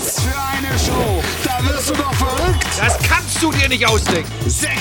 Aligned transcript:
Was 0.00 0.18
für 0.18 0.30
eine 0.30 0.78
Show! 0.78 1.22
Da 1.44 1.62
wirst 1.68 1.90
du 1.90 1.94
doch 1.94 2.14
verrückt! 2.14 2.66
Das 2.78 2.96
kannst 3.06 3.42
du 3.42 3.52
dir 3.52 3.68
nicht 3.68 3.86
ausdenken. 3.86 4.32
60 4.48 4.72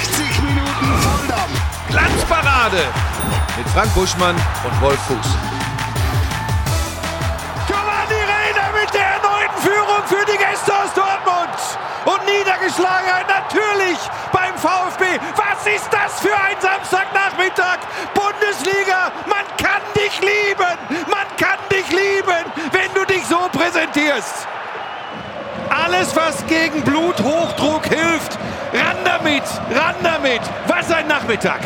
Minuten 0.44 1.02
Volldampf! 1.02 1.60
Glanzparade 1.90 2.84
mit 3.58 3.68
Frank 3.70 3.94
Buschmann 3.96 4.36
und 4.36 4.82
Wolf 4.82 5.00
Fuß. 5.08 5.28
Giovanni 7.68 8.22
Reiner 8.32 8.72
mit 8.80 8.94
der 8.94 9.08
erneuten 9.20 9.62
Führung 9.62 10.04
für 10.08 10.26
die 10.32 10.38
Gäste 10.38 10.72
aus 10.74 10.94
Dortmund. 10.96 11.60
Und 12.06 12.24
Niedergeschlagenheit 12.26 13.28
natürlich 13.28 14.00
beim 14.32 14.56
VfB. 14.56 15.04
Was 15.36 15.68
ist 15.68 15.90
das 15.92 16.22
für 16.22 16.34
ein 16.34 16.56
Samstagnachmittag? 16.62 17.80
Bundesliga, 18.14 19.12
man 19.28 19.44
kann 19.58 19.82
dich 19.94 20.18
lieben. 20.22 20.80
Man 21.12 21.28
kann 21.36 21.60
dich 21.70 21.90
lieben, 21.90 22.46
wenn 22.72 22.94
du 22.94 23.06
dich 23.06 23.26
so 23.28 23.50
präsentierst. 23.52 24.48
Alles, 25.90 26.16
was 26.16 26.46
gegen 26.46 26.84
Bluthochdruck 26.84 27.88
hilft. 27.88 28.38
Ran 28.74 28.98
damit, 29.04 29.42
ran 29.74 29.96
damit. 30.04 30.42
Was 30.68 30.92
ein 30.92 31.08
Nachmittag. 31.08 31.62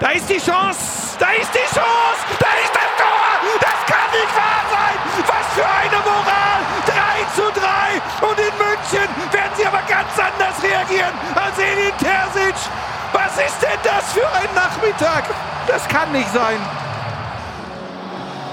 Da 0.00 0.10
ist 0.10 0.28
die 0.28 0.36
Chance, 0.36 1.16
da 1.18 1.30
ist 1.30 1.50
die 1.54 1.74
Chance, 1.74 2.20
da 2.38 2.50
ist 2.60 2.74
das 2.76 2.90
Tor. 3.00 3.26
Das 3.58 3.80
kann 3.88 4.10
nicht 4.12 4.32
wahr 4.36 4.64
sein. 4.68 4.96
Was 5.26 5.46
für 5.54 5.64
eine 5.64 5.98
Moral. 6.04 6.60
3 6.84 6.94
zu 7.34 7.48
3. 7.58 8.28
Und 8.28 8.38
in 8.38 8.52
München 8.60 9.08
werden 9.32 9.52
sie 9.56 9.66
aber 9.66 9.80
ganz 9.88 10.12
anders 10.20 10.62
reagieren 10.62 11.14
als 11.34 11.58
Edin 11.58 11.96
Terzic. 11.96 12.54
Was 13.14 13.32
ist 13.38 13.62
denn 13.62 13.80
das 13.82 14.12
für 14.12 14.28
ein 14.28 14.54
Nachmittag? 14.54 15.24
Das 15.66 15.88
kann 15.88 16.12
nicht 16.12 16.30
sein. 16.34 16.60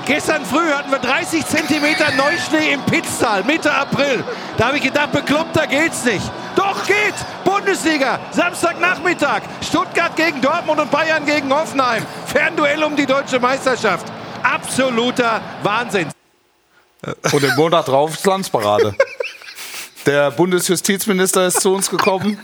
Gestern 0.05 0.45
früh 0.45 0.69
hatten 0.69 0.91
wir 0.91 0.99
30 0.99 1.45
Zentimeter 1.45 2.11
Neuschnee 2.11 2.73
im 2.73 2.81
Pitztal, 2.81 3.43
Mitte 3.45 3.71
April. 3.71 4.23
Da 4.57 4.67
habe 4.67 4.77
ich 4.77 4.83
gedacht, 4.83 5.13
bekloppter 5.13 5.65
geht's 5.65 6.03
nicht. 6.03 6.29
Doch 6.57 6.85
geht! 6.85 7.13
Bundesliga, 7.45 8.19
Samstagnachmittag. 8.31 9.43
Stuttgart 9.61 10.15
gegen 10.17 10.41
Dortmund 10.41 10.81
und 10.81 10.91
Bayern 10.91 11.25
gegen 11.25 11.53
Hoffenheim. 11.53 12.05
Fernduell 12.25 12.83
um 12.83 12.95
die 12.97 13.05
deutsche 13.05 13.39
Meisterschaft. 13.39 14.05
Absoluter 14.43 15.39
Wahnsinn. 15.63 16.09
Und 17.31 17.41
den 17.41 17.55
Monat 17.55 17.87
drauf 17.87 18.13
ist 18.13 18.25
Landsparade. 18.25 18.95
Der 20.05 20.31
Bundesjustizminister 20.31 21.47
ist 21.47 21.61
zu 21.61 21.73
uns 21.73 21.89
gekommen. 21.89 22.37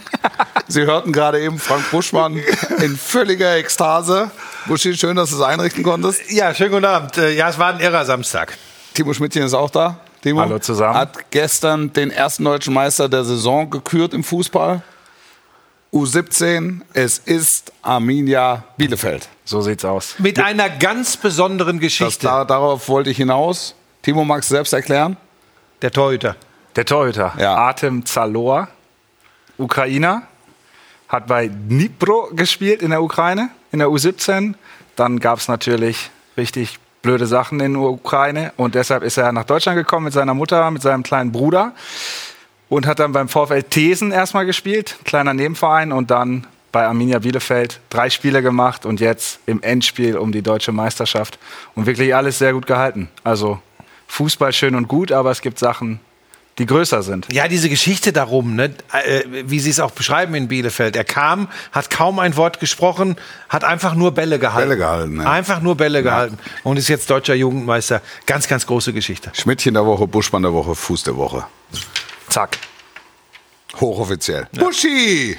Sie 0.66 0.82
hörten 0.82 1.12
gerade 1.12 1.40
eben 1.40 1.58
Frank 1.58 1.90
Buschmann 1.90 2.42
in 2.78 2.96
völliger 2.96 3.56
Ekstase. 3.56 4.30
Buschi, 4.66 4.96
schön, 4.96 5.16
dass 5.16 5.30
du 5.30 5.36
es 5.36 5.42
einrichten 5.42 5.82
konntest. 5.82 6.30
Ja, 6.30 6.54
schönen 6.54 6.72
guten 6.72 6.84
Abend. 6.84 7.16
Äh, 7.16 7.32
Ja, 7.34 7.48
es 7.48 7.58
war 7.58 7.72
ein 7.74 7.80
irrer 7.80 8.04
Samstag. 8.04 8.56
Timo 8.94 9.12
Schmidtchen 9.14 9.42
ist 9.42 9.54
auch 9.54 9.70
da. 9.70 10.00
Timo 10.22 10.40
Hallo 10.40 10.58
zusammen. 10.58 10.94
Hat 10.94 11.30
gestern 11.30 11.92
den 11.92 12.10
ersten 12.10 12.44
deutschen 12.44 12.74
Meister 12.74 13.08
der 13.08 13.24
Saison 13.24 13.70
gekürt 13.70 14.12
im 14.12 14.22
Fußball. 14.22 14.82
U17, 15.92 16.82
es 16.92 17.18
ist 17.18 17.72
Arminia 17.82 18.62
Bielefeld. 18.76 19.28
So 19.44 19.60
sieht's 19.60 19.84
aus. 19.84 20.14
Mit 20.18 20.38
einer 20.38 20.68
ganz 20.70 21.16
besonderen 21.16 21.78
Das, 21.78 21.82
Geschichte. 21.82 22.26
da, 22.26 22.44
darauf 22.44 22.88
wollte 22.88 23.10
ich 23.10 23.16
hinaus. 23.16 23.74
Timo, 24.02 24.24
magst 24.24 24.50
du 24.50 24.54
selbst 24.54 24.72
erklären? 24.72 25.16
Der 25.82 25.90
Torhüter. 25.90 26.36
Der 26.76 26.84
Torhüter, 26.84 27.32
Ja. 27.38 27.56
Artem 27.56 28.06
Zalor, 28.06 28.68
Ukrainer, 29.58 30.22
hat 31.08 31.26
bei 31.26 31.48
Dnipro 31.48 32.28
gespielt 32.32 32.82
in 32.82 32.90
der 32.90 33.02
Ukraine, 33.02 33.50
in 33.72 33.78
der 33.78 33.88
U17. 33.88 34.54
Dann 34.96 35.20
gab 35.20 35.38
es 35.38 35.48
natürlich 35.48 36.10
richtig 36.36 36.78
blöde 37.02 37.26
Sachen 37.26 37.60
in 37.60 37.74
der 37.74 37.82
Ukraine. 37.82 38.52
Und 38.56 38.74
deshalb 38.74 39.02
ist 39.02 39.16
er 39.16 39.32
nach 39.32 39.44
Deutschland 39.44 39.76
gekommen 39.76 40.04
mit 40.04 40.12
seiner 40.12 40.34
Mutter, 40.34 40.70
mit 40.70 40.82
seinem 40.82 41.02
kleinen 41.02 41.32
Bruder. 41.32 41.72
Und 42.68 42.86
hat 42.86 43.00
dann 43.00 43.12
beim 43.12 43.28
VfL 43.28 43.62
Thesen 43.64 44.12
erstmal 44.12 44.46
gespielt, 44.46 44.96
kleiner 45.04 45.34
Nebenverein. 45.34 45.92
Und 45.92 46.10
dann 46.10 46.46
bei 46.72 46.86
Arminia 46.86 47.18
Bielefeld 47.18 47.80
drei 47.90 48.10
Spiele 48.10 48.42
gemacht. 48.42 48.86
Und 48.86 49.00
jetzt 49.00 49.40
im 49.46 49.62
Endspiel 49.62 50.16
um 50.16 50.32
die 50.32 50.42
deutsche 50.42 50.72
Meisterschaft. 50.72 51.38
Und 51.74 51.86
wirklich 51.86 52.14
alles 52.14 52.38
sehr 52.38 52.52
gut 52.52 52.66
gehalten. 52.66 53.08
Also 53.24 53.60
Fußball 54.06 54.52
schön 54.52 54.74
und 54.74 54.88
gut, 54.88 55.12
aber 55.12 55.30
es 55.30 55.40
gibt 55.40 55.58
Sachen, 55.58 56.00
die 56.58 56.66
größer 56.66 57.02
sind. 57.02 57.26
Ja, 57.32 57.48
diese 57.48 57.68
Geschichte 57.68 58.12
darum, 58.12 58.54
ne, 58.54 58.74
äh, 58.92 59.22
wie 59.46 59.60
Sie 59.60 59.70
es 59.70 59.80
auch 59.80 59.92
beschreiben 59.92 60.34
in 60.34 60.48
Bielefeld. 60.48 60.96
Er 60.96 61.04
kam, 61.04 61.48
hat 61.72 61.90
kaum 61.90 62.18
ein 62.18 62.36
Wort 62.36 62.60
gesprochen, 62.60 63.16
hat 63.48 63.64
einfach 63.64 63.94
nur 63.94 64.12
Bälle 64.12 64.38
gehalten. 64.38 64.68
Bälle 64.68 64.78
gehalten, 64.78 65.20
ja. 65.20 65.30
Einfach 65.30 65.60
nur 65.62 65.76
Bälle 65.76 66.02
gehalten. 66.02 66.38
Und 66.62 66.76
ist 66.76 66.88
jetzt 66.88 67.08
deutscher 67.08 67.34
Jugendmeister. 67.34 68.02
Ganz, 68.26 68.46
ganz 68.46 68.66
große 68.66 68.92
Geschichte. 68.92 69.30
Schmidtchen 69.34 69.74
der 69.74 69.86
Woche, 69.86 70.06
Buschmann 70.06 70.42
der 70.42 70.52
Woche, 70.52 70.74
Fuß 70.74 71.04
der 71.04 71.16
Woche. 71.16 71.44
Zack. 72.28 72.58
Hochoffiziell. 73.78 74.48
Buschi, 74.52 75.36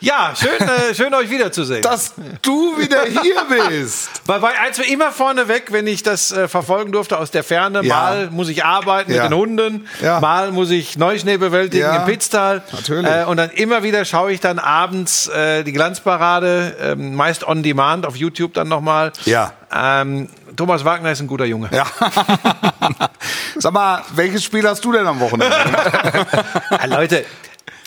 Ja, 0.00 0.32
schön, 0.36 0.50
äh, 0.68 0.94
schön 0.94 1.12
euch 1.14 1.28
wiederzusehen. 1.28 1.82
dass 1.82 2.14
du 2.42 2.78
wieder 2.78 3.02
hier 3.22 3.34
bist. 3.68 4.10
Weil 4.26 4.38
bei 4.40 4.56
eins 4.58 4.78
war 4.78 4.86
immer 4.86 5.10
vorne 5.10 5.48
weg, 5.48 5.66
wenn 5.70 5.86
ich 5.88 6.02
das 6.04 6.30
äh, 6.30 6.46
verfolgen 6.46 6.92
durfte 6.92 7.18
aus 7.18 7.30
der 7.32 7.42
Ferne. 7.42 7.82
Ja. 7.82 7.94
Mal 7.96 8.30
muss 8.30 8.48
ich 8.48 8.64
arbeiten 8.64 9.12
Ja. 9.12 9.24
mit 9.24 9.32
den 9.32 9.36
Hunden, 9.38 9.88
Ja. 10.00 10.20
mal 10.20 10.52
muss 10.52 10.70
ich 10.70 10.96
Neuschnee 10.96 11.36
bewältigen 11.36 11.92
im 11.94 12.04
Pitztal. 12.04 12.62
Natürlich. 12.72 13.10
Äh, 13.10 13.24
und 13.24 13.36
dann 13.38 13.50
immer 13.50 13.82
wieder 13.82 14.04
schaue 14.04 14.30
ich 14.32 14.38
dann 14.40 14.58
abends 14.60 15.26
äh, 15.28 15.64
die 15.64 15.72
Glanzparade, 15.72 16.76
ähm, 16.80 17.14
meist 17.16 17.42
on 17.46 17.62
demand 17.64 18.06
auf 18.06 18.14
YouTube 18.16 18.54
dann 18.54 18.68
nochmal. 18.68 19.12
Ja. 19.24 19.52
Ähm, 19.74 20.28
Thomas 20.56 20.84
Wagner 20.84 21.10
ist 21.12 21.20
ein 21.20 21.26
guter 21.26 21.44
Junge. 21.44 21.68
Ja. 21.72 21.86
Sag 23.56 23.72
mal, 23.72 24.02
welches 24.14 24.44
Spiel 24.44 24.66
hast 24.68 24.84
du 24.84 24.92
denn 24.92 25.06
am 25.06 25.18
Wochenende? 25.20 25.56
Ah, 26.70 26.86
Leute, 26.86 27.24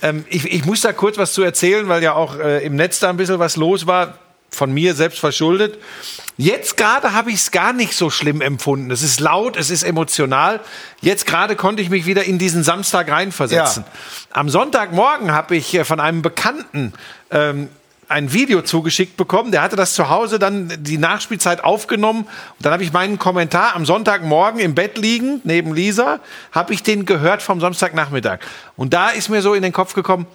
ähm, 0.01 0.25
ich, 0.29 0.45
ich 0.45 0.65
muss 0.65 0.81
da 0.81 0.93
kurz 0.93 1.17
was 1.17 1.33
zu 1.33 1.43
erzählen, 1.43 1.87
weil 1.87 2.03
ja 2.03 2.13
auch 2.13 2.37
äh, 2.37 2.65
im 2.65 2.75
Netz 2.75 2.99
da 2.99 3.09
ein 3.09 3.17
bisschen 3.17 3.39
was 3.39 3.55
los 3.55 3.87
war. 3.87 4.15
Von 4.53 4.73
mir 4.73 4.95
selbst 4.95 5.19
verschuldet. 5.19 5.77
Jetzt 6.35 6.75
gerade 6.75 7.13
habe 7.13 7.29
ich 7.29 7.37
es 7.37 7.51
gar 7.51 7.71
nicht 7.71 7.93
so 7.93 8.09
schlimm 8.09 8.41
empfunden. 8.41 8.91
Es 8.91 9.01
ist 9.01 9.21
laut, 9.21 9.55
es 9.55 9.69
ist 9.69 9.83
emotional. 9.83 10.59
Jetzt 10.99 11.25
gerade 11.25 11.55
konnte 11.55 11.81
ich 11.81 11.89
mich 11.89 12.05
wieder 12.05 12.25
in 12.25 12.37
diesen 12.37 12.61
Samstag 12.61 13.09
reinversetzen. 13.09 13.85
Am 14.31 14.49
Sonntagmorgen 14.49 15.31
habe 15.31 15.55
ich 15.55 15.73
äh, 15.73 15.85
von 15.85 16.01
einem 16.01 16.21
Bekannten 16.21 16.91
ähm, 17.29 17.69
ein 18.11 18.33
Video 18.33 18.61
zugeschickt 18.61 19.17
bekommen. 19.17 19.51
Der 19.51 19.61
hatte 19.61 19.75
das 19.75 19.95
zu 19.95 20.09
Hause 20.09 20.37
dann 20.37 20.71
die 20.83 20.97
Nachspielzeit 20.97 21.63
aufgenommen. 21.63 22.21
Und 22.21 22.65
dann 22.65 22.73
habe 22.73 22.83
ich 22.83 22.93
meinen 22.93 23.17
Kommentar 23.17 23.75
am 23.75 23.85
Sonntagmorgen 23.85 24.59
im 24.59 24.75
Bett 24.75 24.97
liegend, 24.97 25.45
neben 25.45 25.73
Lisa, 25.73 26.19
habe 26.51 26.73
ich 26.73 26.83
den 26.83 27.05
gehört 27.05 27.41
vom 27.41 27.59
Samstagnachmittag. 27.59 28.39
Und 28.75 28.93
da 28.93 29.09
ist 29.09 29.29
mir 29.29 29.41
so 29.41 29.53
in 29.53 29.63
den 29.63 29.73
Kopf 29.73 29.93
gekommen, 29.93 30.27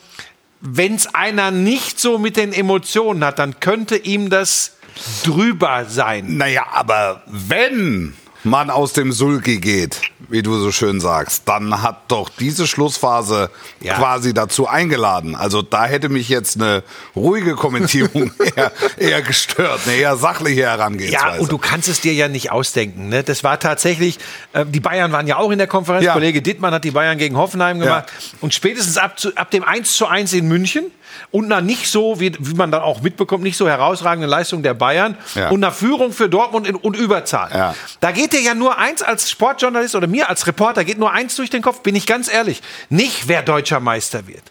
wenn 0.60 0.94
es 0.94 1.14
einer 1.14 1.50
nicht 1.50 2.00
so 2.00 2.18
mit 2.18 2.36
den 2.36 2.52
Emotionen 2.52 3.24
hat, 3.24 3.38
dann 3.38 3.60
könnte 3.60 3.96
ihm 3.96 4.30
das 4.30 4.76
drüber 5.22 5.84
sein. 5.86 6.36
naja, 6.36 6.66
aber 6.72 7.22
wenn 7.26 8.14
man 8.42 8.70
aus 8.70 8.92
dem 8.92 9.12
Sulki 9.12 9.58
geht, 9.58 10.00
wie 10.28 10.42
du 10.42 10.58
so 10.58 10.72
schön 10.72 11.00
sagst, 11.00 11.42
dann 11.46 11.82
hat 11.82 12.04
doch 12.08 12.28
diese 12.28 12.66
Schlussphase 12.66 13.50
Ja. 13.80 13.94
quasi 13.94 14.34
dazu 14.34 14.66
eingeladen. 14.66 15.34
Also 15.34 15.62
da 15.62 15.86
hätte 15.86 16.08
mich 16.08 16.28
jetzt 16.28 16.56
eine 16.60 16.82
ruhige 17.14 17.54
Kommentierung 17.54 18.32
eher, 18.56 18.72
eher 18.96 19.22
gestört, 19.22 19.80
eine 19.86 19.96
eher 19.96 20.16
sachliche 20.16 20.62
Herangehensweise. 20.62 21.36
Ja, 21.36 21.40
und 21.40 21.52
du 21.52 21.58
kannst 21.58 21.88
es 21.88 22.00
dir 22.00 22.12
ja 22.12 22.28
nicht 22.28 22.50
ausdenken. 22.52 23.08
Ne? 23.08 23.22
Das 23.22 23.44
war 23.44 23.58
tatsächlich, 23.60 24.18
äh, 24.52 24.64
die 24.66 24.80
Bayern 24.80 25.12
waren 25.12 25.26
ja 25.26 25.36
auch 25.36 25.50
in 25.50 25.58
der 25.58 25.66
Konferenz. 25.66 26.04
Ja. 26.04 26.12
Kollege 26.12 26.42
Dittmann 26.42 26.72
hat 26.74 26.84
die 26.84 26.90
Bayern 26.90 27.18
gegen 27.18 27.36
Hoffenheim 27.36 27.78
gemacht. 27.80 28.12
Und 28.40 28.54
spätestens 28.54 28.96
ab, 28.98 29.18
zu, 29.18 29.34
ab 29.36 29.50
dem 29.50 29.64
1 29.64 29.96
zu 29.96 30.06
1 30.06 30.32
in 30.32 30.48
München 30.48 30.84
und 31.30 31.48
nach 31.48 31.60
nicht 31.60 31.90
so, 31.90 32.20
wie, 32.20 32.32
wie 32.38 32.54
man 32.54 32.70
dann 32.70 32.82
auch 32.82 33.00
mitbekommt, 33.02 33.42
nicht 33.42 33.56
so 33.56 33.68
herausragende 33.68 34.26
Leistung 34.26 34.62
der 34.62 34.74
Bayern 34.74 35.16
Ja. 35.34 35.50
und 35.50 35.60
nach 35.60 35.74
Führung 35.74 36.12
für 36.12 36.28
Dortmund 36.28 36.66
in, 36.66 36.74
und 36.76 36.96
Überzahl. 36.96 37.50
Ja. 37.52 37.74
Da 38.00 38.12
geht 38.12 38.32
dir 38.32 38.40
ja 38.40 38.54
nur 38.54 38.78
eins 38.78 39.02
als 39.02 39.30
Sportjournalist 39.30 39.94
oder 39.94 40.06
mir 40.06 40.28
als 40.28 40.46
Reporter, 40.46 40.84
geht 40.84 40.98
nur 40.98 41.12
eins 41.12 41.36
durch 41.36 41.50
den 41.50 41.62
Kopf, 41.62 41.80
bin 41.80 41.94
ich 41.94 42.06
ganz 42.06 42.32
ehrlich. 42.32 42.62
Nicht, 42.88 43.28
wer 43.28 43.42
deutscher 43.42 43.80
Meister 43.80 44.26
wird. 44.26 44.42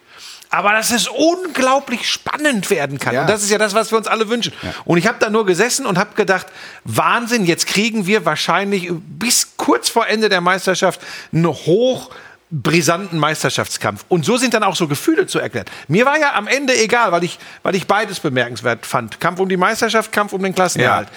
Aber 0.48 0.72
dass 0.72 0.92
es 0.92 1.08
unglaublich 1.08 2.08
spannend 2.08 2.70
werden 2.70 2.98
kann. 2.98 3.14
Ja. 3.14 3.22
Und 3.22 3.30
das 3.30 3.42
ist 3.42 3.50
ja 3.50 3.58
das, 3.58 3.74
was 3.74 3.90
wir 3.90 3.98
uns 3.98 4.06
alle 4.06 4.28
wünschen. 4.28 4.52
Und 4.84 4.96
ich 4.96 5.06
habe 5.08 5.18
da 5.18 5.28
nur 5.28 5.44
gesessen 5.44 5.86
und 5.86 5.98
habe 5.98 6.14
gedacht, 6.14 6.46
Wahnsinn, 6.84 7.44
jetzt 7.46 7.66
kriegen 7.66 8.06
wir 8.06 8.24
wahrscheinlich 8.24 8.90
bis 8.92 9.56
kurz 9.56 9.88
vor 9.88 10.06
Ende 10.06 10.28
der 10.28 10.40
Meisterschaft 10.40 11.00
einen 11.32 11.46
hoch 11.48 12.10
brisanten 12.50 13.18
Meisterschaftskampf. 13.18 14.04
Und 14.08 14.24
so 14.24 14.36
sind 14.36 14.54
dann 14.54 14.62
auch 14.62 14.76
so 14.76 14.86
Gefühle 14.86 15.26
zu 15.26 15.38
erklären. 15.40 15.66
Mir 15.88 16.06
war 16.06 16.18
ja 16.18 16.34
am 16.34 16.46
Ende 16.46 16.76
egal, 16.80 17.10
weil 17.12 17.24
ich, 17.24 17.38
weil 17.62 17.74
ich 17.74 17.86
beides 17.86 18.20
bemerkenswert 18.20 18.86
fand. 18.86 19.18
Kampf 19.20 19.40
um 19.40 19.48
die 19.48 19.56
Meisterschaft, 19.56 20.12
Kampf 20.12 20.32
um 20.32 20.42
den 20.42 20.54
Klassenerhalt. 20.54 21.08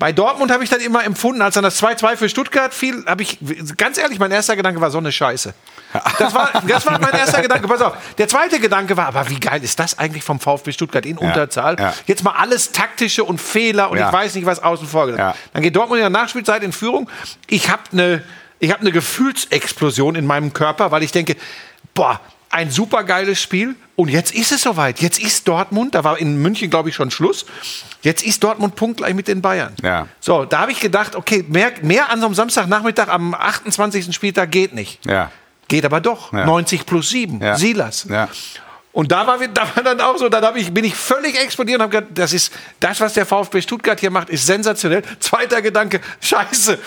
Bei 0.00 0.10
Dortmund 0.10 0.50
habe 0.50 0.64
ich 0.64 0.70
dann 0.70 0.80
immer 0.80 1.04
empfunden, 1.04 1.40
als 1.40 1.54
dann 1.54 1.62
das 1.62 1.80
2-2 1.80 2.16
für 2.16 2.28
Stuttgart 2.28 2.74
fiel, 2.74 3.04
habe 3.06 3.22
ich, 3.22 3.38
ganz 3.76 3.96
ehrlich, 3.96 4.18
mein 4.18 4.32
erster 4.32 4.56
Gedanke 4.56 4.80
war 4.80 4.90
so 4.90 4.98
eine 4.98 5.12
Scheiße. 5.12 5.54
Das 6.18 6.34
war, 6.34 6.50
das 6.66 6.84
war 6.84 6.98
mein 6.98 7.12
erster 7.14 7.40
Gedanke. 7.40 7.68
Pass 7.68 7.80
auf. 7.80 7.94
Der 8.18 8.26
zweite 8.26 8.58
Gedanke 8.58 8.96
war, 8.96 9.06
aber 9.06 9.30
wie 9.30 9.38
geil 9.38 9.62
ist 9.62 9.78
das 9.78 9.96
eigentlich 9.96 10.24
vom 10.24 10.40
VfB 10.40 10.72
Stuttgart 10.72 11.06
in 11.06 11.16
Unterzahl? 11.16 11.76
ja. 11.78 11.94
Jetzt 12.06 12.24
mal 12.24 12.32
alles 12.36 12.72
taktische 12.72 13.22
und 13.22 13.40
Fehler 13.40 13.92
und 13.92 13.98
Ja. 13.98 14.08
ich 14.08 14.12
weiß 14.12 14.34
nicht, 14.34 14.46
was 14.46 14.60
außen 14.60 14.88
vor. 14.88 15.08
Ja. 15.10 15.36
Dann 15.52 15.62
geht 15.62 15.76
Dortmund 15.76 15.98
in 16.00 16.02
der 16.02 16.10
Nachspielzeit 16.10 16.64
in 16.64 16.72
Führung. 16.72 17.08
Ich 17.46 17.70
habe 17.70 17.82
eine 17.92 18.22
Ich 18.58 18.70
habe 18.70 18.80
eine 18.80 18.92
Gefühlsexplosion 18.92 20.14
in 20.14 20.26
meinem 20.26 20.52
Körper, 20.52 20.90
weil 20.90 21.02
ich 21.02 21.12
denke, 21.12 21.36
boah, 21.94 22.20
ein 22.50 22.70
supergeiles 22.70 23.40
Spiel 23.40 23.74
und 23.96 24.08
jetzt 24.08 24.32
ist 24.32 24.52
es 24.52 24.62
soweit. 24.62 25.00
Jetzt 25.00 25.20
ist 25.20 25.48
Dortmund, 25.48 25.94
da 25.94 26.04
war 26.04 26.18
in 26.18 26.40
München, 26.40 26.70
glaube 26.70 26.88
ich, 26.88 26.94
schon 26.94 27.10
Schluss. 27.10 27.46
Jetzt 28.02 28.24
ist 28.24 28.44
Dortmund 28.44 28.76
punktgleich 28.76 29.14
mit 29.14 29.26
den 29.26 29.42
Bayern. 29.42 29.74
Ja. 29.82 30.06
So, 30.20 30.44
da 30.44 30.60
habe 30.60 30.72
ich 30.72 30.78
gedacht, 30.78 31.16
okay, 31.16 31.44
mehr, 31.48 31.72
mehr 31.82 32.10
an 32.10 32.20
so 32.20 32.26
einem 32.26 32.34
Samstagnachmittag 32.34 33.08
am 33.08 33.34
28. 33.34 34.14
Spieltag 34.14 34.52
geht 34.52 34.72
nicht. 34.72 35.04
Ja. 35.04 35.32
Geht 35.66 35.84
aber 35.84 36.00
doch. 36.00 36.32
Ja. 36.32 36.46
90 36.46 36.86
plus 36.86 37.10
7. 37.10 37.40
Ja. 37.40 37.56
Silas. 37.56 38.06
Und 38.94 39.10
da 39.10 39.26
war, 39.26 39.38
da 39.48 39.62
war 39.74 39.82
dann 39.82 40.00
auch 40.00 40.16
so, 40.18 40.28
dann 40.28 40.56
ich, 40.56 40.72
bin 40.72 40.84
ich 40.84 40.94
völlig 40.94 41.36
explodiert 41.36 41.80
und 41.80 41.82
habe 41.82 41.96
gedacht, 41.96 42.12
das 42.16 42.32
ist 42.32 42.52
das, 42.78 43.00
was 43.00 43.14
der 43.14 43.26
VfB 43.26 43.60
Stuttgart 43.60 43.98
hier 43.98 44.12
macht, 44.12 44.30
ist 44.30 44.46
sensationell. 44.46 45.02
Zweiter 45.18 45.62
Gedanke, 45.62 46.00
scheiße, 46.20 46.78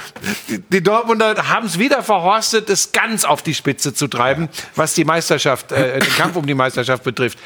die, 0.48 0.60
die 0.60 0.82
Dortmunder 0.82 1.50
haben 1.50 1.68
es 1.68 1.78
wieder 1.78 2.02
verhorstet, 2.02 2.70
es 2.70 2.94
ganz 2.94 3.26
auf 3.26 3.42
die 3.42 3.54
Spitze 3.54 3.94
zu 3.94 4.08
treiben, 4.08 4.48
was 4.74 4.94
die 4.94 5.04
Meisterschaft, 5.04 5.74
äh, 5.74 6.00
den 6.00 6.16
Kampf 6.16 6.38
um 6.38 6.48
die 6.48 6.54
Meisterschaft 6.54 7.04
betrifft. 7.04 7.38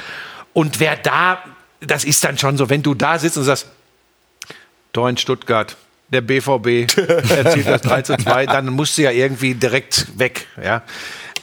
Und 0.54 0.80
wer 0.80 0.96
da, 0.96 1.40
das 1.80 2.04
ist 2.04 2.24
dann 2.24 2.38
schon 2.38 2.56
so, 2.56 2.70
wenn 2.70 2.84
du 2.84 2.94
da 2.94 3.18
sitzt 3.18 3.38
und 3.38 3.46
sagst, 3.46 3.66
Tor 4.94 5.10
in 5.10 5.18
Stuttgart, 5.18 5.76
der 6.10 6.22
BVB 6.22 6.96
erzielt 7.32 7.66
das 7.66 7.82
3 7.82 8.02
zu 8.04 8.16
2, 8.16 8.46
dann 8.46 8.68
musst 8.68 8.96
du 9.00 9.02
ja 9.02 9.10
irgendwie 9.10 9.56
direkt 9.56 10.20
weg. 10.20 10.46
Ja? 10.64 10.84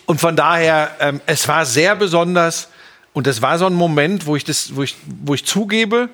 Und 0.06 0.20
von 0.20 0.37
daher, 0.37 0.94
ähm, 1.00 1.20
es 1.26 1.49
war 1.49 1.67
sehr 1.67 1.97
besonders 1.97 2.69
und 3.12 3.26
es 3.26 3.43
war 3.43 3.58
so 3.58 3.66
ein 3.66 3.75
Moment, 3.75 4.26
wo 4.26 4.37
ich, 4.37 4.44
das, 4.44 4.76
wo 4.76 4.82
ich, 4.82 4.96
wo 5.06 5.34
ich 5.34 5.44
zugebe, 5.44 6.08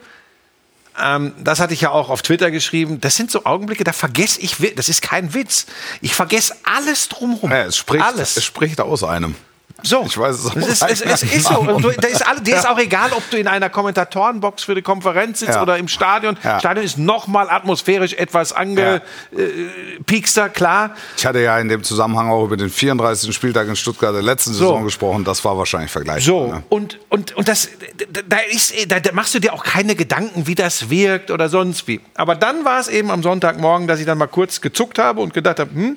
ähm, 1.02 1.32
das 1.42 1.60
hatte 1.60 1.74
ich 1.74 1.80
ja 1.80 1.90
auch 1.90 2.08
auf 2.08 2.22
Twitter 2.22 2.50
geschrieben, 2.50 3.00
das 3.00 3.16
sind 3.16 3.30
so 3.30 3.44
Augenblicke, 3.44 3.84
da 3.84 3.92
vergesse 3.92 4.40
ich, 4.40 4.56
das 4.76 4.88
ist 4.88 5.02
kein 5.02 5.34
Witz, 5.34 5.66
ich 6.00 6.14
vergesse 6.14 6.54
alles 6.62 7.08
drumherum. 7.08 7.50
Ja, 7.50 7.64
es, 7.64 7.76
spricht, 7.76 8.04
alles. 8.04 8.36
es 8.36 8.44
spricht 8.44 8.80
aus 8.80 9.02
einem. 9.02 9.34
So, 9.82 10.04
Ich 10.06 10.16
weiß 10.16 10.36
es 10.36 10.46
auch 10.46 10.56
es 10.56 10.66
ist, 10.68 10.82
es, 10.82 11.00
es 11.02 11.22
ist 11.24 11.46
so. 11.48 11.58
Und 11.60 11.82
du, 11.82 11.90
da 11.90 12.08
ist, 12.08 12.26
alle, 12.26 12.40
dir 12.40 12.56
ist 12.56 12.66
auch 12.66 12.78
egal, 12.78 13.10
ob 13.12 13.28
du 13.30 13.36
in 13.36 13.46
einer 13.48 13.68
Kommentatorenbox 13.68 14.64
für 14.64 14.74
die 14.74 14.82
Konferenz 14.82 15.40
sitzt 15.40 15.54
Ja. 15.56 15.62
oder 15.62 15.76
im 15.76 15.88
Stadion. 15.88 16.38
Ja. 16.42 16.58
Stadion 16.60 16.84
ist 16.84 16.96
noch 16.96 17.26
mal 17.26 17.50
atmosphärisch 17.50 18.14
etwas 18.14 18.52
angepiekster, 18.52 20.48
klar. 20.48 20.94
Ich 21.16 21.26
hatte 21.26 21.40
ja 21.40 21.58
in 21.58 21.68
dem 21.68 21.82
Zusammenhang 21.82 22.30
auch 22.30 22.44
über 22.44 22.56
den 22.56 22.70
34. 22.70 23.34
Spieltag 23.34 23.68
in 23.68 23.76
Stuttgart 23.76 24.14
der 24.14 24.22
letzten 24.22 24.52
Saison 24.52 24.84
gesprochen. 24.84 25.24
Das 25.24 25.44
war 25.44 25.56
wahrscheinlich 25.58 25.90
vergleichbar. 25.90 26.20
So, 26.24 26.44
Ne? 26.54 26.62
und, 26.68 26.98
und, 27.08 27.36
und 27.36 27.48
das, 27.48 27.68
da, 28.12 28.20
da, 28.26 28.36
ist, 28.50 28.72
da, 28.90 29.00
da 29.00 29.12
machst 29.12 29.34
du 29.34 29.38
dir 29.38 29.52
auch 29.52 29.64
keine 29.64 29.94
Gedanken, 29.96 30.46
wie 30.46 30.54
das 30.54 30.90
wirkt 30.90 31.30
oder 31.30 31.48
sonst 31.48 31.86
wie. 31.88 32.00
Aber 32.14 32.34
dann 32.34 32.64
war 32.64 32.80
es 32.80 32.88
eben 32.88 33.10
am 33.10 33.22
Sonntagmorgen, 33.22 33.86
dass 33.88 33.98
ich 34.00 34.06
dann 34.06 34.18
mal 34.18 34.26
kurz 34.26 34.60
gezuckt 34.60 34.98
habe 34.98 35.20
und 35.20 35.34
gedacht 35.34 35.58
habe, 35.60 35.70
hm, 35.74 35.96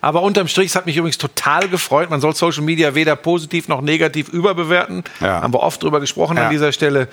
aber 0.00 0.22
unterm 0.22 0.48
Strich, 0.48 0.66
es 0.68 0.76
hat 0.76 0.86
mich 0.86 0.96
übrigens 0.96 1.18
total 1.18 1.68
gefreut. 1.68 2.10
Man 2.10 2.20
soll 2.20 2.34
Social 2.34 2.62
Media 2.62 2.94
weder 2.94 3.16
positiv 3.16 3.68
noch 3.68 3.80
negativ 3.80 4.28
überbewerten. 4.28 5.04
Ja. 5.20 5.42
Haben 5.42 5.52
wir 5.52 5.60
oft 5.60 5.82
drüber 5.82 6.00
gesprochen 6.00 6.36
Ja. 6.36 6.44
an 6.44 6.50
dieser 6.50 6.72
Stelle. 6.72 7.08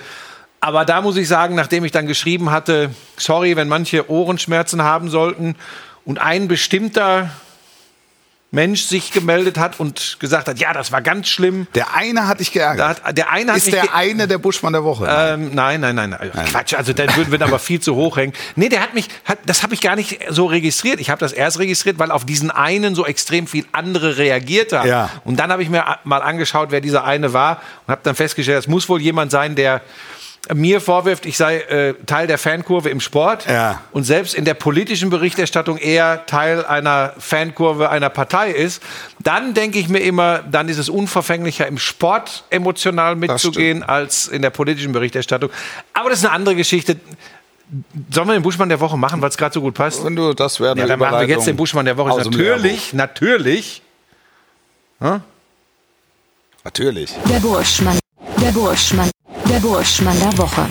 Aber 0.60 0.84
da 0.84 1.02
muss 1.02 1.16
ich 1.16 1.28
sagen, 1.28 1.54
nachdem 1.54 1.84
ich 1.84 1.92
dann 1.92 2.06
geschrieben 2.06 2.50
hatte, 2.50 2.90
sorry, 3.16 3.54
wenn 3.56 3.68
manche 3.68 4.10
Ohrenschmerzen 4.10 4.82
haben 4.82 5.10
sollten 5.10 5.56
und 6.06 6.18
ein 6.20 6.48
bestimmter 6.48 7.30
Mensch 8.54 8.84
sich 8.84 9.12
gemeldet 9.12 9.58
hat 9.58 9.80
und 9.80 10.16
gesagt 10.20 10.48
hat, 10.48 10.58
ja, 10.58 10.72
das 10.72 10.92
war 10.92 11.02
ganz 11.02 11.28
schlimm. 11.28 11.66
Der 11.74 11.94
eine 11.94 12.26
hat 12.26 12.40
dich 12.40 12.52
geärgert. 12.52 13.02
hat, 13.04 13.18
der 13.18 13.30
eine 13.30 13.56
ist 13.56 13.72
der 13.72 13.94
eine 13.94 14.28
der 14.28 14.38
Buschmann 14.38 14.72
der 14.72 14.84
Woche? 14.84 15.06
ähm, 15.08 15.54
nein, 15.54 15.80
nein, 15.80 15.94
nein, 15.94 16.10
nein. 16.10 16.30
Quatsch, 16.50 16.74
also 16.74 16.92
dann 16.92 17.14
würden 17.16 17.32
wir 17.32 17.42
aber 17.42 17.58
viel 17.58 17.80
zu 17.80 17.94
hoch 17.96 18.16
hängen. 18.16 18.32
Nee, 18.56 18.68
der 18.68 18.80
hat 18.80 18.94
mich, 18.94 19.08
hat, 19.24 19.38
das 19.46 19.62
habe 19.62 19.74
ich 19.74 19.80
gar 19.80 19.96
nicht 19.96 20.20
so 20.30 20.46
registriert. 20.46 21.00
Ich 21.00 21.10
habe 21.10 21.20
das 21.20 21.32
erst 21.32 21.58
registriert, 21.58 21.98
weil 21.98 22.10
auf 22.10 22.24
diesen 22.24 22.50
einen 22.50 22.94
so 22.94 23.04
extrem 23.04 23.46
viel 23.46 23.66
andere 23.72 24.18
reagiert 24.18 24.72
haben. 24.72 24.88
Ja. 24.88 25.10
Und 25.24 25.38
dann 25.40 25.50
habe 25.50 25.62
ich 25.62 25.68
mir 25.68 25.84
mal 26.04 26.22
angeschaut, 26.22 26.70
wer 26.70 26.80
dieser 26.80 27.04
eine 27.04 27.32
war 27.32 27.60
und 27.86 27.92
habe 27.92 28.00
dann 28.04 28.14
festgestellt, 28.14 28.60
es 28.60 28.68
muss 28.68 28.88
wohl 28.88 29.00
jemand 29.00 29.30
sein, 29.30 29.54
der 29.54 29.82
mir 30.52 30.80
vorwirft, 30.80 31.26
ich 31.26 31.36
sei 31.36 31.58
äh, 31.60 31.94
Teil 32.06 32.26
der 32.26 32.38
Fankurve 32.38 32.90
im 32.90 33.00
Sport 33.00 33.46
Ja. 33.48 33.80
und 33.92 34.04
selbst 34.04 34.34
in 34.34 34.44
der 34.44 34.54
politischen 34.54 35.08
Berichterstattung 35.10 35.78
eher 35.78 36.26
Teil 36.26 36.64
einer 36.66 37.14
Fankurve 37.18 37.88
einer 37.90 38.10
Partei 38.10 38.50
ist, 38.50 38.82
dann 39.20 39.54
denke 39.54 39.78
ich 39.78 39.88
mir 39.88 40.00
immer, 40.00 40.40
dann 40.40 40.68
ist 40.68 40.78
es 40.78 40.88
unverfänglicher 40.88 41.66
im 41.66 41.78
Sport 41.78 42.44
emotional 42.50 43.16
mitzugehen 43.16 43.82
als 43.82 44.28
in 44.28 44.42
der 44.42 44.50
politischen 44.50 44.92
Berichterstattung. 44.92 45.50
Aber 45.92 46.10
das 46.10 46.18
ist 46.18 46.24
eine 46.26 46.34
andere 46.34 46.54
Geschichte. 46.56 46.96
Sollen 48.10 48.28
wir 48.28 48.34
den 48.34 48.42
Buschmann 48.42 48.68
der 48.68 48.80
Woche 48.80 48.98
machen, 48.98 49.22
weil 49.22 49.30
es 49.30 49.36
gerade 49.38 49.54
so 49.54 49.60
gut 49.60 49.74
passt? 49.74 50.04
Wenn 50.04 50.14
du, 50.14 50.34
das 50.34 50.60
wäre 50.60 50.76
Ja, 50.78 50.86
dann 50.86 50.98
machen 50.98 51.20
wir 51.20 51.26
jetzt 51.28 51.46
den 51.46 51.56
Buschmann 51.56 51.86
der 51.86 51.96
Woche. 51.96 52.20
dem 52.22 52.30
Natürlich, 52.30 52.92
natürlich. 52.92 53.82
Lehrbuch. 55.00 55.20
Natürlich. 56.62 57.10
Der 57.28 57.40
Burschmann. 57.40 57.98
Der 58.40 58.50
Burschmann. 58.52 59.10
Der 59.48 59.60
Burschmann 59.60 60.18
der 60.18 60.36
Woche. 60.38 60.66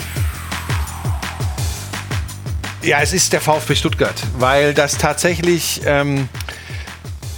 Ja, 2.82 3.02
es 3.02 3.14
ist 3.14 3.32
der 3.32 3.40
VfB 3.40 3.76
Stuttgart, 3.76 4.16
weil 4.40 4.74
das 4.74 4.98
tatsächlich, 4.98 5.82
ähm, 5.86 6.28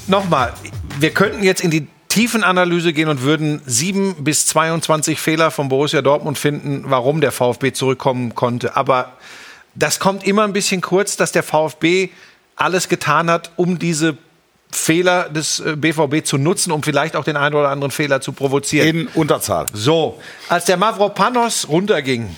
nochmal, 0.08 0.54
wir 1.00 1.12
könnten 1.12 1.44
jetzt 1.44 1.62
in 1.62 1.72
die 1.72 1.88
Tiefenanalyse 2.08 2.94
gehen 2.94 3.10
und 3.10 3.22
würden 3.22 3.62
7 3.66 4.24
bis 4.24 4.48
22 4.48 5.20
Fehler 5.20 5.52
von 5.52 5.68
Borussia 5.68 6.02
Dortmund 6.02 6.40
finden, 6.40 6.86
warum 6.88 7.20
der 7.20 7.34
VfB 7.34 7.74
zurückkommen 7.74 8.34
konnte. 8.34 8.78
Aber 8.78 9.14
das 9.76 10.00
kommt 10.00 10.26
immer 10.26 10.46
ein 10.46 10.54
bisschen 10.54 10.82
kurz, 10.82 11.18
dass 11.18 11.34
der 11.34 11.44
VfB 11.44 12.10
alles 12.56 12.88
getan 12.88 13.30
hat, 13.30 13.52
um 13.58 13.78
diese 13.78 14.18
Fehler 14.75 15.30
des 15.30 15.60
äh, 15.60 15.75
BVB 15.75 16.25
zu 16.25 16.38
nutzen, 16.38 16.72
um 16.72 16.83
vielleicht 16.83 17.16
auch 17.16 17.24
den 17.24 17.38
einen 17.38 17.56
oder 17.56 17.69
anderen 17.69 17.92
Fehler 17.92 18.22
zu 18.22 18.33
provozieren. 18.33 18.88
In 18.88 19.07
Unterzahl. 19.07 19.66
So, 19.74 20.19
als 20.50 20.66
der 20.66 20.77
Mavropanos 20.77 21.68
runterging, 21.69 22.36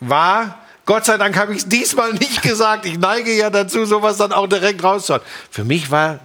war, 0.00 0.58
Gott 0.86 1.04
sei 1.04 1.16
Dank 1.16 1.36
habe 1.36 1.52
ich 1.52 1.58
es 1.58 1.68
diesmal 1.68 2.12
nicht 2.12 2.42
gesagt, 2.42 2.86
ich 2.86 2.98
neige 2.98 3.32
ja 3.34 3.50
dazu, 3.50 3.84
sowas 3.84 4.18
dann 4.18 4.32
auch 4.32 4.46
direkt 4.46 4.82
rauszuhauen. 4.82 5.22
Für 5.50 5.64
mich 5.64 5.90
war 5.90 6.20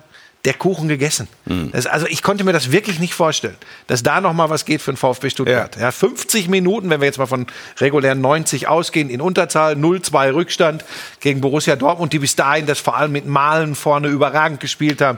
der 0.46 0.54
Kuchen 0.54 0.88
gegessen. 0.88 1.28
Das, 1.74 1.86
also 1.86 2.08
ich 2.08 2.24
konnte 2.24 2.46
mir 2.46 2.54
das 2.54 2.72
wirklich 2.72 3.00
nicht 3.00 3.14
vorstellen, 3.14 3.58
dass 3.88 4.04
da 4.04 4.22
noch 4.22 4.34
mal 4.34 4.50
was 4.50 4.64
geht 4.64 4.82
für 4.82 4.92
den 4.94 4.98
VfB 4.98 5.30
Stuttgart. 5.30 5.76
Ja. 5.76 5.92
50 5.92 6.48
Minuten, 6.48 6.90
wenn 6.90 7.02
wir 7.02 7.08
jetzt 7.08 7.18
mal 7.18 7.26
von 7.26 7.46
regulären 7.78 8.22
90 8.22 8.68
ausgehen, 8.68 9.10
in 9.10 9.20
Unterzahl, 9.20 9.74
0-2 9.74 10.34
Rückstand 10.34 10.86
gegen 11.20 11.42
Borussia 11.42 11.76
Dortmund, 11.76 12.14
die 12.14 12.20
bis 12.20 12.38
dahin 12.38 12.66
das 12.68 12.80
vor 12.80 12.96
allem 12.96 13.12
mit 13.12 13.26
Malen 13.26 13.76
vorne 13.76 14.08
überragend 14.08 14.62
gespielt 14.62 15.02
haben, 15.02 15.18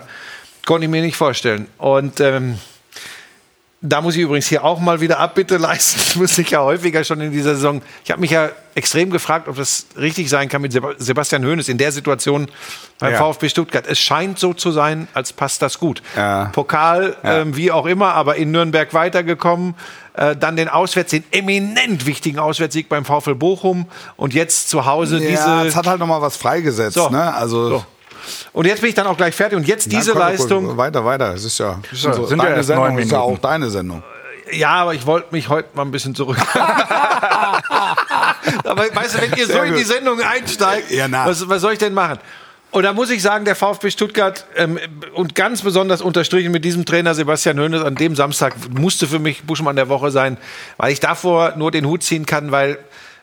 konnte 0.66 0.86
ich 0.86 0.92
mir 0.92 1.02
nicht 1.02 1.18
vorstellen. 1.18 1.68
Und 1.78 2.20
ähm, 2.20 2.58
da 3.84 4.00
muss 4.02 4.16
ich 4.16 4.22
übrigens 4.22 4.48
hier 4.48 4.64
auch 4.64 4.80
mal 4.80 5.02
wieder 5.02 5.20
Abbitte 5.20 5.58
leisten. 5.58 6.00
Das 6.06 6.16
muss 6.16 6.38
ich 6.38 6.52
ja 6.52 6.62
häufiger 6.62 7.04
schon 7.04 7.20
in 7.22 7.32
dieser 7.32 7.56
Saison. 7.56 7.82
Ich 8.06 8.12
habe 8.12 8.22
mich 8.22 8.30
ja 8.32 8.50
extrem 8.76 9.10
gefragt, 9.10 9.48
ob 9.48 9.56
das 9.56 9.88
richtig 9.98 10.30
sein 10.30 10.50
kann 10.50 10.62
mit 10.62 10.72
Seb- 10.72 10.96
Sebastian 11.00 11.44
Hoeneß 11.44 11.68
in 11.68 11.78
der 11.80 11.92
Situation 11.92 12.48
beim 13.00 13.14
Ja. 13.14 13.18
VfB 13.18 13.50
Stuttgart. 13.50 13.86
Es 13.88 14.00
scheint 14.00 14.38
so 14.38 14.54
zu 14.54 14.72
sein, 14.72 15.08
als 15.14 15.34
passt 15.34 15.62
das 15.64 15.80
gut. 15.80 16.04
Ja. 16.16 16.46
Pokal, 16.54 17.16
Ja. 17.24 17.40
ähm, 17.40 17.56
wie 17.58 17.72
auch 17.72 17.86
immer, 17.88 18.14
aber 18.14 18.36
in 18.36 18.52
Nürnberg 18.52 18.94
weitergekommen. 18.94 19.74
Äh, 20.14 20.36
dann 20.36 20.58
den 20.58 20.68
Auswärts, 20.70 21.12
den 21.12 21.24
eminent 21.32 22.06
wichtigen 22.06 22.38
Auswärtssieg 22.38 22.88
beim 22.90 23.06
VfL 23.06 23.34
Bochum 23.36 23.86
und 24.18 24.34
jetzt 24.34 24.70
zu 24.70 24.86
Hause 24.86 25.18
Ja, 25.20 25.30
diese. 25.30 25.68
es 25.68 25.76
hat 25.76 25.88
halt 25.88 26.00
noch 26.00 26.08
mal 26.08 26.22
was 26.22 26.36
freigesetzt. 26.38 26.96
So. 26.96 27.10
Ne? 27.10 27.34
Also, 27.34 27.70
So. 27.70 27.86
Und 28.54 28.66
jetzt 28.66 28.82
bin 28.82 28.90
ich 28.90 28.96
dann 28.96 29.08
auch 29.08 29.18
gleich 29.18 29.36
fertig. 29.36 29.58
Und 29.58 29.68
jetzt 29.68 29.92
diese 29.92 30.12
komm, 30.12 30.22
komm, 30.22 30.30
Leistung. 30.32 30.78
Weiter, 30.78 31.06
weiter. 31.06 31.34
Es 31.34 31.44
ist 31.44 31.58
ja, 31.60 31.80
unsere- 31.92 32.28
sind 32.28 32.42
ja 32.42 32.50
deine 32.50 32.64
Sendung 32.64 32.98
ist 32.98 33.12
ja 33.12 33.20
auch 33.20 33.38
deine 33.38 33.70
Sendung. 33.70 34.04
Ja, 34.52 34.70
aber 34.72 34.94
ich 34.94 35.06
wollte 35.06 35.28
mich 35.32 35.50
heute 35.50 35.70
mal 35.76 35.84
ein 35.84 35.92
bisschen 35.92 36.14
zurück. 36.14 36.38
aber 38.66 38.84
weißt 38.94 39.16
du, 39.16 39.22
wenn 39.22 39.34
ihr 39.34 39.48
so 39.48 39.62
in 39.62 39.76
die. 39.76 39.84
Sendung 39.84 40.20
einsteigt, 40.22 40.92
Ja, 40.92 41.08
na. 41.08 41.26
was, 41.26 41.48
was 41.48 41.62
soll 41.62 41.74
ich 41.74 41.80
denn 41.80 41.94
machen? 41.94 42.20
Und 42.72 42.84
da 42.84 42.94
muss 42.94 43.10
ich 43.10 43.22
sagen, 43.22 43.44
der 43.44 43.56
VfB 43.56 43.92
Stuttgart 43.92 44.46
ähm, 44.56 44.80
und 45.14 45.36
ganz 45.36 45.62
besonders 45.62 46.02
unterstrichen 46.02 46.54
mit 46.54 46.64
diesem 46.64 46.86
Trainer 46.86 47.14
Sebastian 47.14 47.60
Hoeneß 47.60 47.84
an 47.84 47.96
dem 47.96 48.16
Samstag 48.16 48.56
musste 48.70 49.08
für 49.08 49.20
mich 49.20 49.44
Buschmann 49.44 49.76
der 49.76 49.90
Woche 49.90 50.10
sein, 50.10 50.38
weil 50.78 50.94
ich 50.94 51.02
davor 51.02 51.54
nur 51.58 51.72
den 51.72 51.86
Hut 51.86 52.02
ziehen 52.02 52.26
kann, 52.26 52.52
weil 52.52 52.78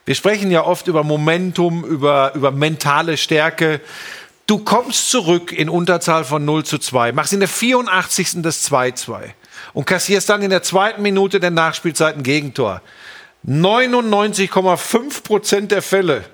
wir 0.05 0.15
sprechen 0.15 0.51
ja 0.51 0.65
oft 0.65 0.87
über 0.87 1.03
Momentum, 1.03 1.83
über, 1.85 2.33
über 2.35 2.51
mentale 2.51 3.17
Stärke. 3.17 3.81
Du 4.49 4.57
kommst 4.57 5.11
zurück 5.11 5.53
in 5.53 5.69
Unterzahl 5.69 6.25
von 6.25 6.43
0 6.43 6.65
zu 6.65 6.79
2, 6.79 7.13
machst 7.13 7.35
in 7.35 7.41
der 7.41 7.51
84. 7.51 8.41
das 8.41 8.67
2-2 8.71 9.25
und 9.75 9.85
kassierst 9.85 10.31
dann 10.31 10.41
in 10.41 10.49
der 10.49 10.63
zweiten 10.63 11.03
Minute 11.03 11.39
der 11.39 11.51
Nachspielzeit 11.51 12.17
ein 12.17 12.23
Gegentor. 12.23 12.81
99,5 13.47 15.23
Prozent 15.23 15.71
der 15.71 15.83
Fälle 15.83 16.25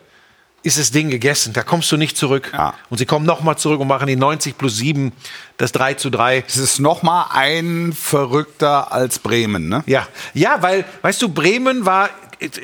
ist 0.63 0.79
das 0.79 0.93
Ding 0.93 1.11
gegessen. 1.11 1.55
Da 1.55 1.65
kommst 1.65 1.91
du 1.91 1.97
nicht 1.97 2.17
zurück. 2.17 2.53
Ja. 2.53 2.75
Und 2.89 2.99
sie 2.99 3.05
kommen 3.05 3.27
nochmal 3.27 3.59
zurück 3.59 3.81
und 3.81 3.89
machen 3.89 4.07
die 4.07 4.15
90 4.15 4.57
plus 4.57 4.77
7, 4.77 5.11
das 5.57 5.73
3 5.73 5.95
zu 5.95 6.09
3. 6.09 6.45
Es 6.47 6.57
ist 6.57 6.79
noch 6.79 7.03
mal 7.03 7.31
ein 7.33 7.93
verrückter 7.93 8.93
als 8.93 9.19
Bremen, 9.19 9.69
ne? 9.69 9.83
Ja, 9.87 10.07
ja, 10.35 10.63
weil, 10.63 10.85
weißt 11.03 11.21
du, 11.21 11.31
Bremen 11.31 11.85
war 11.85 12.11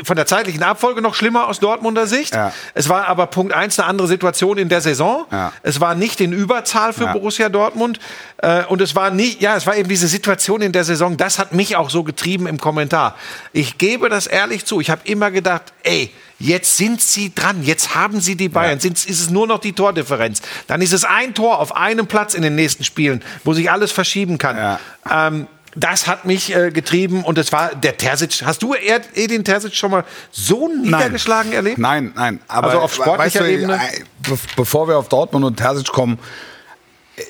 von 0.04 0.16
der 0.16 0.26
zeitlichen 0.26 0.62
Abfolge 0.62 1.02
noch 1.02 1.14
schlimmer 1.14 1.48
aus 1.48 1.60
Dortmunder 1.60 2.06
Sicht. 2.06 2.34
Ja. 2.34 2.52
Es 2.74 2.88
war 2.88 3.06
aber 3.08 3.26
Punkt 3.26 3.52
eins 3.52 3.78
eine 3.78 3.88
andere 3.88 4.08
Situation 4.08 4.58
in 4.58 4.68
der 4.68 4.80
Saison. 4.80 5.26
Ja. 5.30 5.52
Es 5.62 5.80
war 5.80 5.94
nicht 5.94 6.20
in 6.20 6.32
Überzahl 6.32 6.92
für 6.92 7.04
Ja. 7.04 7.12
Borussia 7.12 7.48
Dortmund. 7.48 7.98
Äh, 8.38 8.64
und 8.64 8.80
es 8.80 8.94
war 8.94 9.10
nie, 9.10 9.36
ja, 9.40 9.56
es 9.56 9.66
war 9.66 9.76
eben 9.76 9.88
diese 9.88 10.08
Situation 10.08 10.62
in 10.62 10.72
der 10.72 10.84
Saison. 10.84 11.16
Das 11.16 11.38
hat 11.38 11.52
mich 11.52 11.76
auch 11.76 11.90
so 11.90 12.04
getrieben 12.04 12.46
im 12.46 12.58
Kommentar. 12.58 13.16
Ich 13.52 13.78
gebe 13.78 14.08
das 14.08 14.26
ehrlich 14.26 14.64
zu. 14.64 14.80
Ich 14.80 14.90
habe 14.90 15.02
immer 15.04 15.30
gedacht, 15.30 15.72
ey, 15.82 16.10
jetzt 16.38 16.76
sind 16.76 17.02
sie 17.02 17.34
dran. 17.34 17.62
Jetzt 17.62 17.94
haben 17.94 18.20
sie 18.20 18.34
die 18.36 18.48
Bayern. 18.48 18.80
Sind, 18.80 18.96
ist 18.96 19.20
es 19.20 19.30
nur 19.30 19.46
noch 19.46 19.58
die 19.58 19.72
Tordifferenz. 19.72 20.40
Dann 20.66 20.80
ist 20.80 20.92
es 20.92 21.04
ein 21.04 21.34
Tor 21.34 21.58
auf 21.58 21.76
einem 21.76 22.06
Platz 22.06 22.34
in 22.34 22.42
den 22.42 22.54
nächsten 22.54 22.84
Spielen, 22.84 23.22
wo 23.44 23.52
sich 23.52 23.70
alles 23.70 23.92
verschieben 23.92 24.38
kann. 24.38 24.56
Ja. 24.56 24.80
Ähm, 25.10 25.46
das 25.74 26.06
hat 26.06 26.24
mich 26.24 26.54
äh, 26.54 26.70
getrieben 26.70 27.22
und 27.24 27.38
es 27.38 27.52
war 27.52 27.74
der 27.74 27.96
Terzic. 27.96 28.42
Hast 28.44 28.62
du 28.62 28.74
Ed- 28.74 29.08
Edin 29.14 29.44
Terzic 29.44 29.74
schon 29.74 29.90
mal 29.92 30.04
so 30.32 30.68
niedergeschlagen 30.68 31.52
erlebt? 31.52 31.78
Nein, 31.78 32.12
nein. 32.16 32.40
Aber 32.48 32.68
Also 32.68 32.80
auf 32.80 32.94
sportlicher 32.94 33.40
weißt 33.40 33.48
du, 33.48 33.52
Ebene? 33.52 33.74
äh, 33.76 34.00
be 34.28 34.36
bevor 34.56 34.88
wir 34.88 34.98
auf 34.98 35.08
Dortmund 35.08 35.44
und 35.44 35.56
Terzic 35.56 35.88
kommen, 35.88 36.18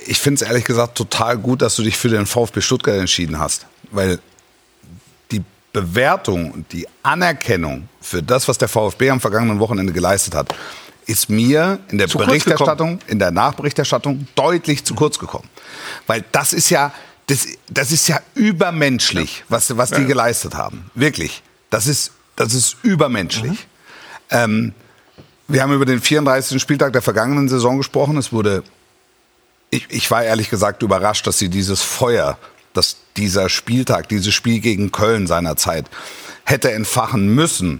ich 0.07 0.19
finde 0.19 0.43
es 0.43 0.49
ehrlich 0.49 0.65
gesagt 0.65 0.97
total 0.97 1.37
gut, 1.37 1.63
dass 1.63 1.77
du 1.77 1.83
dich 1.83 1.97
für 1.99 2.09
den 2.09 2.25
VfB 2.27 2.61
Stuttgart 2.61 2.97
entschieden 2.97 3.39
hast. 3.39 3.67
Weil 3.91 4.19
die 5.33 5.43
Bewertung 5.73 6.51
und 6.53 6.73
die 6.73 6.87
Anerkennung 7.03 7.89
für 8.01 8.23
das, 8.23 8.47
was 8.49 8.57
der 8.57 8.69
VfB 8.69 9.11
am 9.11 9.21
vergangenen 9.21 9.59
Wochenende 9.59 9.93
geleistet 9.93 10.35
hat, 10.35 10.55
ist 11.07 11.29
mir 11.29 11.81
in 11.89 11.99
der 11.99 12.07
Zu 12.09 12.19
Berichterstattung, 12.19 13.01
in 13.09 13.19
der 13.19 13.33
Nachberichterstattung 13.33 14.29
deutlich 14.37 14.85
zu 14.85 14.95
kurz 14.95 15.19
gekommen. 15.19 15.49
Weil 16.07 16.25
das 16.31 16.53
ist 16.53 16.71
ja, 16.71 16.93
das, 17.31 17.47
das 17.69 17.93
ist 17.93 18.09
ja 18.09 18.21
übermenschlich, 18.35 19.45
was, 19.49 19.77
was 19.77 19.93
die 19.93 20.05
geleistet 20.05 20.57
haben. 20.57 20.91
Wirklich. 20.97 21.45
Das 21.71 21.87
ist, 21.87 22.11
das 22.35 22.55
ist 22.55 22.77
übermenschlich. 22.83 23.69
Ähm, 24.31 24.75
wir 25.47 25.63
haben 25.63 25.73
über 25.73 25.87
den 25.87 26.01
34. 26.01 26.61
Spieltag 26.61 26.93
der 26.93 27.03
vergangenen 27.03 27.49
Saison 27.49 27.79
gesprochen. 27.79 28.17
Es 28.17 28.33
wurde, 28.33 28.65
ich, 29.71 29.87
ich 29.91 30.11
war 30.11 30.25
ehrlich 30.25 30.51
gesagt 30.51 30.83
überrascht, 30.83 31.25
dass 31.29 31.39
sie 31.39 31.49
dieses 31.49 31.83
Feuer, 31.83 32.37
dass 32.73 32.97
dieser 33.17 33.49
Spieltag, 33.49 34.09
dieses 34.09 34.35
Spiel 34.35 34.59
gegen 34.59 34.91
Köln 34.91 35.29
seinerzeit 35.29 35.89
hätte 36.43 36.73
entfachen 36.73 37.33
müssen, 37.33 37.79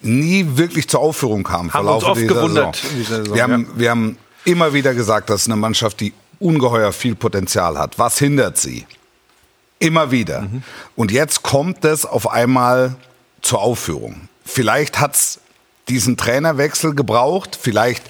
nie 0.00 0.46
wirklich 0.54 0.88
zur 0.88 1.00
Aufführung 1.00 1.42
kam. 1.42 1.70
Haben 1.74 1.88
uns 1.88 2.04
oft 2.04 2.26
gewundert 2.26 2.82
dieser 2.96 3.18
Saison, 3.18 3.34
wir, 3.34 3.42
haben, 3.42 3.68
wir 3.74 3.90
haben 3.90 4.18
immer 4.44 4.72
wieder 4.72 4.94
gesagt, 4.94 5.28
das 5.28 5.42
ist 5.42 5.48
eine 5.48 5.56
Mannschaft, 5.56 6.00
die 6.00 6.14
ungeheuer 6.38 6.92
viel 6.92 7.14
Potenzial 7.14 7.78
hat. 7.78 7.98
Was 7.98 8.18
hindert 8.18 8.58
sie? 8.58 8.86
Immer 9.78 10.10
wieder. 10.10 10.42
Mhm. 10.42 10.62
Und 10.94 11.12
jetzt 11.12 11.42
kommt 11.42 11.84
es 11.84 12.06
auf 12.06 12.30
einmal 12.30 12.96
zur 13.42 13.60
Aufführung. 13.60 14.28
Vielleicht 14.44 15.00
hat 15.00 15.14
es 15.14 15.40
diesen 15.88 16.16
Trainerwechsel 16.16 16.94
gebraucht, 16.94 17.58
vielleicht 17.60 18.04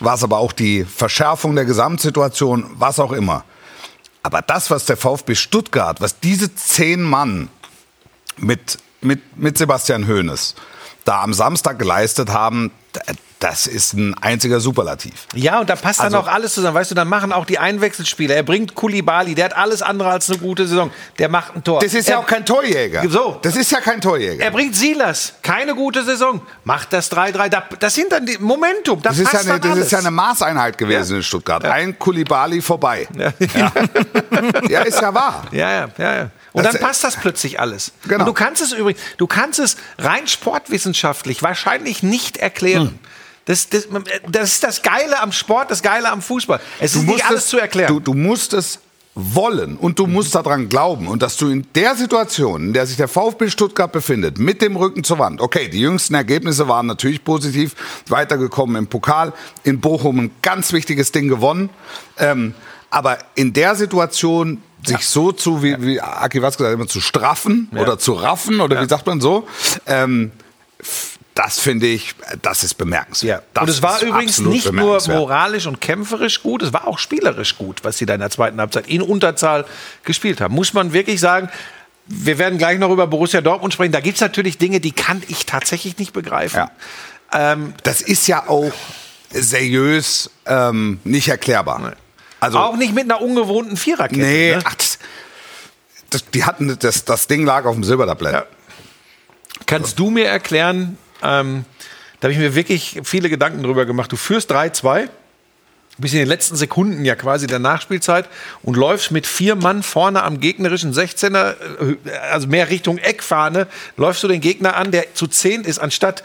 war 0.00 0.14
es 0.14 0.24
aber 0.24 0.38
auch 0.38 0.52
die 0.52 0.84
Verschärfung 0.84 1.54
der 1.54 1.64
Gesamtsituation, 1.64 2.68
was 2.74 2.98
auch 2.98 3.12
immer. 3.12 3.44
Aber 4.22 4.42
das, 4.42 4.70
was 4.70 4.84
der 4.84 4.96
VfB 4.96 5.34
Stuttgart, 5.34 6.00
was 6.00 6.18
diese 6.18 6.54
zehn 6.54 7.02
Mann 7.02 7.48
mit, 8.36 8.78
mit, 9.00 9.36
mit 9.36 9.58
Sebastian 9.58 10.08
Hoeneß 10.08 10.54
da 11.04 11.22
am 11.22 11.32
Samstag 11.34 11.78
geleistet 11.78 12.30
haben, 12.30 12.70
das 13.42 13.66
ist 13.66 13.94
ein 13.94 14.14
einziger 14.20 14.60
Superlativ. 14.60 15.26
Ja, 15.34 15.58
und 15.60 15.68
da 15.68 15.74
passt 15.76 15.98
dann 15.98 16.06
Also- 16.06 16.18
auch 16.20 16.28
alles 16.28 16.54
zusammen. 16.54 16.74
Weißt 16.76 16.90
du, 16.92 16.94
dann 16.94 17.08
machen 17.08 17.32
auch 17.32 17.44
die 17.44 17.58
Einwechselspieler. 17.58 18.34
Er 18.36 18.42
bringt 18.44 18.74
Kulibali, 18.74 19.34
der 19.34 19.46
hat 19.46 19.56
alles 19.56 19.82
andere 19.82 20.10
als 20.10 20.30
eine 20.30 20.38
gute 20.38 20.66
Saison. 20.68 20.90
Der 21.18 21.28
macht 21.28 21.56
ein 21.56 21.64
Tor. 21.64 21.80
Das 21.80 21.92
ist 21.92 22.08
er, 22.08 22.14
ja 22.14 22.20
auch 22.20 22.26
kein 22.26 22.46
Torjäger. 22.46 23.02
So. 23.08 23.38
Das 23.42 23.56
ist 23.56 23.70
ja 23.72 23.80
kein 23.80 24.00
Torjäger. 24.00 24.44
Er 24.44 24.50
bringt 24.52 24.76
Silas, 24.76 25.34
keine 25.42 25.74
gute 25.74 26.04
Saison. 26.04 26.40
Macht 26.64 26.92
das 26.92 27.10
3-3. 27.10 27.48
Da- 27.48 27.64
Das 27.80 27.94
sind 27.94 28.12
dann 28.12 28.24
die 28.26 28.38
Momentum. 28.38 29.02
Das, 29.02 29.16
Das 29.16 29.26
ist, 29.26 29.32
ja 29.32 29.40
eine, 29.40 29.60
dann 29.60 29.70
das 29.76 29.86
ist 29.86 29.92
ja 29.92 29.98
eine 29.98 30.10
Maßeinheit 30.10 30.78
gewesen 30.78 31.10
Ja. 31.12 31.16
in 31.16 31.22
Stuttgart. 31.22 31.64
Ein 31.64 31.98
Kulibali 31.98 32.62
vorbei. 32.62 33.08
Ja. 33.18 33.32
ja, 34.68 34.80
ist 34.82 35.00
ja 35.00 35.12
wahr. 35.14 35.44
Ja, 35.52 35.70
ja, 35.70 35.88
ja, 35.98 36.14
ja. 36.16 36.30
Und 36.52 36.64
Das- 36.64 36.74
dann 36.74 36.82
passt 36.82 37.02
das 37.04 37.16
plötzlich 37.16 37.58
alles. 37.58 37.92
Genau. 38.06 38.20
Und 38.20 38.26
du 38.26 38.32
kannst 38.34 38.62
es 38.62 38.72
übrigens, 38.72 39.00
du 39.16 39.26
kannst 39.26 39.58
es 39.58 39.76
rein 39.98 40.26
sportwissenschaftlich 40.28 41.42
wahrscheinlich 41.42 42.02
nicht 42.02 42.36
erklären. 42.36 42.88
Hm. 42.88 42.98
Das, 43.44 43.68
das, 43.68 43.88
das 44.28 44.52
ist 44.52 44.62
das 44.64 44.82
Geile 44.82 45.20
am 45.20 45.32
Sport, 45.32 45.70
das 45.70 45.82
Geile 45.82 46.10
am 46.10 46.22
Fußball. 46.22 46.60
Es 46.80 46.94
ist 46.94 47.04
nicht 47.04 47.24
alles 47.26 47.44
es- 47.44 47.48
zu 47.48 47.58
erklären. 47.58 47.88
Du, 47.92 48.00
du 48.00 48.14
musst 48.14 48.52
es 48.52 48.78
wollen 49.14 49.76
und 49.76 49.98
du 49.98 50.06
musst 50.06 50.34
daran 50.34 50.68
glauben. 50.70 51.06
Und 51.06 51.20
dass 51.22 51.36
du 51.36 51.48
in 51.48 51.66
der 51.74 51.94
Situation, 51.96 52.68
in 52.68 52.72
der 52.72 52.86
sich 52.86 52.96
der 52.96 53.08
VfB 53.08 53.50
Stuttgart 53.50 53.92
befindet, 53.92 54.38
mit 54.38 54.62
dem 54.62 54.74
Rücken 54.76 55.04
zur 55.04 55.18
Wand, 55.18 55.40
okay, 55.42 55.68
die 55.68 55.80
jüngsten 55.80 56.14
Ergebnisse 56.14 56.66
waren 56.66 56.86
natürlich 56.86 57.22
positiv, 57.22 57.74
weitergekommen 58.08 58.76
im 58.76 58.86
Pokal, 58.86 59.34
in 59.64 59.80
Bochum 59.80 60.18
ein 60.18 60.30
ganz 60.40 60.72
wichtiges 60.72 61.12
Ding 61.12 61.28
gewonnen, 61.28 61.68
ähm, 62.18 62.54
aber 62.88 63.18
in 63.34 63.52
der 63.52 63.74
Situation 63.74 64.62
sich 64.86 65.06
so 65.06 65.30
zu, 65.32 65.62
wie, 65.62 65.76
wie 65.80 66.00
Aki 66.00 66.40
was 66.42 66.56
gesagt 66.56 66.70
hat, 66.70 66.74
immer 66.74 66.88
zu 66.88 67.00
straffen 67.02 67.68
oder 67.76 67.98
zu 67.98 68.14
raffen 68.14 68.60
oder 68.62 68.80
wie 68.82 68.88
sagt 68.88 69.06
man 69.06 69.20
so, 69.20 69.46
ähm, 69.86 70.32
das 71.34 71.58
finde 71.58 71.86
ich, 71.86 72.14
das 72.42 72.62
ist 72.62 72.74
bemerkenswert. 72.74 73.44
Das 73.54 73.62
und 73.62 73.68
es 73.70 73.82
war 73.82 74.02
übrigens 74.02 74.38
nicht 74.38 74.70
nur 74.70 75.00
moralisch 75.08 75.66
und 75.66 75.80
kämpferisch 75.80 76.42
gut, 76.42 76.62
es 76.62 76.72
war 76.72 76.86
auch 76.86 76.98
spielerisch 76.98 77.56
gut, 77.56 77.84
was 77.84 77.98
sie 77.98 78.06
da 78.06 78.14
in 78.14 78.20
der 78.20 78.30
zweiten 78.30 78.60
Halbzeit 78.60 78.86
in 78.86 79.00
Unterzahl 79.00 79.64
gespielt 80.04 80.40
haben. 80.40 80.54
Muss 80.54 80.74
man 80.74 80.92
wirklich 80.92 81.20
sagen, 81.20 81.48
wir 82.06 82.38
werden 82.38 82.58
gleich 82.58 82.78
noch 82.78 82.90
über 82.90 83.06
Borussia 83.06 83.40
Dortmund 83.40 83.72
sprechen. 83.72 83.92
Da 83.92 84.00
gibt 84.00 84.16
es 84.16 84.20
natürlich 84.20 84.58
Dinge, 84.58 84.80
die 84.80 84.92
kann 84.92 85.22
ich 85.28 85.46
tatsächlich 85.46 85.96
nicht 85.98 86.12
begreifen. 86.12 86.56
Ja. 86.56 87.52
Ähm, 87.52 87.74
Das 87.82 88.02
ist 88.02 88.26
ja 88.26 88.48
auch 88.48 88.72
seriös 89.30 90.30
ähm, 90.44 91.00
nicht 91.04 91.28
erklärbar. 91.28 91.94
Also, 92.40 92.58
auch 92.58 92.76
nicht 92.76 92.92
mit 92.92 93.04
einer 93.04 93.22
ungewohnten 93.22 93.76
Viererkette. 93.76 94.20
nee, 94.20 94.56
ne? 94.56 94.62
ach, 94.64 94.74
das, 94.74 94.98
das, 96.10 96.30
die 96.30 96.44
hatten 96.44 96.76
das, 96.78 97.04
das 97.04 97.26
Ding 97.28 97.46
lag 97.46 97.64
auf 97.64 97.74
dem 97.74 97.84
Silbertablett. 97.84 98.32
Ja. 98.34 98.46
Kannst 99.64 99.98
du 99.98 100.10
mir 100.10 100.26
erklären, 100.26 100.98
ähm, 101.22 101.64
da 102.20 102.26
habe 102.26 102.32
ich 102.32 102.38
mir 102.38 102.54
wirklich 102.54 103.00
viele 103.04 103.28
Gedanken 103.28 103.62
drüber 103.62 103.84
gemacht. 103.84 104.12
Du 104.12 104.16
führst 104.16 104.52
3-2, 104.52 105.08
bis 105.98 106.12
in 106.12 106.20
den 106.20 106.28
letzten 106.28 106.56
Sekunden 106.56 107.04
ja 107.04 107.14
quasi 107.16 107.46
der 107.46 107.58
Nachspielzeit 107.58 108.28
und 108.62 108.76
läufst 108.76 109.10
mit 109.10 109.26
vier 109.26 109.56
Mann 109.56 109.82
vorne 109.82 110.22
am 110.22 110.40
gegnerischen 110.40 110.92
16er, 110.92 111.54
äh, 111.80 112.10
also 112.30 112.46
mehr 112.46 112.70
Richtung 112.70 112.98
Eckfahne, 112.98 113.66
läufst 113.96 114.22
du 114.22 114.28
den 114.28 114.40
Gegner 114.40 114.76
an, 114.76 114.90
der 114.90 115.14
zu 115.14 115.26
zehn 115.26 115.62
ist, 115.64 115.78
anstatt 115.78 116.22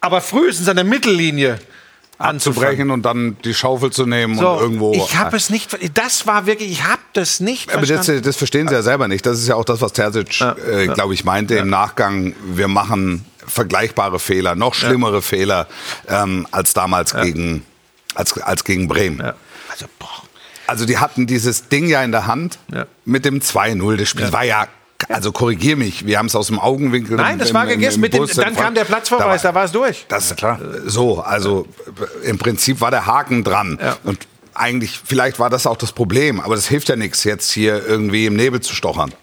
aber 0.00 0.20
frühestens 0.20 0.68
an 0.68 0.76
der 0.76 0.84
Mittellinie 0.84 1.58
Anzubrechen 2.18 2.90
und 2.90 3.02
dann 3.02 3.36
die 3.44 3.54
Schaufel 3.54 3.90
zu 3.92 4.04
nehmen 4.04 4.36
So, 4.36 4.48
und 4.50 4.60
irgendwo. 4.60 4.92
ich 4.92 5.16
habe 5.16 5.36
es 5.36 5.50
nicht, 5.50 5.78
das 5.96 6.26
war 6.26 6.46
wirklich, 6.46 6.68
ich 6.70 6.82
habe 6.82 7.00
das 7.12 7.38
nicht 7.38 7.70
Aber 7.70 7.82
das, 7.82 7.90
verstanden. 7.90 8.22
das 8.22 8.36
verstehen 8.36 8.66
sie 8.66 8.74
ja 8.74 8.82
selber 8.82 9.06
nicht. 9.06 9.24
Das 9.24 9.38
ist 9.38 9.46
ja 9.46 9.54
auch 9.54 9.64
das, 9.64 9.80
was 9.80 9.92
Terzic, 9.92 10.40
äh, 10.40 10.88
glaube 10.88 11.14
ich, 11.14 11.24
meinte 11.24 11.54
im 11.56 11.70
Nachgang. 11.70 12.34
Wir 12.44 12.66
machen 12.66 13.24
vergleichbare 13.48 14.18
Fehler, 14.18 14.54
noch 14.54 14.74
schlimmere 14.74 15.22
Fehler 15.22 15.66
ähm, 16.08 16.46
als 16.50 16.74
damals 16.74 17.14
gegen, 17.14 17.64
als, 18.14 18.40
als 18.40 18.64
gegen 18.64 18.88
Bremen. 18.88 19.18
Ja. 19.20 19.34
Also, 19.70 19.86
boah. 19.98 20.08
Also 20.66 20.84
die 20.84 20.98
hatten 20.98 21.26
dieses 21.26 21.68
Ding 21.68 21.88
ja 21.88 22.02
in 22.02 22.12
der 22.12 22.26
Hand 22.26 22.58
Ja. 22.72 22.84
mit 23.04 23.24
dem 23.24 23.40
2-0. 23.40 23.96
Das 23.96 24.08
Spiel 24.08 24.30
war 24.32 24.44
ja, 24.44 24.66
also 25.08 25.32
korrigier 25.32 25.76
mich, 25.76 26.04
wir 26.06 26.18
haben 26.18 26.26
es 26.26 26.36
aus 26.36 26.48
dem 26.48 26.58
Augenwinkel. 26.58 27.16
Nein, 27.16 27.38
das 27.38 27.50
im- 27.50 27.54
war 27.54 27.62
im- 27.64 27.70
gegessen. 27.70 27.96
im 27.96 28.00
Mit 28.02 28.12
dem, 28.12 28.26
dann 28.26 28.54
kam 28.54 28.74
der 28.74 28.84
Platzverweis, 28.84 29.42
da 29.42 29.54
war 29.54 29.64
es 29.64 29.72
durch. 29.72 30.04
Das 30.08 30.34
klar. 30.36 30.58
So, 30.84 31.20
also 31.22 31.66
im 32.22 32.36
Prinzip 32.38 32.80
war 32.82 32.90
der 32.90 33.06
Haken 33.06 33.44
dran. 33.44 33.78
Ja. 33.80 33.96
Und 34.04 34.26
eigentlich, 34.54 35.00
vielleicht 35.04 35.38
war 35.38 35.48
das 35.50 35.66
auch 35.66 35.76
das 35.76 35.92
Problem, 35.92 36.40
aber 36.40 36.56
das 36.56 36.66
hilft 36.66 36.88
ja 36.88 36.96
nichts, 36.96 37.24
jetzt 37.24 37.50
hier 37.52 37.86
irgendwie 37.86 38.26
im 38.26 38.34
Nebel 38.34 38.60
zu 38.60 38.74
stochern. 38.74 39.14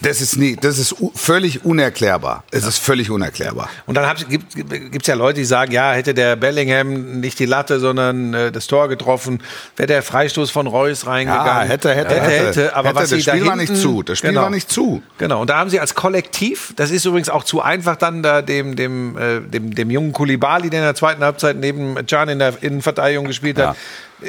Das 0.00 0.20
ist 0.20 0.36
nie, 0.36 0.54
das 0.54 0.78
ist 0.78 0.94
völlig 1.16 1.64
unerklärbar. 1.64 2.44
Es 2.52 2.64
ist 2.64 2.78
völlig 2.78 3.10
unerklärbar. 3.10 3.68
Und 3.86 3.96
dann 3.96 4.14
gibt 4.28 5.02
es 5.02 5.06
ja 5.08 5.14
Leute, 5.14 5.40
die 5.40 5.44
sagen, 5.44 5.72
ja, 5.72 5.92
hätte 5.92 6.14
der 6.14 6.36
Bellingham 6.36 7.18
nicht 7.20 7.38
die 7.40 7.46
Latte, 7.46 7.80
sondern 7.80 8.32
äh, 8.32 8.52
das 8.52 8.68
Tor 8.68 8.88
getroffen, 8.88 9.42
wäre 9.76 9.88
der 9.88 10.02
Freistoß 10.04 10.52
von 10.52 10.68
Reus 10.68 11.06
reingegangen. 11.08 11.46
Ja, 11.46 11.62
hätte, 11.62 11.92
hätte, 11.94 12.14
hätte. 12.14 12.46
hätte. 12.46 12.76
aber 12.76 12.90
Hätte, 12.90 13.00
was 13.00 13.10
das 13.10 13.22
Spiel 13.22 13.44
war 13.44 13.56
hinten- 13.56 13.72
nicht 13.72 13.82
zu. 13.82 14.02
Das 14.04 14.18
Spiel 14.18 14.34
war 14.36 14.50
nicht 14.50 14.70
zu. 14.70 15.02
Genau, 15.18 15.40
und 15.40 15.50
da 15.50 15.58
haben 15.58 15.68
sie 15.70 15.80
als 15.80 15.96
Kollektiv, 15.96 16.72
das 16.76 16.92
ist 16.92 17.04
übrigens 17.04 17.28
auch 17.28 17.42
zu 17.42 17.60
einfach 17.60 17.96
dann 17.96 18.22
da 18.22 18.40
dem, 18.40 18.76
dem, 18.76 19.18
äh, 19.18 19.40
dem, 19.40 19.74
dem 19.74 19.90
jungen 19.90 20.12
Kulibali, 20.12 20.70
der 20.70 20.80
in 20.80 20.86
der 20.86 20.94
zweiten 20.94 21.24
Halbzeit 21.24 21.56
neben 21.56 22.06
Can 22.06 22.28
in 22.28 22.38
der 22.38 22.62
Innenverteidigung 22.62 23.26
gespielt 23.26 23.58
hat. 23.58 23.76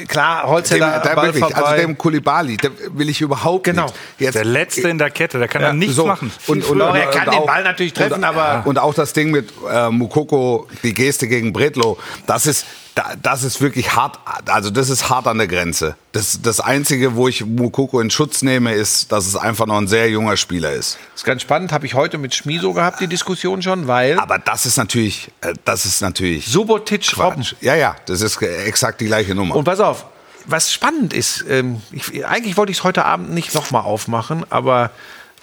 Klar, 0.07 0.41
Dem, 0.43 0.49
Holzhäller, 0.49 0.99
da 1.03 1.15
Ball 1.15 1.25
wirklich, 1.27 1.43
vorbei. 1.43 1.61
also 1.61 1.81
dem 1.81 1.97
Kulibali, 1.97 2.57
da 2.57 2.69
will 2.93 3.09
ich 3.09 3.21
überhaupt 3.21 3.63
Genau. 3.65 3.83
nicht. 3.85 3.95
Jetzt, 4.19 4.35
Der 4.35 4.45
Letzte 4.45 4.89
in 4.89 4.97
der 4.97 5.09
Kette, 5.11 5.39
der 5.39 5.47
kann 5.47 5.61
Ja, 5.61 5.67
dann 5.69 5.77
nichts 5.79 5.95
so. 5.95 6.05
machen. 6.05 6.31
Und, 6.47 6.63
und, 6.65 6.79
Doch, 6.79 6.95
er 6.95 7.05
und 7.07 7.11
kann 7.13 7.25
den 7.29 7.33
auch- 7.39 7.45
Ball 7.45 7.63
natürlich 7.63 7.93
treffen, 7.93 8.13
und, 8.13 8.23
aber- 8.23 8.63
Und 8.65 8.79
auch 8.79 8.93
das 8.93 9.13
Ding 9.13 9.31
mit 9.31 9.49
äh, 9.71 9.89
Mukoko, 9.89 10.67
die 10.83 10.93
Geste 10.93 11.27
gegen 11.27 11.53
Bredlo, 11.53 11.97
das 12.27 12.45
ist, 12.47 12.65
da, 12.95 13.13
das 13.21 13.43
ist 13.43 13.61
wirklich 13.61 13.95
hart, 13.95 14.19
also 14.45 14.69
das 14.69 14.89
ist 14.89 15.09
hart 15.09 15.27
an 15.27 15.37
der 15.37 15.47
Grenze. 15.47 15.95
Das, 16.11 16.39
das 16.41 16.59
Einzige, 16.59 17.15
wo 17.15 17.27
ich 17.27 17.45
Mukoko 17.45 17.99
in 17.99 18.09
Schutz 18.09 18.41
nehme, 18.41 18.73
ist, 18.73 19.11
dass 19.11 19.25
es 19.25 19.35
einfach 19.35 19.65
noch 19.65 19.77
ein 19.77 19.87
sehr 19.87 20.09
junger 20.09 20.37
Spieler 20.37 20.71
ist. 20.71 20.97
Das 21.11 21.21
ist 21.21 21.25
ganz 21.25 21.41
spannend, 21.41 21.71
habe 21.71 21.85
ich 21.85 21.95
heute 21.95 22.17
mit 22.17 22.35
Schmiso 22.35 22.73
gehabt, 22.73 22.99
die 22.99 23.07
Diskussion 23.07 23.61
schon, 23.61 23.87
weil 23.87 24.19
Aber 24.19 24.37
das 24.37 24.65
ist 24.65 24.77
natürlich, 24.77 25.31
äh, 25.41 25.53
das 25.65 25.85
ist 25.85 26.01
natürlich 26.01 26.45
Subotic 26.47 27.17
Robben. 27.17 27.45
Ja, 27.61 27.75
ja, 27.75 27.95
das 28.05 28.21
ist 28.21 28.41
exakt 28.41 29.01
die 29.01 29.05
gleiche 29.05 29.33
Nummer. 29.33 29.55
Und 29.55 29.63
pass 29.63 29.79
auf, 29.79 30.05
was 30.45 30.71
spannend 30.71 31.13
ist, 31.13 31.45
ähm, 31.49 31.81
ich, 31.91 32.25
eigentlich 32.25 32.57
wollte 32.57 32.71
ich 32.71 32.79
es 32.79 32.83
heute 32.83 33.05
Abend 33.05 33.31
nicht 33.31 33.55
nochmal 33.55 33.83
aufmachen, 33.83 34.45
aber 34.49 34.91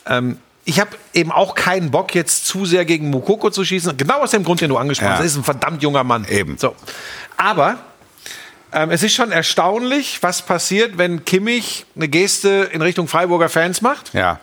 ähm, 0.06 0.38
ich 0.70 0.78
habe 0.80 0.90
eben 1.14 1.32
auch 1.32 1.54
keinen 1.56 1.90
Bock, 1.90 2.14
jetzt 2.14 2.46
zu 2.46 2.64
sehr 2.64 2.84
gegen 2.84 3.10
Mukoko 3.10 3.50
zu 3.50 3.64
schießen. 3.64 3.96
Genau 3.96 4.20
aus 4.20 4.30
dem 4.30 4.44
Grund, 4.44 4.60
den 4.60 4.68
du 4.70 4.76
angesprochen 4.76 5.08
Ja. 5.08 5.14
hast. 5.14 5.20
Er 5.20 5.26
ist 5.26 5.36
ein 5.36 5.44
verdammt 5.44 5.82
junger 5.82 6.04
Mann. 6.04 6.24
Eben. 6.30 6.56
So. 6.58 6.76
Aber 7.36 7.78
ähm, 8.72 8.90
es 8.90 9.02
ist 9.02 9.14
schon 9.14 9.32
erstaunlich, 9.32 10.22
was 10.22 10.42
passiert, 10.42 10.96
wenn 10.96 11.24
Kimmich 11.24 11.86
eine 11.96 12.06
Geste 12.08 12.68
in 12.72 12.82
Richtung 12.82 13.08
Freiburger 13.08 13.48
Fans 13.48 13.82
macht. 13.82 14.14
ja. 14.14 14.38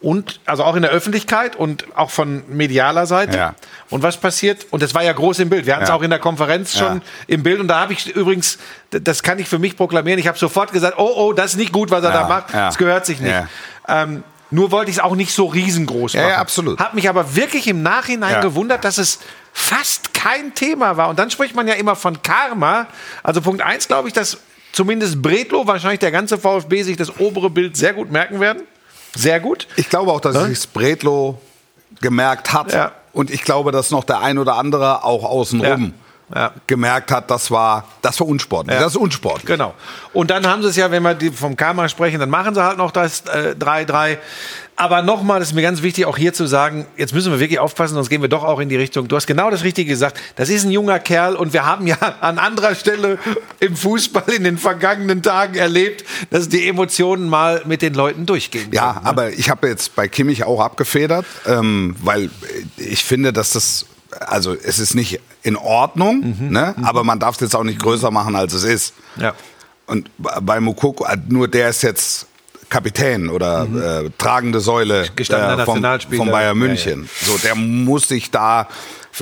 Und 0.00 0.38
also 0.46 0.62
auch 0.62 0.76
in 0.76 0.82
der 0.82 0.92
Öffentlichkeit 0.92 1.56
und 1.56 1.84
auch 1.96 2.10
von 2.12 2.44
medialer 2.48 3.04
Seite. 3.06 3.36
Ja. 3.36 3.54
Und 3.90 4.04
was 4.04 4.16
passiert? 4.16 4.64
Und 4.70 4.80
das 4.80 4.94
war 4.94 5.02
ja 5.02 5.12
groß 5.12 5.40
im 5.40 5.48
Bild. 5.48 5.66
Wir 5.66 5.72
hatten 5.74 5.82
es 5.82 5.88
Ja. 5.88 5.96
auch 5.96 6.02
in 6.02 6.10
der 6.10 6.20
Konferenz 6.20 6.78
schon 6.78 6.98
Ja. 6.98 7.02
im 7.26 7.42
Bild. 7.42 7.58
Und 7.58 7.66
da 7.66 7.80
habe 7.80 7.92
ich 7.94 8.06
übrigens, 8.14 8.58
das 8.90 9.24
kann 9.24 9.40
ich 9.40 9.48
für 9.48 9.58
mich 9.58 9.76
proklamieren, 9.76 10.20
ich 10.20 10.28
habe 10.28 10.38
sofort 10.38 10.70
gesagt, 10.72 10.94
oh, 10.98 11.10
oh, 11.16 11.32
das 11.32 11.46
ist 11.52 11.56
nicht 11.56 11.72
gut, 11.72 11.90
was 11.90 12.04
er 12.04 12.10
Ja, 12.10 12.22
da 12.22 12.28
macht. 12.28 12.54
ja. 12.54 12.66
Das 12.66 12.78
gehört 12.78 13.06
sich 13.06 13.18
nicht. 13.18 13.32
Ja. 13.32 13.48
Ähm, 13.88 14.22
nur 14.50 14.70
wollte 14.70 14.90
ich 14.90 14.96
es 14.98 15.02
auch 15.02 15.14
nicht 15.14 15.32
so 15.32 15.46
riesengroß 15.46 16.14
Ja, 16.14 16.20
machen. 16.22 16.30
ja, 16.32 16.38
absolut. 16.38 16.78
Habe 16.80 16.94
mich 16.96 17.08
aber 17.08 17.36
wirklich 17.36 17.66
im 17.66 17.82
Nachhinein 17.82 18.32
Ja. 18.34 18.40
gewundert, 18.40 18.84
dass 18.84 18.98
es 18.98 19.18
fast 19.52 20.14
kein 20.14 20.54
Thema 20.54 20.96
war. 20.96 21.08
Und 21.08 21.18
dann 21.18 21.30
spricht 21.30 21.54
man 21.54 21.66
ja 21.68 21.74
immer 21.74 21.96
von 21.96 22.22
Karma. 22.22 22.86
Also 23.22 23.40
Punkt 23.42 23.62
eins 23.62 23.88
glaube 23.88 24.08
ich, 24.08 24.14
dass 24.14 24.38
zumindest 24.72 25.20
Bredlo, 25.22 25.66
wahrscheinlich 25.66 26.00
der 26.00 26.12
ganze 26.12 26.38
VfB, 26.38 26.82
sich 26.82 26.96
das 26.96 27.18
obere 27.18 27.50
Bild 27.50 27.76
sehr 27.76 27.92
gut 27.92 28.10
merken 28.10 28.40
werden. 28.40 28.62
Sehr 29.14 29.40
gut. 29.40 29.66
Ich 29.76 29.88
glaube 29.88 30.12
auch, 30.12 30.20
dass 30.20 30.34
Ne? 30.34 30.46
sich 30.54 30.68
Bredlo 30.70 31.40
gemerkt 32.00 32.52
hat. 32.52 32.72
Ja. 32.72 32.92
Und 33.12 33.30
ich 33.30 33.42
glaube, 33.42 33.72
dass 33.72 33.90
noch 33.90 34.04
der 34.04 34.20
ein 34.20 34.38
oder 34.38 34.54
andere 34.56 35.02
auch 35.04 35.24
außenrum 35.24 35.82
Ja. 35.82 35.90
Ja. 36.34 36.52
gemerkt 36.66 37.10
hat, 37.10 37.30
das 37.30 37.50
war, 37.50 37.88
das 38.02 38.20
war 38.20 38.28
unsportlich. 38.28 38.74
Ja. 38.74 38.82
Das 38.82 38.92
ist 38.92 38.98
unsportlich. 38.98 39.46
Genau. 39.46 39.74
Und 40.12 40.30
dann 40.30 40.46
haben 40.46 40.62
sie 40.62 40.68
es 40.68 40.76
ja, 40.76 40.90
wenn 40.90 41.02
wir 41.02 41.14
die 41.14 41.30
vom 41.30 41.56
Karma 41.56 41.88
sprechen, 41.88 42.20
dann 42.20 42.30
machen 42.30 42.54
sie 42.54 42.62
halt 42.62 42.78
noch 42.78 42.90
das 42.90 43.22
äh, 43.26 43.54
3-3. 43.58 44.18
Aber 44.80 45.02
nochmal, 45.02 45.40
das 45.40 45.48
ist 45.48 45.54
mir 45.54 45.62
ganz 45.62 45.82
wichtig, 45.82 46.06
auch 46.06 46.16
hier 46.16 46.32
zu 46.32 46.46
sagen, 46.46 46.86
jetzt 46.96 47.12
müssen 47.12 47.32
wir 47.32 47.40
wirklich 47.40 47.58
aufpassen, 47.58 47.94
sonst 47.94 48.10
gehen 48.10 48.22
wir 48.22 48.28
doch 48.28 48.44
auch 48.44 48.60
in 48.60 48.68
die 48.68 48.76
Richtung. 48.76 49.08
Du 49.08 49.16
hast 49.16 49.26
genau 49.26 49.50
das 49.50 49.64
Richtige 49.64 49.90
gesagt. 49.90 50.20
Das 50.36 50.50
ist 50.50 50.64
ein 50.64 50.70
junger 50.70 51.00
Kerl 51.00 51.34
und 51.34 51.52
wir 51.52 51.66
haben 51.66 51.88
ja 51.88 51.96
an 52.20 52.38
anderer 52.38 52.76
Stelle 52.76 53.18
im 53.58 53.74
Fußball 53.74 54.28
in 54.28 54.44
den 54.44 54.56
vergangenen 54.56 55.20
Tagen 55.20 55.56
erlebt, 55.56 56.04
dass 56.30 56.48
die 56.48 56.68
Emotionen 56.68 57.28
mal 57.28 57.62
mit 57.64 57.82
den 57.82 57.94
Leuten 57.94 58.24
durchgehen. 58.24 58.68
Ja, 58.70 58.92
können, 58.92 59.04
ne? 59.04 59.10
aber 59.10 59.30
ich 59.32 59.50
habe 59.50 59.66
jetzt 59.66 59.96
bei 59.96 60.06
Kimmich 60.06 60.44
auch 60.44 60.60
abgefedert, 60.60 61.26
ähm, 61.46 61.96
weil 62.00 62.30
ich 62.76 63.04
finde, 63.04 63.32
dass 63.32 63.54
das, 63.54 63.84
also 64.10 64.54
es 64.54 64.78
ist 64.78 64.94
nicht 64.94 65.20
in 65.42 65.56
Ordnung, 65.56 66.36
ne? 66.50 66.74
aber 66.82 67.04
man 67.04 67.18
darf 67.18 67.34
es 67.36 67.40
jetzt 67.40 67.56
auch 67.56 67.64
nicht 67.64 67.80
größer 67.80 68.10
machen, 68.10 68.34
als 68.36 68.52
es 68.54 68.64
ist. 68.64 68.94
Ja. 69.16 69.34
Und 69.86 70.10
bei 70.18 70.60
Mukoko, 70.60 71.04
äh, 71.06 71.16
nur 71.28 71.48
der 71.48 71.68
ist 71.70 71.82
jetzt 71.82 72.26
Kapitän 72.68 73.30
oder 73.30 73.66
äh, 74.06 74.10
tragende 74.18 74.60
Säule 74.60 75.06
Mhm. 75.18 75.34
Äh, 75.34 75.64
vom, 75.64 75.82
von 76.16 76.30
Bayern 76.30 76.48
Ja, 76.48 76.54
München. 76.54 77.08
So, 77.22 77.38
der 77.38 77.54
muss 77.54 78.08
sich 78.08 78.30
da 78.30 78.68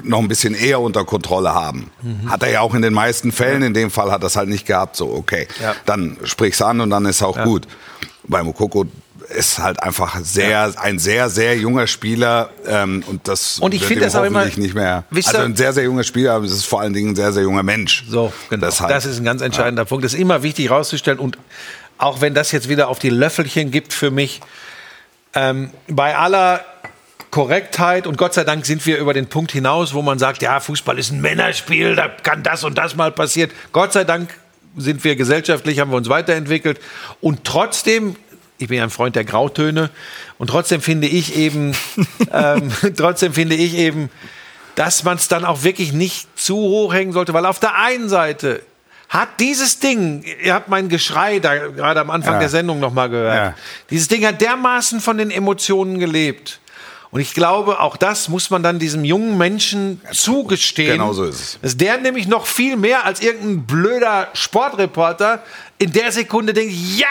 noch 0.02 0.19
ein 0.19 0.28
bisschen 0.28 0.55
eher 0.55 0.81
unter 0.81 1.05
Kontrolle 1.05 1.55
haben. 1.55 1.90
Mhm. 2.02 2.28
Hat 2.31 2.43
er 2.43 2.50
ja 2.50 2.61
auch 2.61 2.75
in 2.75 2.83
den 2.83 2.93
meisten 2.93 3.31
Fällen, 3.33 3.62
in 3.62 3.73
dem 3.75 3.90
Fall 3.90 4.11
hat 4.11 4.23
er 4.23 4.26
es 4.26 4.37
halt 4.37 4.49
nicht 4.49 4.66
gehabt. 4.66 4.97
So, 4.97 5.12
okay, 5.12 5.47
Ja. 5.62 5.75
dann 5.87 6.16
sprich's 6.25 6.61
an 6.61 6.81
und 6.81 6.90
dann 6.90 7.07
ist 7.07 7.23
auch 7.23 7.40
gut. 7.45 7.69
Bei 8.25 8.43
Mukoko 8.43 8.87
ist 9.28 9.59
halt 9.59 9.83
einfach 9.83 10.18
sehr, 10.23 10.73
ein 10.76 10.99
sehr, 10.99 11.28
sehr 11.30 11.56
junger 11.56 11.87
Spieler 11.87 12.50
ähm, 12.66 13.02
und 13.06 13.26
das 13.28 13.59
Und 13.59 13.75
ich 13.75 13.85
finde 13.85 14.04
das 14.04 14.16
auch 14.16 14.25
immer- 14.25 14.45
nicht 14.45 14.75
mehr. 14.75 15.04
Also 15.14 15.38
ein 15.38 15.56
sehr, 15.56 15.73
sehr 15.73 15.85
junger 15.85 16.04
Spieler, 16.04 16.35
aber 16.35 16.45
es 16.45 16.52
ist 16.52 16.64
vor 16.66 16.80
allen 16.80 16.92
Dingen 16.92 17.11
ein 17.11 17.16
sehr, 17.16 17.33
sehr 17.33 17.42
junger 17.42 17.62
Mensch. 17.62 18.04
So, 18.09 18.33
genau. 18.50 18.66
Deshalb. 18.66 18.90
Das 18.90 19.04
ist 19.04 19.18
ein 19.18 19.25
ganz 19.25 19.42
entscheidender 19.42 19.85
Punkt. 19.85 20.04
Das 20.04 20.14
ist 20.14 20.21
immer 20.21 20.42
wichtig 20.42 20.68
herauszustellen. 20.71 21.18
Und 21.18 21.38
auch 21.99 22.21
wenn 22.21 22.35
das 22.35 22.52
jetzt 22.52 22.68
wieder 22.68 22.88
auf 22.88 22.99
die 22.99 23.11
Löffelchen 23.11 23.71
gibt 23.71 23.92
für 23.92 24.11
mich, 24.11 24.40
ähm, 25.35 25.71
bei 25.88 26.16
aller 26.16 26.64
Korrektheit 27.30 28.06
und 28.06 28.17
Gott 28.17 28.32
sei 28.34 28.45
Dank 28.45 28.65
sind 28.65 28.86
wir 28.86 28.99
über 28.99 29.12
den 29.12 29.26
Punkt 29.26 29.52
hinaus, 29.52 29.93
wo 29.93 30.02
man 30.02 30.19
sagt, 30.19 30.41
ja, 30.43 30.60
Fußball 30.60 30.99
ist 30.99 31.10
ein 31.10 31.21
Männerspiel, 31.21 31.95
da 31.97 32.08
kann 32.08 32.43
das 32.43 32.65
und 32.65 32.78
das 32.78 32.97
mal 32.97 33.12
passieren. 33.12 33.50
Gott 33.73 33.93
sei 33.93 34.04
Dank 34.04 34.30
sind 34.76 35.04
wir 35.04 35.17
gesellschaftlich, 35.17 35.80
haben 35.80 35.91
wir 35.91 35.97
uns 35.97 36.08
weiterentwickelt 36.08 36.80
und 37.21 37.45
trotzdem, 37.45 38.17
ich 38.58 38.69
bin 38.69 38.78
ja 38.78 38.84
ein 38.84 38.90
Freund 38.90 39.16
der 39.16 39.25
Grautöne 39.25 39.90
und 40.38 40.49
trotzdem 40.49 40.80
finde 40.80 41.06
ich 41.06 41.36
eben, 41.36 41.75
ähm, 42.32 42.73
trotzdem 42.97 43.32
finde 43.34 43.56
ich 43.56 43.75
eben, 43.75 44.10
dass 44.75 45.04
man 45.04 45.16
es 45.16 45.28
dann 45.28 45.45
auch 45.45 45.62
wirklich 45.62 45.92
nicht 45.92 46.26
zu 46.38 46.56
hoch 46.56 46.92
hängen 46.95 47.12
sollte, 47.12 47.32
weil 47.34 47.47
auf 47.47 47.58
der 47.60 47.76
einen 47.78 48.08
Seite 48.08 48.62
hat 49.08 49.28
dieses 49.40 49.78
Ding, 49.78 50.25
ihr 50.42 50.52
habt 50.52 50.69
mein 50.69 50.88
Geschrei 50.88 51.38
da 51.38 51.54
gerade 51.69 52.00
am 52.00 52.10
Anfang 52.10 52.34
Ja. 52.34 52.40
der 52.40 52.49
Sendung 52.49 52.80
noch 52.80 52.92
mal 52.92 53.08
gehört, 53.08 53.34
Ja. 53.34 53.54
dieses 53.90 54.08
Ding 54.08 54.26
hat 54.26 54.40
dermaßen 54.40 55.00
von 55.00 55.16
den 55.16 55.30
Emotionen 55.30 55.99
gelebt. 55.99 56.60
Und 57.12 57.21
ich 57.21 57.32
glaube, 57.34 57.78
auch 57.80 57.97
das 57.97 58.28
muss 58.28 58.50
man 58.50 58.64
dann 58.64 58.80
diesem 58.80 59.04
jungen 59.04 59.38
Menschen 59.38 60.00
zugestehen. 60.12 60.92
Genau 60.99 61.12
so 61.12 61.25
ist 61.25 61.40
es. 61.40 61.58
Dass 61.62 61.76
der 61.76 61.99
nämlich 61.99 62.26
noch 62.26 62.47
viel 62.47 62.76
mehr 62.76 63.06
als 63.06 63.21
irgendein 63.21 63.62
blöder 63.64 64.28
Sportreporter 64.34 65.42
in 65.78 65.93
der 65.93 66.10
Sekunde 66.12 66.52
denkt, 66.52 66.73
ja, 66.75 67.06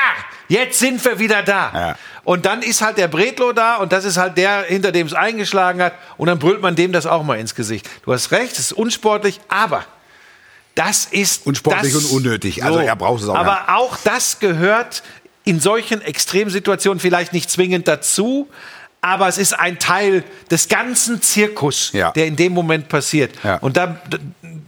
jetzt 0.47 0.79
sind 0.79 1.03
wir 1.05 1.19
wieder 1.19 1.43
da. 1.43 1.71
Ja. 1.73 1.97
Und 2.23 2.45
dann 2.45 2.63
ist 2.63 2.81
halt 2.81 2.97
der 2.97 3.07
Bredlo 3.07 3.51
da 3.53 3.75
und 3.77 3.91
das 3.91 4.05
ist 4.05 4.17
halt 4.17 4.37
der, 4.37 4.63
hinter 4.63 4.91
dem 4.91 5.05
es 5.05 5.13
eingeschlagen 5.13 5.81
hat. 5.81 5.93
Und 6.17 6.27
dann 6.27 6.39
brüllt 6.39 6.61
man 6.61 6.75
dem 6.75 6.91
das 6.91 7.05
auch 7.05 7.23
mal 7.23 7.37
ins 7.39 7.53
Gesicht. 7.53 7.87
Du 8.03 8.11
hast 8.13 8.31
recht, 8.31 8.53
es 8.53 8.59
ist 8.59 8.73
unsportlich, 8.73 9.39
aber 9.47 9.85
das 10.73 11.05
ist 11.05 11.45
Unsportlich 11.45 11.93
das, 11.93 12.05
und 12.05 12.17
unnötig. 12.17 12.63
Also 12.63 12.79
er 12.79 12.95
braucht 12.95 13.21
es 13.23 13.29
auch 13.29 13.35
Aber 13.35 13.65
auch 13.75 13.97
das 14.03 14.39
gehört 14.39 15.03
in 15.43 15.59
solchen 15.59 16.01
Extremsituationen 16.01 16.99
vielleicht 16.99 17.31
nicht 17.31 17.49
zwingend 17.51 17.87
dazu, 17.87 18.49
aber 18.99 19.27
es 19.27 19.37
ist 19.37 19.53
ein 19.53 19.77
Teil 19.77 20.23
des 20.49 20.67
ganzen 20.67 21.21
Zirkus, 21.21 21.91
Ja. 21.93 22.11
der 22.11 22.25
in 22.25 22.35
dem 22.35 22.53
Moment 22.53 22.89
passiert. 22.89 23.31
Ja. 23.43 23.57
Und 23.57 23.77
da, 23.77 24.01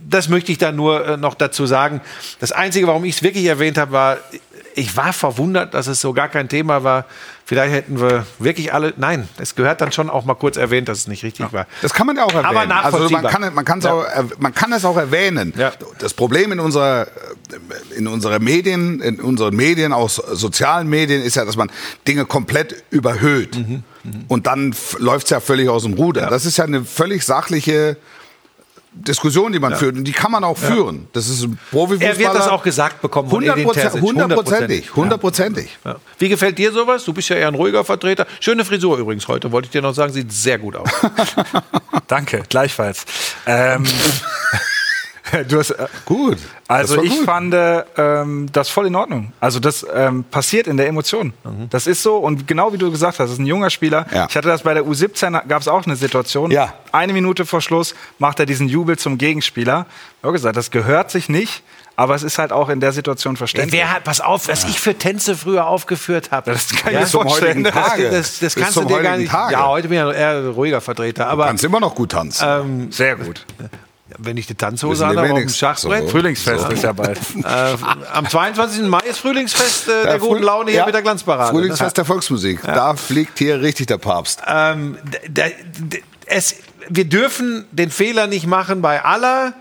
das 0.09 0.29
möchte 0.29 0.51
ich 0.51 0.57
da 0.57 0.71
nur 0.71 1.05
äh, 1.07 1.17
noch 1.17 1.33
dazu 1.35 1.65
sagen. 1.65 2.01
Das 2.39 2.51
Einzige, 2.51 2.87
warum 2.87 3.03
ich 3.05 3.15
es 3.17 3.23
wirklich 3.23 3.45
erwähnt 3.45 3.77
habe, 3.77 3.91
war, 3.91 4.17
ich 4.75 4.95
war 4.95 5.11
verwundert, 5.13 5.73
dass 5.73 5.87
es 5.87 5.99
so 6.01 6.13
gar 6.13 6.29
kein 6.29 6.49
Thema 6.49 6.83
war. 6.83 7.05
Vielleicht 7.45 7.73
hätten 7.73 7.99
wir 8.01 8.25
wirklich 8.39 8.73
alle, 8.73 8.93
nein, 8.97 9.27
es 9.37 9.55
gehört 9.55 9.79
dann 9.81 9.91
schon 9.91 10.09
auch 10.09 10.25
mal 10.25 10.35
kurz 10.35 10.57
erwähnt, 10.57 10.89
dass 10.89 10.99
es 10.99 11.07
nicht 11.07 11.23
richtig 11.23 11.51
war. 11.53 11.65
Das 11.81 11.93
kann 11.93 12.05
man 12.05 12.17
ja 12.17 12.25
auch 12.25 12.33
erwähnen. 12.33 12.45
Aber 12.45 12.59
also 12.59 12.69
man 12.69 13.23
nachvollziehbar. 13.23 13.31
kann, 13.31 13.53
man, 13.55 13.81
Ja. 13.81 13.93
auch, 13.93 14.05
man 14.37 14.53
kann 14.53 14.73
es 14.73 14.83
auch 14.85 14.97
erwähnen. 14.97 15.53
Ja. 15.57 15.71
Das 15.99 16.13
Problem 16.13 16.51
in 16.51 16.59
unserer, 16.59 17.07
in 17.95 18.07
unserer 18.07 18.39
Medien, 18.39 18.99
in 18.99 19.19
unseren 19.21 19.55
Medien, 19.55 19.93
auch 19.93 20.09
so- 20.09 20.23
sozialen 20.35 20.89
Medien, 20.89 21.21
ist 21.23 21.35
ja, 21.37 21.45
dass 21.45 21.55
man 21.55 21.71
Dinge 22.07 22.25
komplett 22.25 22.83
überhöht. 22.89 23.55
Mhm. 23.57 23.83
Und 24.27 24.45
dann 24.45 24.75
läuft 24.99 25.25
es 25.27 25.29
ja 25.31 25.39
völlig 25.39 25.69
aus 25.69 25.83
dem 25.83 25.93
Ruder. 25.93 26.27
Das 26.27 26.45
ist 26.45 26.57
ja 26.57 26.65
eine 26.65 26.83
völlig 26.83 27.23
sachliche 27.25 27.97
Diskussion, 29.03 29.51
die 29.51 29.59
man 29.59 29.75
führt. 29.75 29.95
Und 29.95 30.03
die 30.03 30.11
kann 30.11 30.31
man 30.31 30.43
auch 30.43 30.57
führen. 30.57 31.07
Das 31.13 31.29
ist 31.29 31.43
ein 31.43 31.59
Profifußballer. 31.71 32.13
Er 32.13 32.19
wird 32.19 32.35
das 32.35 32.47
auch 32.47 32.63
gesagt 32.63 33.01
bekommen. 33.01 33.31
Hundertprozentig. 33.31 34.95
Hundertprozentig. 34.95 35.77
Ja. 35.83 35.95
Wie 36.17 36.29
gefällt 36.29 36.57
dir 36.57 36.71
sowas? 36.71 37.05
Du 37.05 37.13
bist 37.13 37.29
ja 37.29 37.35
eher 37.35 37.47
ein 37.47 37.55
ruhiger 37.55 37.83
Vertreter. 37.83 38.25
Schöne 38.39 38.65
Frisur 38.65 38.97
übrigens 38.97 39.27
heute, 39.27 39.51
wollte 39.51 39.67
ich 39.67 39.71
dir 39.71 39.81
noch 39.81 39.93
sagen, 39.93 40.11
sieht 40.13 40.31
sehr 40.31 40.57
gut 40.57 40.75
aus. 40.75 40.89
Danke, 42.07 42.43
gleichfalls. 42.49 43.05
Ähm, 43.45 43.85
du 45.47 45.59
hast, 45.59 45.71
äh, 45.71 45.87
Gut. 46.05 46.37
also 46.67 46.95
Das 46.95 46.97
war 46.97 47.11
ich 47.11 47.17
gut. 47.17 47.25
fand 47.25 47.53
äh, 47.53 47.83
ähm, 47.97 48.47
das 48.51 48.69
voll 48.69 48.87
in 48.87 48.95
Ordnung. 48.95 49.33
Also 49.39 49.59
das 49.59 49.85
ähm, 49.93 50.23
passiert 50.23 50.67
in 50.67 50.77
der 50.77 50.87
Emotion. 50.87 51.33
Das 51.69 51.87
ist 51.87 52.03
so 52.03 52.17
und 52.17 52.47
genau 52.47 52.73
wie 52.73 52.77
du 52.77 52.91
gesagt 52.91 53.19
hast, 53.19 53.25
das 53.27 53.31
ist 53.33 53.39
ein 53.39 53.45
junger 53.45 53.69
Spieler. 53.69 54.05
Ja. 54.13 54.27
Ich 54.29 54.35
hatte 54.35 54.47
das 54.47 54.63
bei 54.63 54.73
der 54.73 54.83
U17, 54.83 55.47
gab 55.47 55.61
es 55.61 55.67
auch 55.67 55.85
eine 55.85 55.95
Situation. 55.95 56.51
Ja. 56.51 56.73
Eine 56.91 57.13
Minute 57.13 57.45
vor 57.45 57.61
Schluss 57.61 57.95
macht 58.19 58.39
er 58.39 58.45
diesen 58.45 58.67
Jubel 58.69 58.97
zum 58.97 59.17
Gegenspieler. 59.17 59.85
Ich 60.19 60.23
habe 60.23 60.33
gesagt, 60.33 60.57
das 60.57 60.71
gehört 60.71 61.11
sich 61.11 61.29
nicht, 61.29 61.63
aber 61.95 62.15
es 62.15 62.23
ist 62.23 62.37
halt 62.37 62.51
auch 62.51 62.69
in 62.69 62.79
der 62.79 62.91
Situation 62.91 63.37
verständlich. 63.37 63.73
Wer 63.79 63.91
hat, 63.93 64.03
pass 64.03 64.19
auf, 64.21 64.47
was 64.47 64.65
ich 64.65 64.79
für 64.79 64.95
Tänze 64.97 65.35
früher 65.35 65.67
aufgeführt 65.67 66.31
habe. 66.31 66.51
Das 66.51 66.69
kann 66.69 66.93
ich 66.93 66.99
Ja, 66.99 67.05
zum 67.05 67.23
vorstellen. 67.23 67.65
heutigen 67.65 67.71
Tage. 67.71 68.03
Das, 68.09 68.39
das, 68.39 68.39
das 68.39 68.55
kannst 68.55 68.75
du 68.77 68.83
dir 68.85 69.01
gar 69.01 69.17
nicht. 69.17 69.31
Tage. 69.31 69.53
Ja, 69.53 69.67
heute 69.67 69.87
bin 69.87 69.97
ich 69.97 70.03
ja 70.03 70.11
eher 70.11 70.37
ein 70.41 70.47
ruhiger 70.49 70.81
Vertreter. 70.81 71.27
Aber 71.27 71.45
Kannst 71.45 71.63
immer 71.63 71.79
noch 71.79 71.95
gut 71.95 72.11
tanzen. 72.11 72.45
ähm, 72.47 72.91
Sehr 72.91 73.15
gut. 73.15 73.45
Wenn 74.17 74.37
ich 74.37 74.47
die 74.47 74.55
Tanzhose 74.55 75.05
habe 75.05 75.21
auf 75.21 75.39
dem. 75.39 75.49
Schachbrett. 75.49 76.03
So. 76.03 76.09
Frühlingsfest 76.09 76.69
ist 76.71 76.83
ja 76.83 76.93
bald. 76.93 77.19
Äh, 77.37 77.77
am 78.13 78.27
22. 78.27 78.83
Mai 78.83 78.99
ist 79.01 79.19
Frühlingsfest 79.19 79.87
äh, 79.87 80.03
der 80.03 80.19
guten 80.19 80.43
Laune 80.43 80.71
hier 80.71 80.79
ja, 80.79 80.85
mit 80.85 80.93
der 80.93 81.01
Glanzparade. 81.01 81.51
Frühlingsfest 81.51 81.97
der 81.97 82.05
Volksmusik. 82.05 82.61
Da 82.63 82.95
fliegt 82.95 83.37
hier 83.39 83.61
richtig 83.61 83.87
der 83.87 83.97
Papst. 83.97 84.41
ähm, 84.47 84.97
es, 86.25 86.57
wir 86.89 87.05
dürfen 87.05 87.65
den 87.71 87.89
Fehler 87.89 88.27
nicht 88.27 88.47
machen 88.47 88.81
bei 88.81 89.03
aller 89.03 89.53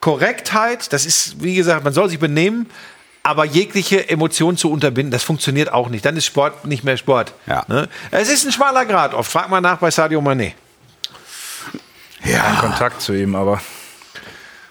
Korrektheit, 0.00 0.92
das 0.92 1.06
ist, 1.06 1.42
wie 1.42 1.54
gesagt, 1.54 1.84
man 1.84 1.92
soll 1.92 2.08
sich 2.08 2.18
benehmen, 2.18 2.68
aber 3.22 3.44
jegliche 3.44 4.08
Emotion 4.08 4.56
zu 4.56 4.70
unterbinden, 4.70 5.10
das 5.10 5.24
funktioniert 5.24 5.72
auch 5.72 5.88
nicht. 5.88 6.04
Dann 6.04 6.16
ist 6.16 6.26
Sport 6.26 6.64
nicht 6.64 6.84
mehr 6.84 6.96
Sport. 6.96 7.32
Ja. 7.46 7.64
Ne? 7.66 7.88
Es 8.12 8.30
ist 8.30 8.46
ein 8.46 8.52
schmaler 8.52 8.84
Grad. 8.84 9.14
Oft 9.14 9.30
frag 9.30 9.48
mal 9.48 9.60
nach 9.60 9.78
bei 9.78 9.90
Sadio 9.90 10.20
Mané. 10.20 10.52
Kein 12.22 12.58
Kontakt 12.58 13.02
zu 13.02 13.12
ihm, 13.14 13.34
aber. 13.34 13.60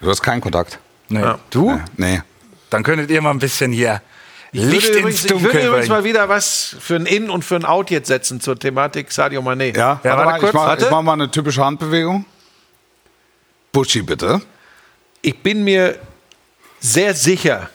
Du 0.00 0.10
hast 0.10 0.22
keinen 0.22 0.40
Kontakt. 0.40 0.78
Nee. 1.08 1.20
Ja. 1.20 1.38
Du? 1.50 1.80
Nee. 1.96 2.22
Dann 2.70 2.82
könntet 2.82 3.10
ihr 3.10 3.22
mal 3.22 3.30
ein 3.30 3.38
bisschen 3.38 3.72
hier 3.72 4.00
Licht 4.52 4.88
würde 4.88 4.98
ins 5.08 5.24
übrigens, 5.24 5.24
ich 5.24 5.30
würde 5.30 5.42
Dunkel 5.44 5.66
übrigens 5.66 5.88
mal 5.88 6.04
wieder 6.04 6.28
was 6.28 6.76
für 6.80 6.96
ein 6.96 7.06
In 7.06 7.30
und 7.30 7.44
für 7.44 7.56
ein 7.56 7.64
Out 7.64 7.90
jetzt 7.90 8.08
setzen 8.08 8.40
zur 8.40 8.58
Thematik 8.58 9.12
Sadio 9.12 9.40
Mané. 9.42 9.76
Ja, 9.76 10.00
Ja, 10.02 10.04
warte 10.04 10.08
warte 10.08 10.24
mal, 10.24 10.34
ich 10.36 10.40
kurz, 10.40 10.54
mach, 10.54 10.66
warte. 10.66 10.84
ich 10.84 10.90
mach 10.90 11.02
mal 11.02 11.12
eine 11.12 11.30
typische 11.30 11.64
Handbewegung. 11.64 12.24
Buschi, 13.72 14.02
bitte. 14.02 14.40
Ich 15.20 15.38
bin 15.42 15.64
mir 15.64 15.98
sehr 16.80 17.14
sicher, 17.14 17.68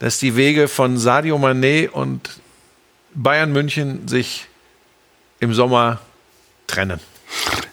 dass 0.00 0.18
die 0.18 0.36
Wege 0.36 0.68
von 0.68 0.98
Sadio 0.98 1.36
Mané 1.36 1.88
und 1.88 2.40
Bayern 3.14 3.52
München 3.52 4.08
sich 4.08 4.48
im 5.40 5.54
Sommer 5.54 6.00
trennen. 6.66 7.00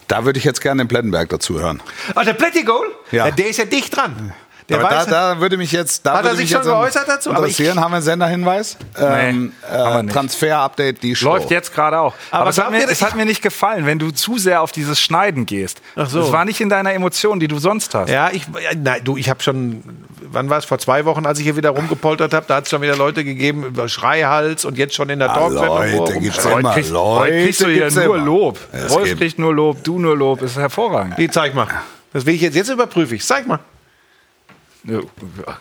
Da 0.10 0.26
würde 0.26 0.39
ich 0.39 0.43
jetzt 0.43 0.60
gerne 0.60 0.84
den 0.84 0.88
Plettenberg 0.88 1.30
dazu 1.30 1.60
hören. 1.60 1.82
Ah, 2.15 2.24
der 2.24 2.34
Plättigol? 2.34 2.88
Ja. 3.12 3.30
Der 3.30 3.48
ist 3.48 3.58
ja 3.58 3.65
dicht 3.65 3.95
dran. 3.95 4.34
Der 4.69 4.79
Aber 4.79 4.89
da, 4.89 4.95
weiß, 4.97 5.05
da 5.08 5.39
würde 5.41 5.58
mich 5.58 5.71
jetzt. 5.71 6.05
Da 6.05 6.13
Hat 6.17 6.25
er 6.25 6.36
sich 6.36 6.49
schon 6.49 6.62
geäußert 6.62 7.08
dazu? 7.08 7.32
Aber 7.32 7.39
Interessieren, 7.39 7.79
haben 7.79 7.91
wir 7.91 7.95
einen 7.97 8.05
Senderhinweis? 8.05 8.77
Ähm, 8.97 9.51
haben 9.69 10.08
wir 10.08 10.12
äh. 10.12 10.13
Transfer-Update, 10.13 11.01
die 11.03 11.15
Show. 11.15 11.29
Läuft 11.34 11.51
jetzt 11.51 11.73
gerade 11.73 11.99
auch. 11.99 12.13
Aber 12.32 12.41
Aber, 12.41 12.49
es, 12.51 12.58
hat 12.60 12.71
mir, 12.71 12.88
es 12.89 13.01
hat 13.01 13.15
mir 13.15 13.25
nicht 13.25 13.41
gefallen, 13.41 13.86
wenn 13.86 13.99
du 13.99 14.12
zu 14.12 14.38
sehr 14.38 14.62
auf 14.62 14.71
dieses 14.71 14.99
Schneiden 15.01 15.45
gehst. 15.45 15.82
Ach 15.95 16.10
so. 16.10 16.21
Das 16.21 16.32
war 16.32 16.45
nicht 16.45 16.62
in 16.62 16.69
deiner 16.69 16.93
Emotion, 16.93 17.39
die 17.39 17.47
du 17.47 17.58
sonst 17.60 17.93
hast. 17.95 18.10
Ja, 18.10 18.29
ich, 18.32 18.43
ja, 18.43 18.77
nein, 18.77 19.01
du, 19.03 19.17
ich 19.17 19.29
habe 19.29 19.41
schon, 19.41 19.84
wann 20.32 20.49
war 20.49 20.60
es, 20.60 20.65
vor 20.65 20.77
zwei 20.79 21.05
Wochen, 21.05 21.25
als 21.25 21.39
ich 21.39 21.45
hier 21.45 21.55
wieder 21.58 21.71
rumgepoltert 21.71 22.34
habe, 22.34 22.45
da 22.47 22.55
hat 22.58 22.65
es 22.65 22.69
schon 22.69 22.82
wieder 22.82 22.95
Leute 22.95 23.23
gegeben 23.23 23.63
über 23.63 23.89
Schreihals 23.89 24.65
und 24.65 24.77
jetzt 24.77 24.93
schon 24.95 25.10
in 25.10 25.19
der 25.19 25.32
Ah, 25.32 25.36
Talktreppe. 25.49 25.97
Leute, 25.97 26.19
gibt's 26.19 26.45
immer. 26.45 26.73
kriegst, 26.73 26.91
Leute, 26.91 27.32
kriegst 27.43 27.62
du 27.62 27.65
hier 27.67 27.79
gibt's 27.86 27.95
nur 27.95 28.15
immer. 28.15 28.17
Lob. 28.25 28.60
Es 28.71 28.95
gibt- 29.03 29.17
kriegt 29.17 29.39
nur 29.39 29.53
Lob, 29.53 29.84
du 29.84 29.97
nur 29.99 30.15
Lob. 30.15 30.41
Ist 30.41 30.58
hervorragend. 30.58 31.17
Die 31.17 31.29
zeig 31.29 31.55
mal. 31.55 31.67
Das 32.13 32.25
will 32.25 32.36
ich 32.36 32.41
jetzt, 32.41 32.55
jetzt 32.55 32.69
überprüfe 32.69 33.15
ich. 33.15 33.25
Zeig 33.25 33.47
mal. 33.47 33.60
Ja, 34.85 34.99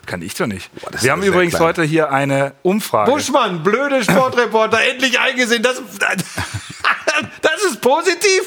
Kann 0.07 0.22
ich 0.22 0.35
doch 0.35 0.46
nicht. 0.46 0.70
das 0.92 1.02
Wir 1.02 1.11
haben 1.12 1.22
übrigens 1.22 1.54
klein. 1.54 1.68
heute 1.68 1.83
hier 1.83 2.12
eine 2.12 2.52
Umfrage. 2.62 3.11
Buschmann, 3.11 3.62
blöde 3.64 4.04
Sportreporter, 4.04 4.78
endlich 4.83 5.18
eingesehen. 5.18 5.62
Das, 5.62 5.83
das 7.42 7.62
ist 7.68 7.81
positiv. 7.81 8.42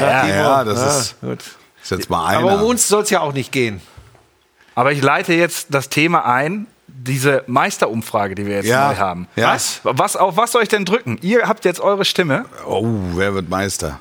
Ja, 0.00 0.26
ja, 0.26 0.64
das 0.64 0.78
Ah, 0.78 0.98
ist, 1.00 1.20
gut. 1.20 1.38
ist 1.82 1.90
jetzt 1.90 2.10
mal 2.10 2.26
einer. 2.26 2.38
Aber 2.40 2.62
um 2.62 2.68
uns 2.68 2.88
soll 2.88 3.02
es 3.02 3.10
ja 3.10 3.20
auch 3.20 3.32
nicht 3.32 3.52
gehen. 3.52 3.80
Aber 4.74 4.92
ich 4.92 5.02
leite 5.02 5.32
jetzt 5.34 5.68
das 5.70 5.88
Thema 5.90 6.24
ein, 6.26 6.66
diese 6.86 7.44
Meisterumfrage, 7.46 8.34
die 8.34 8.46
wir 8.46 8.56
jetzt 8.56 8.66
Ja. 8.66 8.88
neu 8.92 8.96
haben. 8.96 9.28
Ja. 9.36 9.52
Was? 9.54 9.80
was? 9.84 10.16
Auf 10.16 10.36
was 10.36 10.52
soll 10.52 10.62
ich 10.62 10.68
denn 10.68 10.84
drücken? 10.84 11.18
Ihr 11.22 11.46
habt 11.48 11.64
jetzt 11.64 11.80
eure 11.80 12.04
Stimme. 12.04 12.46
oh, 12.66 12.84
wer 13.14 13.34
wird 13.34 13.48
Meister? 13.48 14.00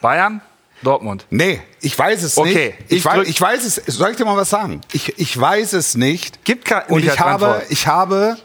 Bayern, 0.00 0.40
Dortmund. 0.84 1.26
Nee, 1.30 1.60
ich 1.80 1.98
weiß 1.98 2.22
es 2.22 2.36
Okay, 2.38 2.74
nicht. 2.78 2.92
Ich, 2.92 2.98
ich 2.98 3.04
weiß, 3.04 3.26
ich 3.28 3.40
weiß 3.40 3.64
es. 3.64 3.74
Soll 3.96 4.10
ich 4.12 4.16
dir 4.16 4.24
mal 4.24 4.36
was 4.36 4.50
sagen? 4.50 4.80
Ich, 4.92 5.18
ich 5.18 5.38
weiß 5.40 5.72
es 5.72 5.96
nicht. 5.96 6.44
Gibt 6.44 6.64
kein- 6.66 6.86
Und 6.86 7.04
ich 7.04 7.18
habe, 7.18 7.46
Antwort. 7.46 7.70
ich 7.70 7.86
habe, 7.88 8.36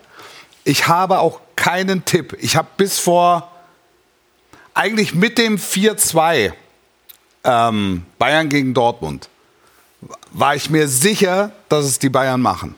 ich 0.63 0.87
habe 0.87 1.19
auch 1.19 1.39
keinen 1.55 2.05
Tipp. 2.05 2.35
Ich 2.41 2.55
habe 2.55 2.67
bis 2.77 2.97
vor 2.99 3.51
eigentlich 4.73 5.13
mit 5.13 5.37
dem 5.37 5.57
4-2 5.57 6.53
ähm, 7.43 8.05
Bayern 8.17 8.49
gegen 8.49 8.73
Dortmund 8.73 9.29
war 10.31 10.55
ich 10.55 10.69
mir 10.69 10.87
sicher, 10.87 11.51
dass 11.67 11.83
es 11.85 11.99
die 11.99 12.09
Bayern 12.09 12.39
machen. 12.41 12.75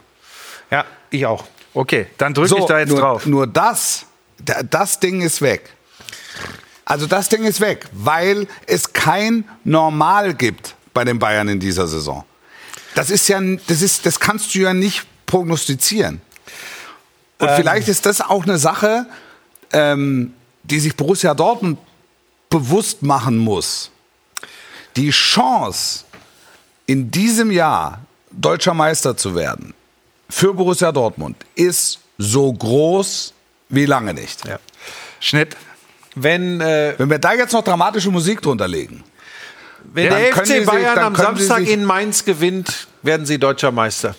Ja, 0.72 0.86
ich 1.12 1.26
auch. 1.26 1.44
Okay, 1.74 2.08
dann 2.18 2.34
drücke 2.34 2.58
ich 2.58 2.66
da 2.66 2.80
jetzt 2.80 2.90
nur, 2.90 3.00
drauf. 3.00 3.26
Nur 3.28 3.46
das, 3.48 4.06
da- 4.40 4.64
das 4.64 5.00
Ding 5.00 5.22
ist 5.22 5.42
weg. 5.42 5.70
Also 6.92 7.08
das 7.08 7.30
Ding 7.30 7.46
ist 7.46 7.62
weg, 7.62 7.88
weil 7.94 8.50
es 8.68 8.92
kein 8.92 9.46
Normal 9.64 10.34
gibt 10.34 10.76
bei 10.94 11.06
den 11.06 11.20
Bayern 11.20 11.48
in 11.48 11.58
dieser 11.58 11.88
Saison. 11.88 12.26
Das 12.96 13.10
ist 13.10 13.30
ja, 13.30 13.40
das 13.68 13.82
ist, 13.82 14.06
das 14.06 14.20
kannst 14.20 14.54
du 14.54 14.60
ja 14.60 14.74
nicht 14.74 15.06
prognostizieren. 15.26 16.20
Und 17.40 17.48
Ähm. 17.48 17.56
vielleicht 17.56 17.88
ist 17.88 18.06
das 18.06 18.20
auch 18.20 18.44
eine 18.44 18.58
Sache, 18.58 19.06
ähm, 19.72 20.34
die 20.64 20.82
sich 20.82 20.98
Borussia 20.98 21.34
Dortmund 21.34 21.80
bewusst 22.50 23.04
machen 23.04 23.38
muss. 23.38 23.90
Die 24.98 25.12
Chance, 25.12 26.04
in 26.88 27.10
diesem 27.10 27.52
Jahr 27.52 28.02
deutscher 28.32 28.74
Meister 28.74 29.16
zu 29.16 29.34
werden, 29.34 29.74
für 30.30 30.54
Borussia 30.54 30.92
Dortmund, 30.92 31.38
ist 31.56 32.00
so 32.18 32.52
groß 32.52 33.34
wie 33.70 33.86
lange 33.86 34.14
nicht. 34.14 34.46
Ja. 34.46 34.60
Schnitt. 35.22 35.56
Wenn, 36.16 36.60
äh, 36.62 36.94
Wenn 36.98 37.10
wir 37.10 37.20
da 37.20 37.34
jetzt 37.34 37.54
noch 37.54 37.64
dramatische 37.64 38.12
Musik 38.12 38.42
drunter 38.42 38.68
legen, 38.68 39.04
wenn 39.94 40.10
Dann 40.10 40.20
der 40.20 40.34
FC 40.36 40.46
sich- 40.46 40.66
Bayern 40.66 40.96
dann 40.96 41.06
am 41.06 41.16
Samstag 41.16 41.60
sich- 41.60 41.70
in 41.72 41.86
Mainz 41.86 42.26
gewinnt, 42.26 42.88
werden 43.02 43.26
sie 43.26 43.38
deutscher 43.40 43.72
Meister. 43.72 44.16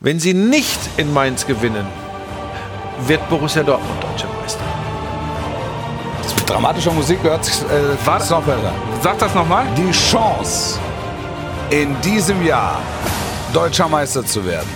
Wenn 0.00 0.20
sie 0.20 0.34
nicht 0.34 0.78
in 0.96 1.12
Mainz 1.12 1.46
gewinnen, 1.46 1.86
wird 3.06 3.26
Borussia 3.30 3.62
Dortmund 3.62 4.02
deutscher 4.02 4.28
Meister. 4.40 4.60
das 6.22 6.34
mit 6.36 6.48
dramatischer 6.48 6.92
Musik 6.92 7.18
hört 7.22 7.44
sich 7.44 7.54
äh, 7.62 7.96
ist 8.04 8.30
noch 8.30 8.42
besser. 8.42 8.72
Sag 9.02 9.18
das 9.18 9.34
nochmal. 9.34 9.66
Die 9.76 9.90
Chance, 9.90 10.78
in 11.70 11.96
diesem 12.02 12.44
Jahr 12.44 12.80
deutscher 13.52 13.88
Meister 13.88 14.24
zu 14.24 14.44
werden, 14.44 14.68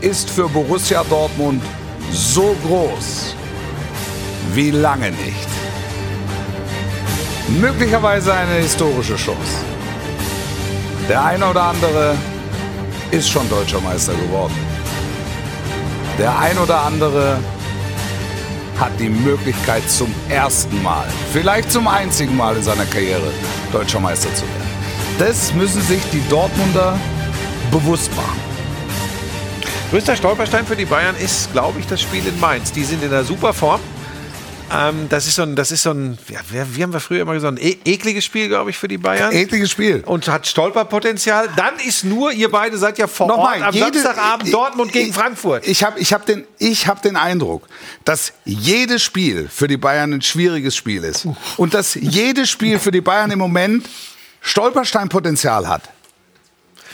ist 0.00 0.30
für 0.30 0.48
Borussia 0.48 1.02
Dortmund 1.04 1.62
so 2.10 2.56
groß 2.66 3.34
wie 4.54 4.70
lange 4.70 5.10
nicht. 5.10 5.48
Möglicherweise 7.60 8.34
eine 8.34 8.54
historische 8.54 9.16
Chance. 9.16 9.64
Der 11.08 11.24
eine 11.24 11.46
oder 11.46 11.62
andere 11.62 12.14
ist 13.10 13.28
schon 13.30 13.48
deutscher 13.48 13.80
Meister 13.80 14.12
geworden. 14.14 14.54
Der 16.18 16.38
ein 16.38 16.58
oder 16.58 16.82
andere 16.82 17.38
hat 18.78 18.92
die 18.98 19.08
Möglichkeit 19.08 19.88
zum 19.88 20.14
ersten 20.28 20.82
Mal, 20.82 21.06
vielleicht 21.32 21.72
zum 21.72 21.88
einzigen 21.88 22.36
Mal 22.36 22.56
in 22.56 22.62
seiner 22.62 22.84
Karriere, 22.84 23.32
deutscher 23.72 24.00
Meister 24.00 24.32
zu 24.34 24.42
werden. 24.42 24.68
Das 25.18 25.52
müssen 25.54 25.82
sich 25.82 26.02
die 26.12 26.22
Dortmunder 26.28 26.98
bewusst 27.70 28.14
machen. 28.14 28.38
Größter 29.90 30.16
Stolperstein 30.16 30.66
für 30.66 30.76
die 30.76 30.84
Bayern 30.84 31.16
ist, 31.16 31.50
glaube 31.52 31.80
ich, 31.80 31.86
das 31.86 32.02
Spiel 32.02 32.26
in 32.26 32.38
Mainz. 32.38 32.72
Die 32.72 32.84
sind 32.84 33.02
in 33.02 33.10
einer 33.10 33.24
super 33.24 33.54
Form. 33.54 33.80
Ähm, 34.70 35.08
das 35.08 35.26
ist 35.26 35.36
so 35.36 35.42
ein, 35.42 35.56
das 35.56 35.72
ist 35.72 35.82
so 35.82 35.90
ein, 35.90 36.18
ja, 36.28 36.40
wie 36.72 36.82
haben 36.82 36.92
wir 36.92 37.00
früher 37.00 37.22
immer 37.22 37.32
gesagt, 37.34 37.58
ein 37.58 37.62
e 37.64 37.78
ekliges 37.84 38.24
Spiel, 38.24 38.48
glaube 38.48 38.70
ich, 38.70 38.76
für 38.76 38.88
die 38.88 38.98
Bayern. 38.98 39.32
Ekliges 39.32 39.70
Spiel. 39.70 40.02
und 40.04 40.28
hat 40.28 40.46
Stolperpotenzial. 40.46 41.48
Dann 41.56 41.74
ist 41.86 42.04
nur, 42.04 42.32
ihr 42.32 42.50
beide 42.50 42.76
seid 42.76 42.98
ja 42.98 43.06
vor 43.06 43.28
Nochmal, 43.28 43.58
Ort 43.60 43.68
am 43.68 43.74
jede- 43.74 43.98
Samstagabend 43.98 44.52
Dortmund 44.52 44.92
gegen 44.92 45.12
Frankfurt. 45.12 45.66
Ich 45.66 45.82
habe 45.84 45.98
ich 45.98 46.12
hab 46.12 46.26
den, 46.26 46.44
ich 46.58 46.86
hab 46.86 47.00
den 47.02 47.16
Eindruck, 47.16 47.66
dass 48.04 48.32
jedes 48.44 49.02
Spiel 49.02 49.48
für 49.48 49.68
die 49.68 49.78
Bayern 49.78 50.12
ein 50.12 50.22
schwieriges 50.22 50.76
Spiel 50.76 51.02
ist. 51.04 51.26
Und 51.56 51.72
dass 51.72 51.94
jedes 51.94 52.50
Spiel 52.50 52.78
für 52.78 52.90
die 52.90 53.00
Bayern 53.00 53.30
im 53.30 53.38
Moment 53.38 53.88
Stolpersteinpotenzial 54.42 55.66
hat. 55.66 55.82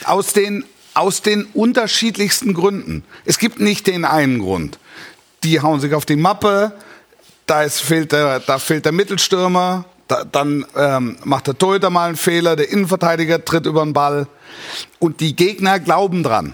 Aus 0.05 0.33
den, 0.33 0.63
aus 0.93 1.21
den 1.21 1.45
unterschiedlichsten 1.53 2.53
Gründen. 2.53 3.03
Es 3.25 3.37
gibt 3.37 3.59
nicht 3.59 3.87
den 3.87 4.05
einen 4.05 4.39
Grund. 4.39 4.79
Die 5.43 5.59
hauen 5.61 5.79
sich 5.79 5.93
auf 5.93 6.05
die 6.05 6.15
Mappe, 6.15 6.73
da, 7.45 7.63
ist, 7.63 7.81
fehlt, 7.81 8.11
der, 8.11 8.39
da 8.39 8.59
fehlt 8.59 8.85
der 8.85 8.91
Mittelstürmer, 8.91 9.85
da, 10.07 10.23
dann 10.23 10.65
ähm, 10.75 11.17
macht 11.23 11.47
der 11.47 11.57
Torhüter 11.57 11.89
mal 11.89 12.07
einen 12.07 12.17
Fehler, 12.17 12.55
der 12.55 12.69
Innenverteidiger 12.69 13.43
tritt 13.43 13.65
über 13.65 13.83
den 13.83 13.93
Ball. 13.93 14.27
Und 14.99 15.19
die 15.19 15.35
Gegner 15.35 15.79
glauben 15.79 16.23
dran, 16.23 16.53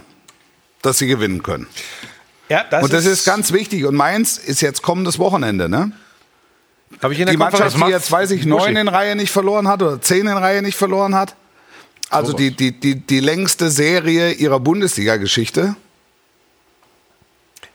dass 0.82 0.98
sie 0.98 1.08
gewinnen 1.08 1.44
können. 1.44 1.68
ja, 2.50 2.64
das 2.70 2.84
Und 2.84 2.94
das 2.94 3.06
ist 3.06 3.26
ganz 3.26 3.52
wichtig. 3.52 3.86
Und 3.86 3.96
Mainz 3.96 4.38
ist 4.38 4.62
jetzt 4.62 4.82
kommendes 4.82 5.20
Wochenende, 5.20 5.70
ne? 5.70 5.92
Habe 7.02 7.14
ich 7.14 7.20
in 7.20 7.26
der 7.26 7.34
Die 7.34 7.38
Mannschaft, 7.38 7.78
die 7.78 7.90
jetzt, 7.90 8.12
weiß 8.12 8.32
ich, 8.32 8.46
neun 8.46 8.76
in 8.76 8.88
Reihe 8.88 9.16
nicht 9.16 9.32
verloren 9.32 9.68
hat 9.68 9.82
oder 9.82 10.02
zehn 10.02 10.28
in 10.28 10.38
Reihe 10.38 10.62
nicht 10.62 10.78
verloren 10.78 11.16
hat. 11.16 11.36
Also 12.10 12.34
die, 12.34 12.52
die, 12.52 12.78
die, 12.78 12.96
die 12.96 13.22
längste 13.22 13.72
Serie 13.72 14.34
ihrer 14.34 14.60
Bundesliga-Geschichte. 14.60 15.76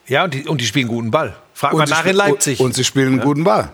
Ja, 0.08 0.24
und 0.24 0.34
die, 0.34 0.46
und 0.46 0.60
die 0.60 0.66
spielen 0.66 0.88
guten 0.88 1.10
Ball. 1.10 1.34
Frag 1.54 1.72
mal 1.72 1.86
nach 1.86 2.04
in 2.04 2.16
Leipzig. 2.16 2.60
Und 2.60 2.74
sie 2.74 2.84
spielen 2.84 3.14
einen 3.14 3.20
guten 3.20 3.44
Ball. 3.44 3.70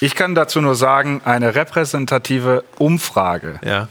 Ich 0.00 0.14
kann 0.14 0.34
dazu 0.34 0.60
nur 0.60 0.74
sagen, 0.74 1.22
eine 1.24 1.54
repräsentative 1.54 2.64
Umfrage 2.78 3.58
ja. 3.64 3.88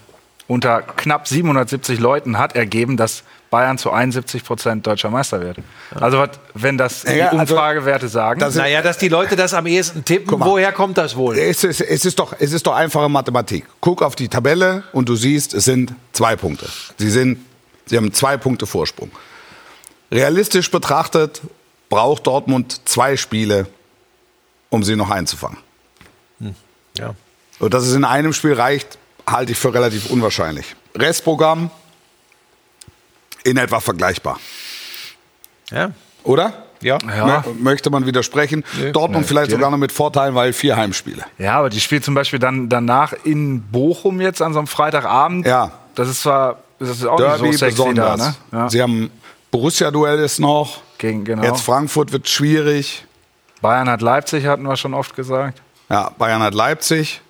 unter 0.48 0.82
knapp 0.84 1.28
770 1.28 2.00
Leuten 2.00 2.38
hat 2.38 2.56
ergeben, 2.56 2.96
dass 2.96 3.24
Bayern 3.50 3.78
zu 3.78 3.92
71 3.92 4.44
Prozent 4.44 4.86
deutscher 4.86 5.10
Meister 5.10 5.42
wird. 5.42 5.58
Also 6.00 6.24
wenn 6.54 6.78
das 6.78 7.04
die 7.04 7.14
Ja, 7.14 7.30
also, 7.30 7.56
Umfragewerte 7.56 8.08
sagen, 8.08 8.40
das- 8.40 8.56
Naja, 8.56 8.82
dass 8.82 8.98
die 8.98 9.08
Leute 9.08 9.36
das 9.36 9.54
am 9.54 9.66
ehesten 9.66 10.04
tippen, 10.06 10.38
mal. 10.38 10.46
woher 10.46 10.72
kommt 10.74 10.98
das 10.98 11.16
wohl? 11.16 11.38
Es 11.38 11.64
ist, 11.64 11.82
es, 11.82 12.06
ist 12.06 12.20
doch, 12.20 12.36
es 12.38 12.52
ist 12.54 12.68
doch 12.68 12.76
einfache 12.76 13.10
Mathematik. 13.10 13.66
Guck 13.80 14.04
auf 14.04 14.16
die 14.16 14.28
Tabelle 14.28 14.84
und 14.92 15.10
du 15.10 15.16
siehst, 15.16 15.54
es 15.54 15.66
sind 15.66 15.94
zwei 16.12 16.36
Punkte. 16.36 16.68
Sie 16.98 17.10
sind 17.10 17.40
Sie 17.86 17.98
haben 17.98 18.12
zwei 18.14 18.38
Punkte 18.38 18.66
Vorsprung. 18.66 19.12
Realistisch 20.16 20.72
betrachtet 20.72 21.42
braucht 21.90 22.26
Dortmund 22.28 22.82
zwei 22.86 23.18
Spiele, 23.18 23.68
um 24.70 24.84
sie 24.84 24.96
noch 24.96 25.10
einzufangen. 25.12 25.58
Ja. 26.98 27.14
Und 27.60 27.74
dass 27.74 27.84
es 27.86 27.94
in 27.94 28.06
einem 28.06 28.32
Spiel 28.34 28.54
reicht, 28.54 28.98
halte 29.28 29.52
ich 29.52 29.58
für 29.58 29.74
relativ 29.74 30.10
unwahrscheinlich. 30.10 30.76
Restprogramm 30.96 31.70
in 33.44 33.58
etwa 33.58 33.80
vergleichbar, 33.80 34.40
Ja. 35.72 35.92
oder? 36.24 36.54
Ja. 36.82 36.98
Ja. 37.08 37.40
Mö- 37.42 37.54
Möchte 37.60 37.90
man 37.90 38.06
widersprechen? 38.06 38.64
Dortmund 38.94 39.26
vielleicht 39.26 39.52
sogar 39.52 39.72
noch 39.72 39.78
mit 39.78 39.92
Vorteilen, 39.92 40.36
weil 40.36 40.54
vier 40.54 40.76
Heimspiele. 40.78 41.24
Ja, 41.38 41.60
aber 41.60 41.70
die 41.70 41.80
spielt 41.80 42.04
zum 42.06 42.14
Beispiel 42.14 42.40
dann 42.40 42.70
danach 42.70 43.14
in 43.24 43.62
Bochum 43.62 44.22
jetzt 44.22 44.42
an 44.42 44.54
so 44.54 44.60
einem 44.60 44.68
Freitagabend. 44.68 45.46
Ja. 45.48 45.72
Das 45.96 46.10
ist 46.10 46.22
zwar 46.22 46.60
das 46.80 46.90
ist 46.90 47.06
auch 47.06 47.18
Derby 47.18 47.44
nicht 47.48 47.54
so 47.54 47.66
sexy 47.66 47.78
besonders. 47.78 48.20
da, 48.20 48.26
ne? 48.28 48.36
Ja. 48.52 48.70
Sie 48.70 48.82
haben 48.82 49.10
Borussia-Duell 49.56 50.20
ist 50.20 50.40
noch. 50.40 50.82
Gegen, 50.98 51.24
genau. 51.24 51.42
Jetzt 51.44 51.62
Frankfurt 51.62 52.12
wird 52.12 52.28
schwierig. 52.28 53.06
Bayern 53.62 53.90
hat 53.90 54.02
Leipzig, 54.02 54.46
hatten 54.48 54.64
wir 54.64 54.76
schon 54.76 54.94
oft 54.94 55.16
gesagt. 55.16 55.62
Ja, 55.90 56.12
Bayern 56.18 56.42
hat 56.42 56.54
Leipzig. 56.54 57.22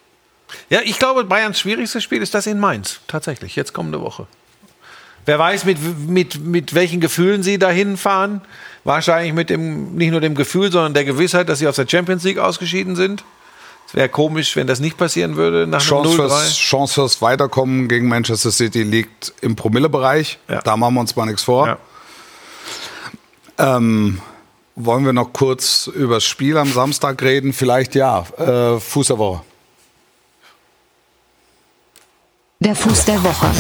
Ja, 0.72 0.80
ich 0.84 0.98
glaube, 0.98 1.24
Bayerns 1.24 1.60
schwierigstes 1.60 2.04
Spiel 2.04 2.24
ist 2.24 2.34
das 2.34 2.48
in 2.48 2.60
Mainz. 2.60 3.00
Tatsächlich, 3.08 3.56
jetzt 3.56 3.74
kommende 3.74 4.02
Woche. 4.02 4.26
Wer 5.26 5.38
weiß, 5.38 5.66
mit, 5.66 5.78
mit, 6.10 6.44
mit 6.44 6.74
welchen 6.74 7.00
Gefühlen 7.00 7.44
sie 7.44 7.60
dahin 7.60 7.96
fahren. 7.96 8.42
Wahrscheinlich 8.84 9.34
mit 9.34 9.52
dem, 9.52 9.96
nicht 9.96 10.10
nur 10.10 10.22
dem 10.22 10.34
Gefühl, 10.34 10.72
sondern 10.72 10.96
der 10.96 11.06
Gewissheit, 11.06 11.48
dass 11.48 11.60
sie 11.60 11.68
aus 11.68 11.76
der 11.76 11.88
Champions 11.88 12.24
League 12.24 12.40
ausgeschieden 12.40 12.96
sind. 12.96 13.24
Es 13.88 13.94
wäre 13.94 14.10
komisch, 14.10 14.56
wenn 14.56 14.66
das 14.66 14.80
nicht 14.80 14.98
passieren 14.98 15.36
würde 15.36 15.68
nach 15.68 15.82
Chance 15.82 16.16
fürs, 16.16 16.34
0-3. 16.34 16.56
Chance 16.56 16.94
fürs 16.96 17.22
Weiterkommen 17.22 17.88
gegen 17.88 18.08
Manchester 18.08 18.50
City 18.50 18.82
liegt 18.82 19.32
im 19.42 19.56
Promillebereich. 19.56 20.40
Ja. 20.48 20.62
Da 20.62 20.76
machen 20.76 20.96
wir 20.96 21.02
uns 21.02 21.16
mal 21.16 21.28
nichts 21.28 21.44
vor. 21.44 21.68
Ja. 21.68 21.78
Ähm, 23.58 24.22
wollen 24.76 25.06
wir 25.06 25.14
noch 25.14 25.32
kurz 25.34 25.88
über 25.88 26.16
das 26.16 26.26
Spiel 26.26 26.58
am 26.58 26.72
Samstag 26.72 27.22
reden? 27.22 27.54
Vielleicht 27.54 27.96
ja. 27.96 28.26
Äh, 28.38 28.80
Fuß 28.80 29.08
der 29.08 29.18
Woche. 29.18 29.42
Der 32.60 32.76
Fuß 32.76 33.06
der 33.06 33.24
Woche. 33.24 33.52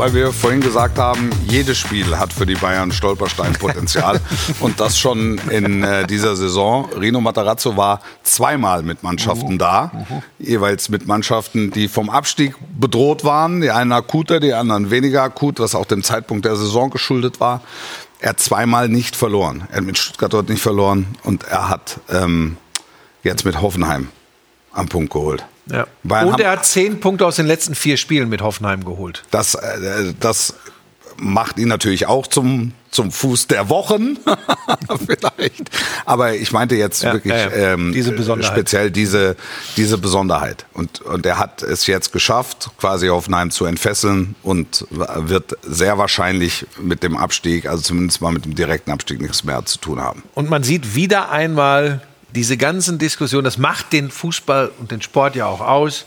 Weil 0.00 0.14
wir 0.14 0.32
vorhin 0.32 0.62
gesagt 0.62 0.96
haben, 0.96 1.28
jedes 1.46 1.76
Spiel 1.76 2.18
hat 2.18 2.32
für 2.32 2.46
die 2.46 2.54
Bayern 2.54 2.90
Stolpersteinpotenzial. 2.90 4.18
und 4.60 4.80
das 4.80 4.98
schon 4.98 5.36
in 5.50 5.84
äh, 5.84 6.06
dieser 6.06 6.36
Saison. 6.36 6.88
Rino 6.98 7.20
Matarazzo 7.20 7.76
war 7.76 8.00
zweimal 8.22 8.82
mit 8.82 9.02
Mannschaften 9.02 9.58
da. 9.58 9.92
Jeweils 10.38 10.88
mit 10.88 11.06
Mannschaften, 11.06 11.70
die 11.70 11.86
vom 11.86 12.08
Abstieg 12.08 12.54
bedroht 12.78 13.24
waren. 13.24 13.60
Die 13.60 13.70
einen 13.70 13.92
akuter, 13.92 14.40
die 14.40 14.54
anderen 14.54 14.90
weniger 14.90 15.22
akut, 15.22 15.60
was 15.60 15.74
auch 15.74 15.84
dem 15.84 16.02
Zeitpunkt 16.02 16.46
der 16.46 16.56
Saison 16.56 16.88
geschuldet 16.88 17.38
war. 17.38 17.60
Er 18.20 18.30
hat 18.30 18.40
zweimal 18.40 18.88
nicht 18.88 19.16
verloren. 19.16 19.68
Er 19.70 19.76
hat 19.76 19.84
mit 19.84 19.98
Stuttgart 19.98 20.32
dort 20.32 20.48
nicht 20.48 20.62
verloren. 20.62 21.08
Und 21.24 21.44
er 21.44 21.68
hat 21.68 22.00
ähm, 22.08 22.56
jetzt 23.22 23.44
mit 23.44 23.60
Hoffenheim 23.60 24.08
am 24.72 24.88
Punkt 24.88 25.12
geholt. 25.12 25.44
Ja. 25.70 25.86
Und 26.24 26.40
er 26.40 26.52
hat 26.52 26.66
zehn 26.66 27.00
Punkte 27.00 27.26
aus 27.26 27.36
den 27.36 27.46
letzten 27.46 27.74
vier 27.74 27.96
Spielen 27.96 28.28
mit 28.28 28.42
Hoffenheim 28.42 28.84
geholt. 28.84 29.22
Das, 29.30 29.54
äh, 29.54 30.12
das 30.18 30.54
macht 31.20 31.58
ihn 31.58 31.68
natürlich 31.68 32.06
auch 32.06 32.26
zum, 32.26 32.72
zum 32.90 33.12
Fuß 33.12 33.46
der 33.46 33.68
Wochen, 33.68 34.16
vielleicht. 35.06 35.70
Aber 36.06 36.34
ich 36.34 36.52
meinte 36.52 36.74
jetzt 36.76 37.02
Ja, 37.02 37.12
wirklich 37.12 37.34
ja. 37.34 37.50
Ähm, 37.50 37.92
Diese 37.92 38.14
speziell 38.42 38.90
diese, 38.90 39.36
diese 39.76 39.98
Besonderheit. 39.98 40.66
Und, 40.72 41.00
und 41.02 41.26
er 41.26 41.38
hat 41.38 41.62
es 41.62 41.86
jetzt 41.86 42.12
geschafft, 42.12 42.70
quasi 42.78 43.08
Hoffenheim 43.08 43.50
zu 43.50 43.66
entfesseln 43.66 44.34
und 44.42 44.86
wird 44.90 45.56
sehr 45.62 45.98
wahrscheinlich 45.98 46.66
mit 46.80 47.02
dem 47.02 47.16
Abstieg, 47.16 47.66
also 47.66 47.82
zumindest 47.82 48.20
mal 48.20 48.32
mit 48.32 48.44
dem 48.44 48.54
direkten 48.54 48.90
Abstieg, 48.90 49.20
nichts 49.20 49.44
mehr 49.44 49.64
zu 49.66 49.78
tun 49.78 50.00
haben. 50.00 50.22
Und 50.34 50.48
man 50.48 50.62
sieht 50.62 50.94
wieder 50.94 51.30
einmal 51.30 52.00
diese 52.34 52.56
ganzen 52.56 52.98
Diskussionen, 52.98 53.44
das 53.44 53.58
macht 53.58 53.92
den 53.92 54.10
Fußball 54.10 54.70
und 54.78 54.90
den 54.90 55.02
Sport 55.02 55.36
ja 55.36 55.46
auch 55.46 55.60
aus. 55.60 56.06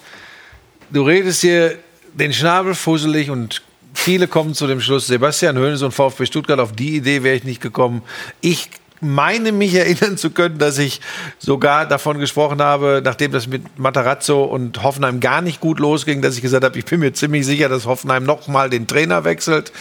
Du 0.90 1.04
redest 1.04 1.42
hier 1.42 1.78
den 2.14 2.34
Schnabel 2.34 2.76
fusselig 2.76 3.30
und 3.30 3.62
viele 3.94 4.28
kommen 4.28 4.54
zu 4.54 4.68
dem 4.68 4.82
Schluss, 4.82 5.08
Sebastian 5.08 5.58
Hoeneß 5.58 5.82
und 5.82 5.92
VfB 5.92 6.26
Stuttgart, 6.26 6.60
auf 6.60 6.74
die 6.74 6.96
Idee 6.96 7.24
wäre 7.24 7.36
ich 7.36 7.44
nicht 7.44 7.62
gekommen. 7.62 8.04
Ich 8.42 8.70
meine 9.04 9.52
mich 9.52 9.74
erinnern 9.76 10.18
zu 10.18 10.32
können, 10.32 10.58
dass 10.58 10.78
ich 10.78 11.02
sogar 11.38 11.86
davon 11.86 12.20
gesprochen 12.20 12.62
habe, 12.62 13.02
nachdem 13.04 13.32
das 13.32 13.48
mit 13.48 13.78
Matarazzo 13.78 14.44
und 14.44 14.82
Hoffenheim 14.82 15.20
gar 15.20 15.42
nicht 15.42 15.60
gut 15.60 15.80
losging, 15.80 16.22
dass 16.22 16.36
ich 16.36 16.42
gesagt 16.42 16.64
habe, 16.64 16.78
ich 16.80 16.86
bin 16.86 17.00
mir 17.00 17.14
ziemlich 17.14 17.46
sicher, 17.46 17.70
dass 17.70 17.86
Hoffenheim 17.86 18.24
nochmal 18.24 18.70
den 18.70 18.88
Trainer 18.88 19.24
wechselt. 19.24 19.72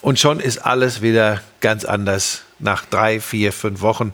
Und 0.00 0.18
schon 0.18 0.40
ist 0.40 0.58
alles 0.58 1.02
wieder 1.02 1.40
ganz 1.60 1.84
anders 1.84 2.42
nach 2.58 2.84
drei, 2.86 3.20
vier, 3.20 3.52
fünf 3.52 3.80
Wochen. 3.80 4.12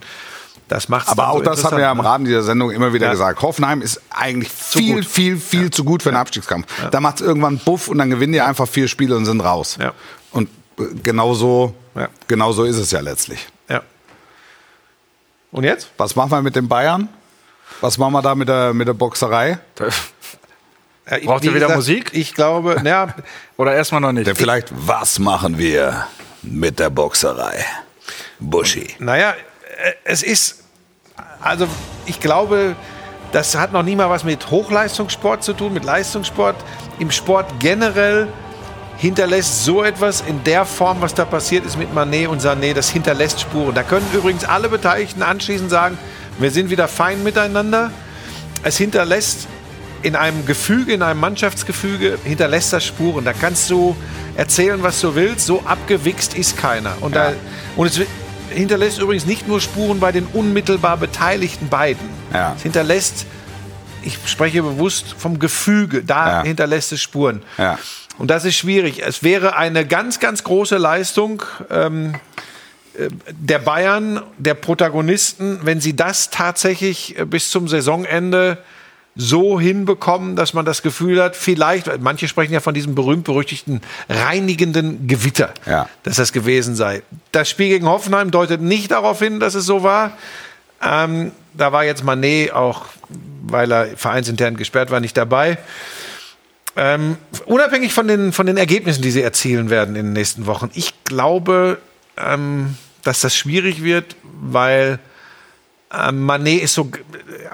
Das 0.68 0.88
macht 0.88 1.08
Aber 1.08 1.28
auch 1.28 1.42
das 1.42 1.62
haben 1.64 1.76
wir 1.76 1.84
ja 1.84 1.92
im 1.92 1.98
ne? 1.98 2.04
Rahmen 2.04 2.24
dieser 2.24 2.42
Sendung 2.42 2.70
immer 2.70 2.92
wieder 2.94 3.06
Ja. 3.06 3.12
gesagt. 3.12 3.42
Hoffenheim 3.42 3.82
ist 3.82 4.00
eigentlich 4.10 4.50
viel, 4.50 4.96
gut. 4.96 5.04
viel, 5.04 5.36
viel 5.36 5.70
zu 5.70 5.84
gut 5.84 6.02
für 6.02 6.08
einen 6.08 6.16
Abstiegskampf. 6.18 6.66
Da 6.90 7.00
macht 7.00 7.16
es 7.16 7.20
irgendwann 7.26 7.58
Buff 7.58 7.88
und 7.88 7.98
dann 7.98 8.08
gewinnen 8.10 8.32
die 8.32 8.40
einfach 8.40 8.66
vier 8.66 8.88
Spiele 8.88 9.14
und 9.16 9.26
sind 9.26 9.40
raus. 9.42 9.76
Ja. 9.80 9.92
Und 10.30 10.48
äh, 10.78 10.84
genau 11.02 11.34
so, 11.34 11.74
Ja. 11.94 12.08
genau 12.28 12.52
so 12.52 12.64
ist 12.64 12.76
es 12.78 12.90
ja 12.90 13.00
letztlich. 13.00 13.46
Ja. 13.68 13.82
Und 15.52 15.64
jetzt? 15.64 15.90
Was 15.98 16.16
machen 16.16 16.30
wir 16.30 16.42
mit 16.42 16.56
den 16.56 16.66
Bayern? 16.66 17.08
Was 17.80 17.98
machen 17.98 18.12
wir 18.14 18.22
da 18.22 18.34
mit 18.34 18.48
der, 18.48 18.72
mit 18.72 18.88
der 18.88 18.94
Boxerei? 18.94 19.58
Ja, 21.10 21.18
ich- 21.18 21.26
Braucht 21.26 21.44
ihr 21.44 21.50
wieder 21.50 21.66
gesagt, 21.66 21.76
Musik? 21.76 22.10
Ich 22.14 22.32
glaube, 22.32 22.80
ja, 22.82 23.14
Oder 23.58 23.74
erstmal 23.74 24.00
noch 24.00 24.12
nicht. 24.12 24.26
Der 24.26 24.34
vielleicht, 24.34 24.68
was 24.74 25.18
machen 25.18 25.58
wir 25.58 26.06
mit 26.40 26.78
der 26.78 26.88
Boxerei? 26.88 27.62
Buschi. 28.40 28.88
Naja, 29.00 29.34
es 30.04 30.22
ist, 30.22 30.64
also 31.40 31.66
ich 32.06 32.20
glaube, 32.20 32.76
das 33.32 33.56
hat 33.56 33.72
noch 33.72 33.82
nie 33.82 33.96
mal 33.96 34.08
was 34.10 34.24
mit 34.24 34.50
Hochleistungssport 34.50 35.42
zu 35.42 35.54
tun, 35.54 35.72
mit 35.72 35.84
Leistungssport. 35.84 36.56
Im 36.98 37.10
Sport 37.10 37.46
generell 37.58 38.28
hinterlässt 38.98 39.64
so 39.64 39.82
etwas 39.82 40.22
in 40.26 40.44
der 40.44 40.64
Form, 40.64 41.00
was 41.00 41.14
da 41.14 41.24
passiert 41.24 41.66
ist 41.66 41.76
mit 41.76 41.92
Manet 41.92 42.28
und 42.28 42.40
Sané, 42.40 42.74
das 42.74 42.90
hinterlässt 42.90 43.40
Spuren. 43.40 43.74
Da 43.74 43.82
können 43.82 44.06
übrigens 44.12 44.44
alle 44.44 44.68
Beteiligten 44.68 45.22
anschließend 45.22 45.70
sagen, 45.70 45.98
wir 46.38 46.50
sind 46.50 46.70
wieder 46.70 46.88
fein 46.88 47.22
miteinander. 47.22 47.90
Es 48.62 48.76
hinterlässt 48.76 49.48
in 50.02 50.16
einem 50.16 50.46
Gefüge, 50.46 50.92
in 50.92 51.02
einem 51.02 51.18
Mannschaftsgefüge, 51.20 52.18
hinterlässt 52.24 52.72
das 52.72 52.84
Spuren. 52.84 53.24
Da 53.24 53.32
kannst 53.32 53.68
du 53.70 53.96
erzählen, 54.36 54.82
was 54.82 55.00
du 55.00 55.14
willst. 55.14 55.46
So 55.46 55.62
abgewichst 55.64 56.34
ist 56.34 56.56
keiner. 56.56 56.94
Und, 57.00 57.16
da, 57.16 57.32
und 57.76 57.86
es 57.86 58.00
hinterlässt 58.54 58.98
übrigens 59.00 59.26
nicht 59.26 59.46
nur 59.48 59.60
Spuren 59.60 60.00
bei 60.00 60.12
den 60.12 60.26
unmittelbar 60.26 60.96
beteiligten 60.96 61.68
beiden. 61.68 62.08
Ja. 62.32 62.54
Es 62.56 62.62
hinterlässt, 62.62 63.26
ich 64.02 64.18
spreche 64.26 64.62
bewusst 64.62 65.14
vom 65.18 65.38
Gefüge, 65.38 66.02
da 66.04 66.38
Ja. 66.38 66.42
hinterlässt 66.42 66.92
es 66.92 67.00
Spuren. 67.02 67.42
Ja. 67.58 67.78
Und 68.18 68.30
das 68.30 68.44
ist 68.44 68.56
schwierig. 68.56 69.02
Es 69.04 69.22
wäre 69.22 69.56
eine 69.56 69.86
ganz, 69.86 70.20
ganz 70.20 70.44
große 70.44 70.76
Leistung 70.78 71.42
ähm, 71.70 72.14
äh, 72.96 73.08
der 73.30 73.58
Bayern, 73.58 74.22
der 74.38 74.54
Protagonisten, 74.54 75.58
wenn 75.62 75.80
sie 75.80 75.96
das 75.96 76.30
tatsächlich 76.30 77.18
äh, 77.18 77.24
bis 77.24 77.50
zum 77.50 77.66
Saisonende 77.66 78.58
so 79.16 79.60
hinbekommen, 79.60 80.34
dass 80.34 80.54
man 80.54 80.64
das 80.64 80.82
Gefühl 80.82 81.22
hat, 81.22 81.36
vielleicht, 81.36 81.88
manche 82.00 82.26
sprechen 82.26 82.52
ja 82.52 82.60
von 82.60 82.74
diesem 82.74 82.94
berühmt-berüchtigten 82.94 83.80
reinigenden 84.08 85.06
Gewitter, 85.06 85.54
Ja. 85.66 85.88
dass 86.02 86.16
das 86.16 86.32
gewesen 86.32 86.74
sei. 86.74 87.02
Das 87.32 87.48
Spiel 87.48 87.68
gegen 87.68 87.86
Hoffenheim 87.86 88.30
deutet 88.30 88.60
nicht 88.60 88.90
darauf 88.90 89.20
hin, 89.20 89.38
dass 89.40 89.54
es 89.54 89.66
so 89.66 89.82
war. 89.84 90.16
Ähm, 90.82 91.30
da 91.54 91.70
war 91.72 91.84
jetzt 91.84 92.02
Manet 92.02 92.52
auch, 92.52 92.86
weil 93.46 93.70
er 93.72 93.96
vereinsintern 93.96 94.56
gesperrt 94.56 94.90
war, 94.90 94.98
nicht 95.00 95.16
dabei. 95.16 95.58
Ähm, 96.76 97.16
unabhängig 97.46 97.92
von 97.92 98.08
den, 98.08 98.32
von 98.32 98.46
den 98.46 98.56
Ergebnissen, 98.56 99.00
die 99.00 99.12
sie 99.12 99.22
erzielen 99.22 99.70
werden 99.70 99.94
in 99.94 100.06
den 100.06 100.12
nächsten 100.12 100.46
Wochen, 100.46 100.70
ich 100.74 100.92
glaube, 101.04 101.78
ähm, 102.16 102.76
dass 103.04 103.20
das 103.20 103.36
schwierig 103.36 103.84
wird, 103.84 104.16
weil 104.40 104.98
Manet 106.12 106.62
ist 106.62 106.74
so, 106.74 106.90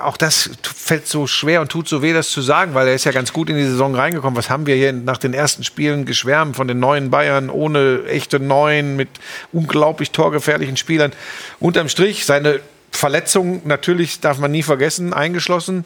auch 0.03 0.17
das 0.17 0.51
fällt 0.63 1.07
so 1.07 1.27
schwer 1.27 1.61
und 1.61 1.71
tut 1.71 1.89
so 1.89 2.03
weh, 2.03 2.13
das 2.13 2.31
zu 2.31 2.41
sagen, 2.41 2.75
weil 2.75 2.89
er 2.89 2.95
ist 2.95 3.05
ja 3.05 3.13
ganz 3.13 3.33
gut 3.33 3.51
in 3.51 3.57
die 3.57 3.65
Saison 3.65 3.95
reingekommen. 3.95 4.37
Was 4.37 4.49
haben 4.51 4.67
wir 4.67 4.75
hier 4.75 4.93
nach 4.93 5.19
den 5.19 5.35
ersten 5.35 5.65
Spielen 5.65 6.05
geschwärmt 6.07 6.57
von 6.57 6.69
den 6.69 6.81
neuen 6.81 7.11
Bayern 7.11 7.51
ohne 7.51 8.05
echte 8.09 8.41
Neuen 8.41 8.97
mit 8.97 9.09
unglaublich 9.53 10.11
torgefährlichen 10.11 10.77
Spielern. 10.77 11.13
Unterm 11.59 11.89
Strich 11.89 12.25
seine 12.25 12.61
Verletzung 12.91 13.63
natürlich 13.67 14.21
darf 14.21 14.39
man 14.39 14.51
nie 14.51 14.63
vergessen, 14.63 15.13
eingeschlossen 15.13 15.85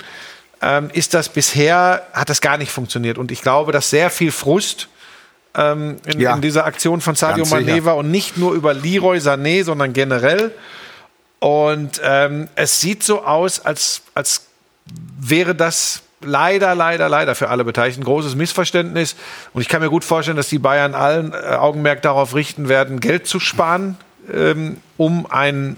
ähm, 0.63 0.91
ist 0.93 1.15
das 1.15 1.29
bisher, 1.29 2.07
hat 2.13 2.31
das 2.31 2.41
gar 2.41 2.57
nicht 2.57 2.73
funktioniert. 2.73 3.19
Und 3.19 3.31
ich 3.31 3.43
glaube, 3.43 3.73
dass 3.73 3.91
sehr 3.91 4.11
viel 4.11 4.33
Frust 4.33 4.89
ähm, 5.55 5.97
in, 6.07 6.21
Ja. 6.21 6.35
in 6.35 6.41
dieser 6.41 6.65
Aktion 6.65 7.01
von 7.01 7.15
Sadio. 7.15 7.45
Mané 7.45 7.85
war 7.85 7.97
und 7.97 8.11
nicht 8.11 8.39
nur 8.39 8.55
über 8.55 8.75
Leroy 8.75 9.19
Sané, 9.19 9.65
sondern 9.65 9.93
generell. 9.93 10.53
Und 11.45 12.01
ähm, 12.03 12.49
es 12.55 12.81
sieht 12.81 13.03
so 13.03 13.23
aus, 13.23 13.61
als, 13.61 14.01
als 14.15 14.47
wäre 15.21 15.55
das 15.55 16.01
leider, 16.23 16.75
leider, 16.75 17.11
leider 17.11 17.35
für 17.35 17.51
alle 17.51 17.65
Beteiligten 17.65 18.01
ein 18.01 18.07
großes 18.07 18.35
Missverständnis. 18.35 19.15
Und 19.53 19.61
ich 19.61 19.69
kann 19.69 19.83
mir 19.83 19.91
gut 19.91 20.05
vorstellen, 20.05 20.39
dass 20.39 20.49
die 20.49 20.59
Bayern 20.59 20.95
allen 20.95 21.35
äh, 21.35 21.57
Augenmerk 21.57 22.01
darauf 22.01 22.35
richten 22.35 22.71
werden, 22.71 22.99
Geld 22.99 23.27
zu 23.27 23.41
sparen, 23.41 23.99
ähm, 24.33 24.79
um 24.97 25.31
einen 25.31 25.77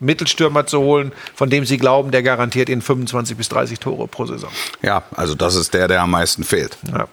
Mittelstürmer 0.00 0.66
zu 0.66 0.80
holen, 0.80 1.12
von 1.34 1.48
dem 1.48 1.64
sie 1.64 1.78
glauben, 1.78 2.10
der 2.10 2.22
garantiert 2.22 2.68
ihnen 2.68 2.82
25 2.82 3.38
bis 3.38 3.48
30 3.48 3.80
Tore 3.80 4.06
pro 4.06 4.26
Saison. 4.26 4.50
Ja, 4.82 5.04
also 5.16 5.34
das 5.34 5.54
ist 5.54 5.72
der, 5.72 5.88
der 5.88 6.02
am 6.02 6.10
meisten 6.10 6.44
fehlt. 6.44 6.76
Ja. 6.92 7.08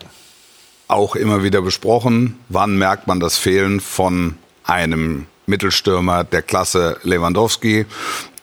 Auch 0.89 1.15
immer 1.15 1.41
wieder 1.41 1.62
besprochen, 1.62 2.38
wann 2.50 2.78
merkt 2.78 3.08
man 3.08 3.21
das 3.21 3.38
Fehlen 3.38 3.80
von 3.80 4.38
einem 4.65 5.28
Mittelstürmer 5.47 6.23
der 6.23 6.43
Klasse 6.43 6.99
Lewandowski? 7.03 7.86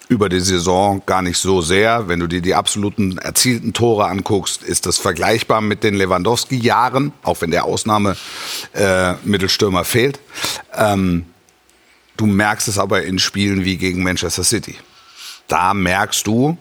Über 0.08 0.28
die 0.28 0.40
Saison 0.40 1.02
gar 1.06 1.22
nicht 1.22 1.38
so 1.38 1.62
sehr. 1.62 2.08
Wenn 2.08 2.20
du 2.20 2.26
dir 2.26 2.42
die 2.42 2.54
absoluten 2.54 3.16
erzielten 3.18 3.72
Tore 3.72 4.06
anguckst, 4.06 4.62
ist 4.62 4.84
das 4.84 4.98
vergleichbar 4.98 5.60
mit 5.60 5.82
den 5.82 5.94
Lewandowski-Jahren, 5.94 7.12
auch 7.22 7.40
wenn 7.40 7.50
der 7.50 7.64
Ausnahme 7.64 8.16
äh, 8.74 9.14
Mittelstürmer 9.24 9.84
fehlt. 9.84 10.20
Ähm, 10.74 11.24
Du 12.16 12.26
merkst 12.26 12.68
es 12.68 12.78
aber 12.78 13.02
in 13.02 13.18
Spielen 13.18 13.64
wie 13.64 13.76
gegen 13.76 14.02
Manchester 14.02 14.44
City. 14.44 14.76
Da 15.48 15.74
merkst 15.74 16.26
du, 16.26 16.56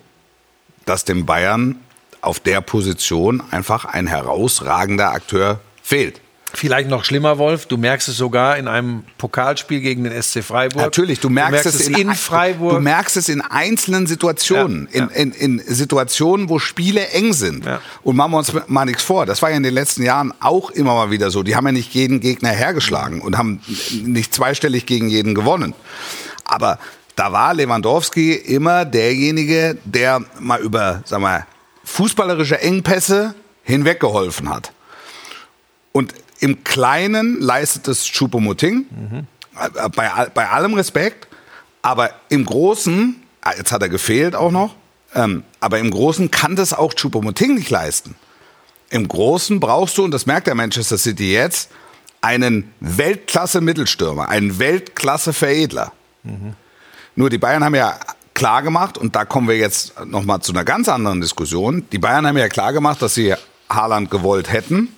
dass 0.85 1.05
dem 1.05 1.25
Bayern 1.25 1.79
auf 2.21 2.39
der 2.39 2.61
Position 2.61 3.43
einfach 3.51 3.85
ein 3.85 4.07
herausragender 4.07 5.11
Akteur 5.11 5.59
fehlt. 5.81 6.21
Vielleicht 6.55 6.87
noch 6.87 7.03
schlimmer, 7.03 7.39
Wolf, 7.39 7.65
du 7.65 7.77
merkst 7.77 8.09
es 8.09 8.17
sogar 8.17 8.57
in 8.57 8.67
einem 8.67 9.03
Pokalspiel 9.17 9.81
gegen 9.81 10.03
den 10.03 10.21
SC 10.21 10.43
Freiburg. 10.43 10.83
Natürlich, 10.83 11.19
du 11.19 11.29
merkst, 11.31 11.65
es, 11.65 11.87
in, 11.87 11.95
in 11.95 12.13
Freiburg. 12.13 12.75
Du 12.75 12.79
merkst 12.79 13.17
es 13.17 13.27
in 13.27 13.41
einzelnen 13.41 14.05
Situationen, 14.05 14.87
Ja, 14.91 14.99
ja. 14.99 15.05
In, 15.07 15.31
in, 15.31 15.57
in 15.57 15.73
Situationen, 15.73 16.49
wo 16.49 16.59
Spiele 16.59 17.07
eng 17.07 17.33
sind. 17.33 17.65
Ja. 17.65 17.81
Und 18.03 18.15
machen 18.15 18.33
wir 18.33 18.37
uns 18.37 18.53
mal 18.67 18.85
nichts 18.85 19.01
vor. 19.01 19.25
Das 19.25 19.41
war 19.41 19.49
ja 19.49 19.57
in 19.57 19.63
den 19.63 19.73
letzten 19.73 20.03
Jahren 20.03 20.31
auch 20.41 20.69
immer 20.69 20.93
mal 20.93 21.09
wieder 21.09 21.31
so. 21.31 21.41
Die 21.41 21.55
haben 21.55 21.65
ja 21.65 21.71
nicht 21.71 21.91
jeden 21.95 22.19
Gegner 22.19 22.49
hergeschlagen 22.49 23.21
und 23.21 23.35
haben 23.35 23.59
nicht 24.03 24.31
zweistellig 24.31 24.85
gegen 24.85 25.09
jeden 25.09 25.33
gewonnen. 25.33 25.73
Aber 26.45 26.77
da 27.15 27.31
war 27.31 27.55
Lewandowski 27.55 28.33
immer 28.33 28.85
derjenige, 28.85 29.77
der 29.85 30.21
mal 30.39 30.61
über, 30.61 31.01
sag 31.05 31.19
mal, 31.19 31.47
fußballerische 31.83 32.61
Engpässe 32.61 33.33
hinweggeholfen 33.63 34.49
hat. 34.49 34.71
Und 35.91 36.13
im 36.43 36.65
Kleinen 36.65 37.39
leistet 37.39 37.87
es 37.87 38.05
Choupo-Moting, 38.05 38.85
äh, 39.55 39.89
bei, 39.95 40.27
bei 40.33 40.49
allem 40.49 40.73
Respekt, 40.73 41.29
aber 41.81 42.09
im 42.27 42.43
Großen, 42.43 43.15
ah, 43.39 43.53
jetzt 43.57 43.71
hat 43.71 43.81
er 43.81 43.87
gefehlt 43.87 44.35
auch 44.35 44.51
noch, 44.51 44.75
ähm, 45.15 45.43
aber 45.61 45.79
im 45.79 45.89
Großen 45.89 46.31
kann 46.31 46.57
das 46.57 46.73
auch 46.73 46.95
Choupo-Moting 46.95 47.55
nicht 47.55 47.69
leisten. 47.69 48.15
Im 48.89 49.07
Großen 49.07 49.61
brauchst 49.61 49.97
du, 49.97 50.03
und 50.03 50.11
das 50.11 50.25
merkt 50.25 50.47
der 50.47 50.55
Manchester 50.55 50.97
City 50.97 51.31
jetzt, 51.31 51.69
einen 52.19 52.73
Weltklasse-Mittelstürmer, 52.81 54.27
einen 54.27 54.59
Weltklasse-Veredler. 54.59 55.93
Nur 57.15 57.29
die 57.29 57.37
Bayern 57.37 57.63
haben 57.63 57.75
ja 57.75 57.97
klar 58.33 58.61
gemacht, 58.63 58.97
und 58.97 59.15
da 59.15 59.23
kommen 59.23 59.47
wir 59.47 59.57
jetzt 59.57 59.97
nochmal 60.05 60.41
zu 60.41 60.51
einer 60.51 60.65
ganz 60.65 60.89
anderen 60.89 61.21
Diskussion, 61.21 61.85
die 61.93 61.99
Bayern 61.99 62.27
haben 62.27 62.37
ja 62.37 62.49
klar 62.49 62.73
gemacht, 62.73 63.01
dass 63.01 63.13
sie 63.13 63.33
Haaland 63.69 64.11
gewollt 64.11 64.51
hätten, 64.51 64.89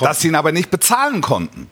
Dass 0.00 0.20
sie 0.20 0.28
ihn 0.28 0.34
aber 0.34 0.52
nicht 0.52 0.70
bezahlen 0.70 1.20
konnten. 1.20 1.68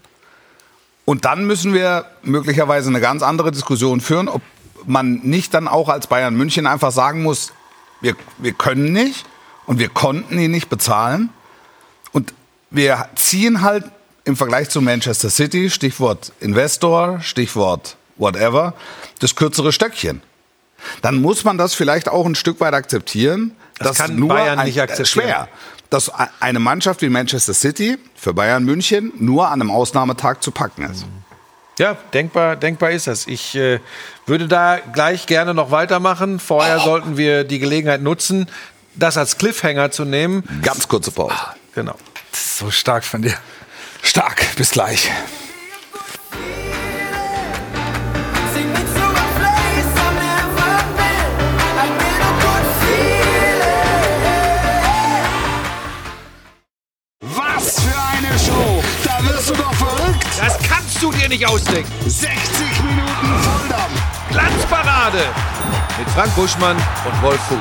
Und 1.04 1.24
dann 1.24 1.46
müssen 1.46 1.74
wir 1.74 2.06
möglicherweise 2.22 2.88
eine 2.88 3.00
ganz 3.00 3.22
andere 3.22 3.52
Diskussion 3.52 4.00
führen, 4.00 4.28
ob 4.28 4.42
man 4.86 5.20
nicht 5.22 5.54
dann 5.54 5.68
auch 5.68 5.88
als 5.88 6.06
Bayern 6.06 6.34
München 6.34 6.66
einfach 6.66 6.92
sagen 6.92 7.22
muss, 7.22 7.52
wir, 8.00 8.16
wir 8.38 8.52
können 8.52 8.92
nicht 8.92 9.24
und 9.66 9.78
wir 9.78 9.88
konnten 9.88 10.38
ihn 10.38 10.50
nicht 10.50 10.68
bezahlen. 10.68 11.30
Und 12.12 12.32
wir 12.70 13.08
ziehen 13.16 13.62
halt 13.62 13.84
im 14.24 14.36
Vergleich 14.36 14.70
zu 14.70 14.80
Manchester 14.80 15.30
City, 15.30 15.70
Stichwort 15.70 16.32
Investor, 16.40 17.20
Stichwort 17.20 17.96
whatever, 18.16 18.74
das 19.20 19.36
kürzere 19.36 19.72
Stöckchen. 19.72 20.22
Dann 21.02 21.20
muss 21.20 21.44
man 21.44 21.58
das 21.58 21.74
vielleicht 21.74 22.08
auch 22.08 22.26
ein 22.26 22.34
Stück 22.34 22.60
weit 22.60 22.74
akzeptieren. 22.74 23.52
Das 23.78 23.98
kann 23.98 24.28
Bayern 24.28 24.64
nicht 24.64 24.76
äh, 24.76 24.82
akzeptieren. 24.82 25.26
Schwer 25.26 25.48
dass 25.94 26.10
eine 26.40 26.58
Mannschaft 26.58 27.02
wie 27.02 27.08
Manchester 27.08 27.54
City 27.54 27.98
für 28.16 28.34
Bayern 28.34 28.64
München 28.64 29.12
nur 29.18 29.46
an 29.46 29.60
einem 29.60 29.70
Ausnahmetag 29.70 30.40
zu 30.40 30.50
packen 30.50 30.82
ist. 30.82 31.06
Ja, 31.78 31.96
denkbar, 32.12 32.56
denkbar 32.56 32.90
ist 32.90 33.06
das. 33.06 33.28
Ich 33.28 33.54
äh, 33.54 33.78
würde 34.26 34.48
da 34.48 34.78
gleich 34.78 35.26
gerne 35.26 35.54
noch 35.54 35.70
weitermachen. 35.70 36.40
Vorher 36.40 36.80
sollten 36.80 37.16
wir 37.16 37.44
die 37.44 37.60
Gelegenheit 37.60 38.02
nutzen, 38.02 38.48
das 38.96 39.16
als 39.16 39.38
Cliffhanger 39.38 39.92
zu 39.92 40.04
nehmen. 40.04 40.42
Ganz 40.62 40.88
kurze 40.88 41.12
Pause. 41.12 41.36
Genau. 41.74 41.96
Das 42.32 42.40
ist 42.40 42.58
so 42.58 42.70
stark 42.72 43.04
von 43.04 43.22
dir. 43.22 43.34
Stark, 44.02 44.44
bis 44.56 44.70
gleich. 44.70 45.10
Du 61.04 61.12
dir 61.12 61.28
nicht 61.28 61.46
ausdenken. 61.46 61.92
60 62.06 62.32
Minuten 62.82 63.26
Volldampf! 63.42 64.30
Glanzparade 64.30 65.18
mit 65.98 66.08
Frank 66.08 66.34
Buschmann 66.34 66.76
und 66.76 67.22
Wolf 67.22 67.40
Fuß. 67.42 67.58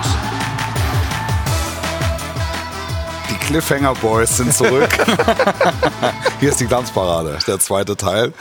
Die 3.30 3.46
Cliffhanger 3.46 3.96
Boys 3.96 4.38
sind 4.38 4.54
zurück. 4.54 4.88
Hier 6.40 6.50
ist 6.50 6.62
die 6.62 6.68
Glanzparade, 6.68 7.38
der 7.46 7.60
zweite 7.60 7.98
Teil. 7.98 8.32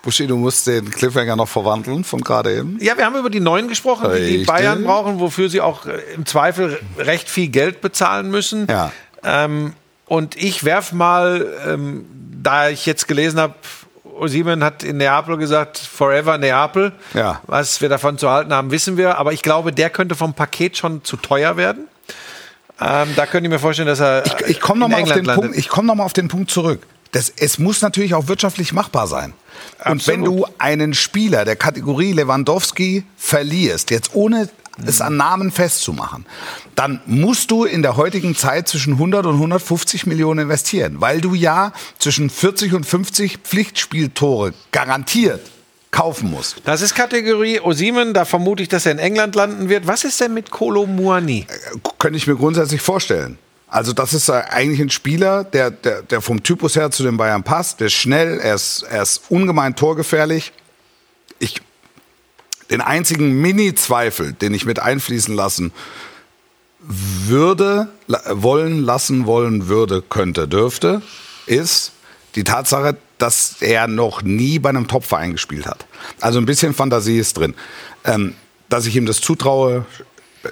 Buschi, 0.00 0.26
du 0.26 0.38
musst 0.38 0.66
den 0.66 0.90
Cliffhanger 0.90 1.36
noch 1.36 1.48
verwandeln 1.48 2.02
von 2.02 2.22
gerade 2.22 2.56
eben. 2.56 2.78
Ja, 2.80 2.96
wir 2.96 3.04
haben 3.04 3.16
über 3.16 3.28
die 3.28 3.40
Neuen 3.40 3.68
gesprochen, 3.68 4.10
die 4.16 4.38
die. 4.38 4.44
Bayern 4.44 4.84
brauchen, 4.84 5.20
wofür 5.20 5.50
sie 5.50 5.60
auch 5.60 5.84
äh, 5.84 5.98
im 6.14 6.24
Zweifel 6.24 6.80
recht 6.96 7.28
viel 7.28 7.48
Geld 7.48 7.82
bezahlen 7.82 8.30
müssen. 8.30 8.68
Ja. 8.70 8.90
Ähm, 9.22 9.74
und 10.06 10.34
ich 10.34 10.64
werf 10.64 10.92
mal, 10.92 11.46
ähm, 11.66 12.06
da 12.42 12.70
ich 12.70 12.86
jetzt 12.86 13.06
gelesen 13.06 13.38
habe, 13.38 13.54
Simon 14.24 14.64
hat 14.64 14.82
in 14.82 14.96
Neapel 14.96 15.36
gesagt, 15.36 15.78
Forever 15.78 16.38
Neapel. 16.38 16.92
Ja. 17.14 17.40
Was 17.46 17.80
wir 17.80 17.88
davon 17.88 18.18
zu 18.18 18.30
halten 18.30 18.52
haben, 18.52 18.70
wissen 18.70 18.96
wir. 18.96 19.18
Aber 19.18 19.32
ich 19.32 19.42
glaube, 19.42 19.72
der 19.72 19.90
könnte 19.90 20.14
vom 20.14 20.34
Paket 20.34 20.76
schon 20.76 21.04
zu 21.04 21.16
teuer 21.16 21.56
werden. 21.56 21.88
Ähm, 22.80 23.08
da 23.16 23.26
könnte 23.26 23.46
ich 23.46 23.50
mir 23.50 23.58
vorstellen, 23.58 23.88
dass 23.88 24.00
er. 24.00 24.24
Ich, 24.26 24.34
ich 24.48 24.60
komme 24.60 24.80
nochmal 24.80 25.02
auf, 25.02 25.12
den. 25.12 25.24
Punkt- 25.24 25.56
ich 25.56 25.68
komm 25.68 25.86
noch 25.86 25.94
mal 25.94 26.04
auf 26.04 26.12
den 26.12 26.28
Punkt 26.28 26.50
zurück. 26.50 26.82
Das, 27.12 27.32
es 27.36 27.58
muss 27.58 27.80
natürlich 27.80 28.14
auch 28.14 28.28
wirtschaftlich 28.28 28.72
machbar 28.72 29.06
sein. 29.06 29.32
Und 29.84 30.06
wenn 30.06 30.22
du 30.24 30.46
einen 30.58 30.92
Spieler 30.92 31.44
der 31.46 31.56
Kategorie 31.56 32.12
Lewandowski 32.12 33.04
verlierst, 33.16 33.90
jetzt 33.90 34.10
ohne 34.14 34.48
es 34.84 35.00
an 35.00 35.16
Namen 35.16 35.50
festzumachen, 35.50 36.26
dann 36.74 37.00
musst 37.06 37.50
du 37.50 37.64
in 37.64 37.82
der 37.82 37.96
heutigen 37.96 38.36
Zeit 38.36 38.68
zwischen 38.68 38.94
100 38.94 39.26
und 39.26 39.34
150 39.34 40.06
Millionen 40.06 40.40
investieren, 40.40 41.00
weil 41.00 41.20
du 41.20 41.34
ja 41.34 41.72
zwischen 41.98 42.30
40 42.30 42.74
und 42.74 42.84
50 42.84 43.38
Pflichtspieltore 43.38 44.52
garantiert 44.72 45.40
kaufen 45.90 46.30
musst. 46.30 46.60
Das 46.64 46.82
ist 46.82 46.94
Kategorie 46.94 47.60
Osimen, 47.60 48.12
da 48.12 48.26
vermute 48.26 48.62
ich, 48.62 48.68
dass 48.68 48.84
er 48.84 48.92
in 48.92 48.98
England 48.98 49.34
landen 49.34 49.70
wird. 49.70 49.86
Was 49.86 50.04
ist 50.04 50.20
denn 50.20 50.34
mit 50.34 50.50
Kolo 50.50 50.84
Muani? 50.84 51.46
könnte 51.98 52.18
ich 52.18 52.26
mir 52.26 52.36
grundsätzlich 52.36 52.82
vorstellen. 52.82 53.38
Also 53.68 53.92
das 53.92 54.12
ist 54.14 54.28
äh, 54.28 54.32
eigentlich 54.32 54.80
ein 54.80 54.90
Spieler, 54.90 55.42
der, 55.42 55.70
der, 55.70 56.02
der 56.02 56.20
vom 56.20 56.42
Typus 56.42 56.76
her 56.76 56.90
zu 56.90 57.02
den 57.02 57.16
Bayern 57.16 57.42
passt. 57.42 57.80
Der 57.80 57.88
ist 57.88 57.94
schnell, 57.94 58.38
er 58.38 58.54
ist, 58.54 58.82
er 58.82 59.02
ist 59.02 59.22
ungemein 59.30 59.74
torgefährlich. 59.74 60.52
Ich, 61.38 61.60
den 62.70 62.80
einzigen 62.80 63.40
Mini-Zweifel, 63.40 64.32
den 64.32 64.54
ich 64.54 64.64
mit 64.64 64.78
einfließen 64.78 65.34
lassen 65.34 65.72
würde, 66.80 67.88
wollen, 68.30 68.82
lassen 68.82 69.26
wollen 69.26 69.68
würde, 69.68 70.02
könnte, 70.02 70.46
dürfte, 70.46 71.02
ist 71.46 71.92
die 72.34 72.44
Tatsache, 72.44 72.96
dass 73.18 73.56
er 73.60 73.88
noch 73.88 74.22
nie 74.22 74.58
bei 74.58 74.68
einem 74.68 74.88
Topverein 74.88 75.32
gespielt 75.32 75.66
hat. 75.66 75.86
Also 76.20 76.38
ein 76.38 76.46
bisschen 76.46 76.74
Fantasie 76.74 77.18
ist 77.18 77.38
drin. 77.38 77.54
Ähm, 78.04 78.34
dass 78.68 78.86
ich 78.86 78.96
ihm 78.96 79.06
das 79.06 79.20
zutraue, 79.20 79.86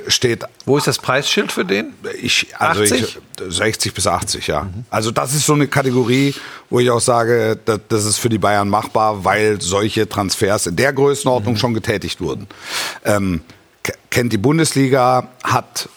steht 0.09 0.45
Wo 0.67 0.77
ist 0.77 0.87
das 0.87 0.99
Preisschild 0.99 1.53
für 1.53 1.65
den? 1.65 1.95
ich, 2.21 2.49
also 2.59 2.83
80? 2.83 3.01
Ich, 3.03 3.19
60 3.57 3.95
bis 3.95 4.07
80, 4.07 4.47
ja. 4.47 4.69
Also 4.91 5.11
das 5.11 5.35
ist 5.35 5.47
so 5.47 5.55
eine 5.55 5.67
Kategorie, 5.67 6.35
wo 6.71 6.81
ich 6.81 6.91
auch 6.91 7.01
sage, 7.01 7.59
das, 7.65 8.05
ist 8.05 8.19
für 8.19 8.29
die 8.29 8.39
Bayern 8.39 8.69
machbar, 8.69 9.25
weil 9.25 9.61
solche 9.61 10.09
Transfers 10.09 10.67
in 10.67 10.77
der 10.77 10.93
Größenordnung 10.93 11.57
schon 11.57 11.75
getätigt 11.75 12.21
wurden. 12.21 12.47
Ähm, 13.05 13.41
kennt 14.11 14.33
die 14.33 14.39
Bundesliga, 14.39 15.29
hat 15.43 15.89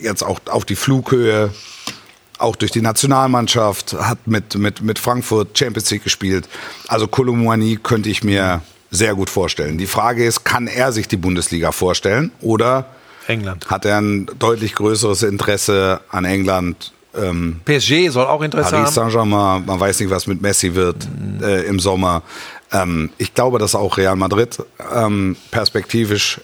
jetzt 0.00 0.22
auch 0.22 0.40
auf 0.46 0.64
die 0.64 0.76
Flughöhe, 0.76 1.50
auch 2.38 2.56
durch 2.56 2.72
die 2.72 2.80
Nationalmannschaft, 2.80 3.92
hat 3.94 4.26
mit, 4.26 4.56
mit, 4.56 4.82
mit 4.82 4.98
Frankfurt 4.98 5.56
Champions 5.56 5.90
League 5.90 6.04
gespielt. 6.04 6.48
Also 6.88 7.06
Kolomouani 7.06 7.78
könnte 7.82 8.08
ich 8.08 8.24
mir 8.24 8.62
sehr 8.90 9.14
gut 9.14 9.30
vorstellen. 9.30 9.78
Die 9.78 9.86
Frage 9.86 10.24
ist, 10.24 10.44
kann 10.44 10.66
er 10.66 10.92
sich 10.92 11.08
die 11.08 11.16
Bundesliga 11.16 11.72
vorstellen 11.72 12.32
oder 12.40 12.86
England. 13.26 13.66
hat 13.68 13.84
er 13.84 13.98
ein 13.98 14.26
deutlich 14.38 14.74
größeres 14.74 15.22
Interesse 15.22 16.00
an 16.10 16.24
England. 16.24 16.92
Ähm, 17.16 17.60
PSG 17.64 18.08
soll 18.10 18.26
auch 18.26 18.42
Interesse 18.42 18.70
Paris 18.70 18.96
haben. 18.96 19.10
Saint-Germain, 19.10 19.64
man 19.66 19.78
weiß 19.80 20.00
nicht, 20.00 20.10
was 20.10 20.26
mit 20.26 20.42
Messi 20.42 20.74
wird 20.74 21.06
äh, 21.40 21.62
im 21.66 21.78
Sommer. 21.78 22.22
Ähm, 22.72 23.10
ich 23.18 23.34
glaube, 23.34 23.58
dass 23.58 23.74
auch 23.74 23.96
Real 23.96 24.16
Madrid 24.16 24.58
ähm, 24.94 25.36
perspektivisch 25.50 26.40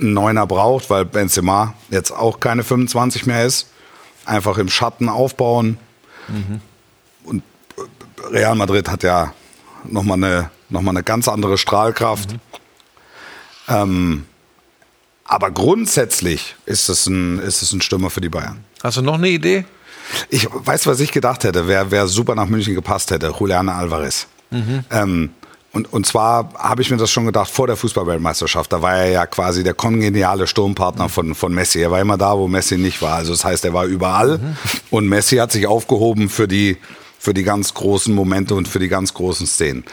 einen 0.00 0.14
Neuner 0.14 0.46
braucht, 0.46 0.88
weil 0.90 1.04
Benzema 1.04 1.74
jetzt 1.90 2.10
auch 2.10 2.40
keine 2.40 2.64
25 2.64 3.26
mehr 3.26 3.44
ist. 3.44 3.68
Einfach 4.24 4.56
im 4.58 4.68
Schatten 4.68 5.08
aufbauen. 5.08 5.78
Und 7.24 7.42
äh, 7.76 8.30
Real 8.30 8.54
Madrid 8.54 8.88
hat 8.88 9.02
ja 9.02 9.34
nochmal 9.84 10.16
eine, 10.16 10.50
noch 10.70 10.80
mal 10.80 10.90
eine 10.90 11.02
ganz 11.02 11.28
andere 11.28 11.58
Strahlkraft. 11.58 12.30
Ähm, 13.68 14.24
aber 15.32 15.50
grundsätzlich 15.50 16.56
ist 16.66 16.90
es, 16.90 17.06
ein, 17.06 17.38
ist 17.38 17.62
es 17.62 17.72
ein 17.72 17.80
Stürmer 17.80 18.10
für 18.10 18.20
die 18.20 18.28
Bayern. 18.28 18.62
Hast 18.82 18.98
du 18.98 19.02
noch 19.02 19.14
eine 19.14 19.30
Idee? 19.30 19.64
Ich 20.28 20.46
weiß, 20.52 20.86
was 20.86 21.00
ich 21.00 21.10
gedacht 21.10 21.44
hätte, 21.44 21.66
wer, 21.68 21.90
wer 21.90 22.06
super 22.06 22.34
nach 22.34 22.48
München 22.48 22.74
gepasst 22.74 23.10
hätte, 23.10 23.32
Julian 23.40 23.70
Alvarez. 23.70 24.26
Ähm, 24.90 25.30
und, 25.72 25.90
und 25.90 26.04
zwar 26.04 26.52
habe 26.58 26.82
ich 26.82 26.90
mir 26.90 26.98
das 26.98 27.10
schon 27.10 27.24
gedacht 27.24 27.50
vor 27.50 27.66
der 27.66 27.76
Fußballweltmeisterschaft. 27.76 28.70
Da 28.70 28.82
war 28.82 28.98
er 28.98 29.10
ja 29.10 29.24
quasi 29.24 29.64
der 29.64 29.72
kongeniale 29.72 30.46
Sturmpartner 30.46 31.08
von, 31.08 31.34
von 31.34 31.54
Messi. 31.54 31.80
Er 31.80 31.90
war 31.90 32.02
immer 32.02 32.18
da, 32.18 32.36
wo 32.36 32.46
Messi 32.46 32.76
nicht 32.76 33.00
war. 33.00 33.14
Also 33.14 33.32
das 33.32 33.42
heißt, 33.42 33.64
er 33.64 33.72
war 33.72 33.86
überall. 33.86 34.38
Und 34.90 35.08
Messi 35.08 35.36
hat 35.36 35.50
sich 35.50 35.66
aufgehoben 35.66 36.28
für 36.28 36.46
die, 36.46 36.76
für 37.18 37.32
die 37.32 37.42
ganz 37.42 37.72
großen 37.72 38.14
Momente 38.14 38.54
und 38.54 38.68
für 38.68 38.80
die 38.80 38.88
ganz 38.88 39.14
großen 39.14 39.46
Szenen. 39.46 39.84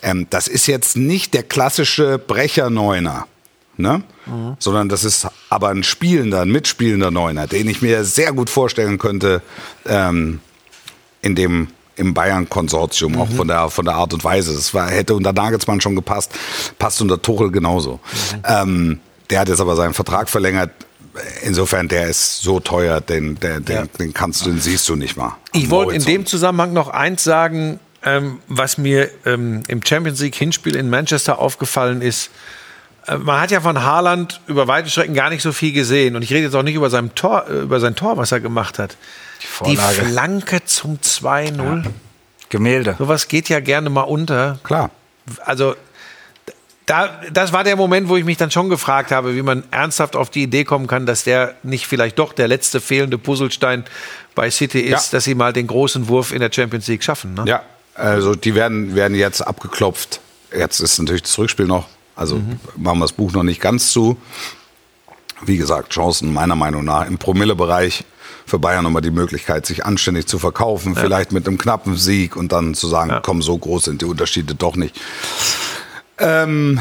Ähm, 0.00 0.26
das 0.30 0.48
ist 0.48 0.66
jetzt 0.68 0.96
nicht 0.96 1.34
der 1.34 1.42
klassische 1.42 2.18
Brecher-Neuner. 2.18 3.26
Ne? 3.78 4.02
Sondern 4.58 4.88
das 4.88 5.04
ist 5.04 5.28
aber 5.50 5.68
ein 5.68 5.82
spielender, 5.82 6.42
ein 6.42 6.50
mitspielender 6.50 7.10
Neuner, 7.10 7.46
den 7.46 7.68
ich 7.68 7.82
mir 7.82 8.04
sehr 8.04 8.32
gut 8.32 8.50
vorstellen 8.50 8.98
könnte, 8.98 9.42
ähm, 9.86 10.40
in 11.22 11.34
dem 11.34 11.68
im 11.96 12.12
Bayern-Konsortium, 12.14 13.18
auch 13.18 13.30
von 13.30 13.48
der, 13.48 13.70
von 13.70 13.84
der 13.84 13.94
Art 13.94 14.12
und 14.12 14.22
Weise. 14.22 14.54
Das 14.54 14.74
war, 14.74 14.90
hätte 14.90 15.14
unter 15.14 15.32
Nagelsmann 15.32 15.80
schon 15.80 15.96
gepasst, 15.96 16.30
passt 16.78 17.00
unter 17.00 17.20
Tuchel 17.20 17.50
genauso. 17.50 18.00
Ähm, 18.44 19.00
der 19.30 19.40
hat 19.40 19.48
jetzt 19.48 19.60
aber 19.60 19.76
seinen 19.76 19.94
Vertrag 19.94 20.28
verlängert. 20.28 20.70
Insofern, 21.42 21.88
der 21.88 22.08
ist 22.08 22.42
so 22.42 22.60
teuer, 22.60 23.00
den, 23.00 23.36
den, 23.40 23.64
den, 23.64 23.88
den 23.98 24.12
kannst 24.12 24.44
du, 24.44 24.50
den 24.50 24.60
siehst 24.60 24.86
du 24.88 24.96
nicht 24.96 25.16
mal. 25.16 25.36
Ich 25.54 25.70
wollte 25.70 25.94
in 25.94 26.04
dem 26.04 26.26
Zusammenhang 26.26 26.74
noch 26.74 26.88
eins 26.88 27.24
sagen, 27.24 27.80
ähm, 28.04 28.40
was 28.46 28.76
mir 28.76 29.10
ähm, 29.24 29.62
im 29.68 29.80
Champions 29.82 30.20
League 30.20 30.34
Hinspiel 30.36 30.76
in 30.76 30.90
Manchester 30.90 31.38
aufgefallen 31.38 32.02
ist. 32.02 32.30
Äh, 33.06 33.16
Man 33.18 33.40
hat 33.40 33.50
ja 33.50 33.60
von 33.60 33.82
Haaland 33.82 34.40
über 34.46 34.68
weite 34.68 34.90
Strecken 34.90 35.14
gar 35.14 35.30
nicht 35.30 35.42
so 35.42 35.52
viel 35.52 35.72
gesehen. 35.72 36.16
Und 36.16 36.22
ich 36.22 36.30
rede 36.30 36.42
jetzt 36.44 36.54
auch 36.54 36.62
nicht 36.62 36.74
über 36.74 36.90
sein 36.90 37.14
Tor, 37.14 37.46
äh, 37.48 37.60
über 37.60 37.80
sein 37.80 37.94
Tor, 37.94 38.16
was 38.16 38.32
er 38.32 38.40
gemacht 38.40 38.78
hat. 38.78 38.96
Die, 39.42 39.46
Vorlage. 39.46 39.94
Flanke 40.04 40.64
zum 40.64 40.98
2-0. 41.00 41.84
Gemälde. 42.48 42.94
Sowas 42.98 43.28
geht 43.28 43.48
ja 43.48 43.60
gerne 43.60 43.90
mal 43.90 44.02
unter. 44.02 44.58
Klar. 44.62 44.90
Also 45.44 45.74
da, 46.86 47.20
das 47.32 47.52
war 47.52 47.64
der 47.64 47.74
Moment, 47.74 48.08
wo 48.08 48.16
ich 48.16 48.24
mich 48.24 48.36
dann 48.36 48.52
schon 48.52 48.68
gefragt 48.68 49.10
habe, 49.10 49.34
wie 49.34 49.42
man 49.42 49.64
ernsthaft 49.72 50.14
auf 50.14 50.30
die 50.30 50.44
Idee 50.44 50.62
kommen 50.62 50.86
kann, 50.86 51.04
dass 51.04 51.24
der 51.24 51.54
nicht 51.64 51.86
vielleicht 51.88 52.18
doch 52.20 52.32
der 52.32 52.46
letzte 52.46 52.80
fehlende 52.80 53.18
Puzzlestein 53.18 53.84
bei 54.36 54.50
City 54.50 54.80
ist, 54.80 55.10
Ja. 55.12 55.16
dass 55.16 55.24
sie 55.24 55.34
mal 55.34 55.52
den 55.52 55.66
großen 55.66 56.06
Wurf 56.06 56.32
in 56.32 56.38
der 56.38 56.50
Champions 56.52 56.86
League 56.86 57.02
schaffen. 57.02 57.34
Ne? 57.34 57.44
Ja, 57.46 57.62
also 57.94 58.36
die 58.36 58.54
werden, 58.54 58.94
werden 58.94 59.16
jetzt 59.16 59.40
abgeklopft. 59.40 60.20
Jetzt 60.56 60.78
ist 60.78 60.98
natürlich 61.00 61.22
das 61.22 61.36
Rückspiel 61.38 61.66
noch. 61.66 61.88
Also 62.16 62.40
machen 62.76 62.98
wir 62.98 63.04
das 63.04 63.12
Buch 63.12 63.32
noch 63.32 63.42
nicht 63.42 63.60
ganz 63.60 63.92
zu. 63.92 64.16
Wie 65.44 65.58
gesagt, 65.58 65.92
Chancen 65.92 66.32
meiner 66.32 66.56
Meinung 66.56 66.84
nach 66.84 67.06
im 67.06 67.18
Promillebereich 67.18 68.04
für 68.46 68.58
Bayern 68.58 68.84
nochmal 68.84 69.02
die 69.02 69.10
Möglichkeit, 69.10 69.66
sich 69.66 69.84
anständig 69.84 70.26
zu 70.26 70.38
verkaufen, 70.38 70.94
vielleicht 70.96 71.32
mit 71.32 71.46
einem 71.46 71.58
knappen 71.58 71.96
Sieg 71.96 72.36
und 72.36 72.52
dann 72.52 72.74
zu 72.74 72.86
sagen, 72.88 73.10
Ja. 73.10 73.20
komm, 73.20 73.42
so 73.42 73.58
groß 73.58 73.84
sind 73.84 74.00
die 74.00 74.06
Unterschiede 74.06 74.54
doch 74.54 74.76
nicht. 74.76 74.98
Ähm, 76.18 76.80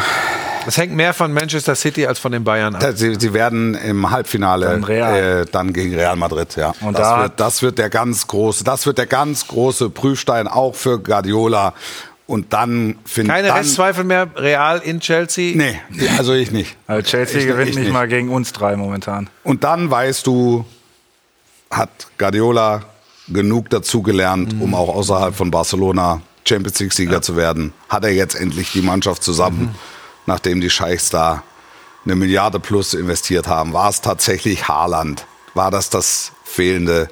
Das 0.65 0.77
hängt 0.77 0.93
mehr 0.93 1.13
von 1.13 1.33
Manchester 1.33 1.75
City 1.75 2.07
als 2.07 2.17
von 2.19 2.31
den 2.31 2.43
Bayern 2.43 2.75
ab. 2.75 2.83
sie, 2.95 3.15
sie 3.19 3.33
werden 3.33 3.75
im 3.75 4.09
Halbfinale. 4.09 4.77
Äh, 4.87 5.45
dann 5.51 5.73
gegen 5.73 5.93
Real 5.93 6.15
Madrid, 6.15 6.55
ja. 6.55 6.73
Und 6.81 6.97
das, 6.97 7.07
da- 7.09 7.21
wird, 7.23 7.39
das 7.39 7.61
wird 7.61 7.77
der 7.77 7.89
ganz 7.89 8.25
große, 8.27 8.63
das 8.63 8.85
wird 8.85 8.97
der 8.97 9.05
ganz 9.07 9.47
große 9.47 9.89
Prüfstein 9.89 10.47
auch 10.47 10.73
für 10.75 10.99
Guardiola. 10.99 11.73
Und 12.27 12.53
dann 12.53 12.95
finde 13.05 13.31
Keine 13.33 13.49
dann, 13.49 13.57
Restzweifel 13.57 14.03
mehr, 14.03 14.27
Real 14.35 14.79
in 14.79 14.99
Chelsea. 14.99 15.55
Nee, 15.55 15.79
also 16.17 16.33
ich 16.33 16.51
nicht. 16.51 16.75
Also 16.87 17.07
Chelsea 17.07 17.39
Ich- 17.41 17.45
gewinnt 17.47 17.69
ich 17.69 17.75
nicht 17.75 17.83
nicht. 17.85 17.93
mal 17.93 18.07
gegen 18.07 18.29
uns 18.29 18.51
drei 18.51 18.75
momentan. 18.75 19.29
Und 19.43 19.63
dann 19.63 19.91
weißt 19.91 20.25
du, 20.25 20.65
hat 21.69 22.07
Guardiola 22.17 22.83
genug 23.27 23.69
dazugelernt, 23.69 24.55
um 24.59 24.73
auch 24.73 24.89
außerhalb 24.95 25.35
von 25.35 25.51
Barcelona 25.51 26.21
Champions 26.47 26.79
League-Sieger 26.79 27.21
zu 27.21 27.35
werden. 27.35 27.73
Hat 27.89 28.03
er 28.03 28.11
jetzt 28.13 28.35
endlich 28.35 28.71
die 28.71 28.81
Mannschaft 28.81 29.23
zusammen, 29.23 29.75
nachdem 30.25 30.61
die 30.61 30.69
Scheichs 30.69 31.09
da 31.09 31.43
eine 32.05 32.15
Milliarde 32.15 32.59
plus 32.59 32.93
investiert 32.93 33.47
haben. 33.47 33.73
War 33.73 33.89
es 33.89 34.01
tatsächlich 34.01 34.67
Haaland? 34.67 35.25
War 35.55 35.71
das 35.71 35.89
das 35.89 36.31
fehlende 36.43 37.09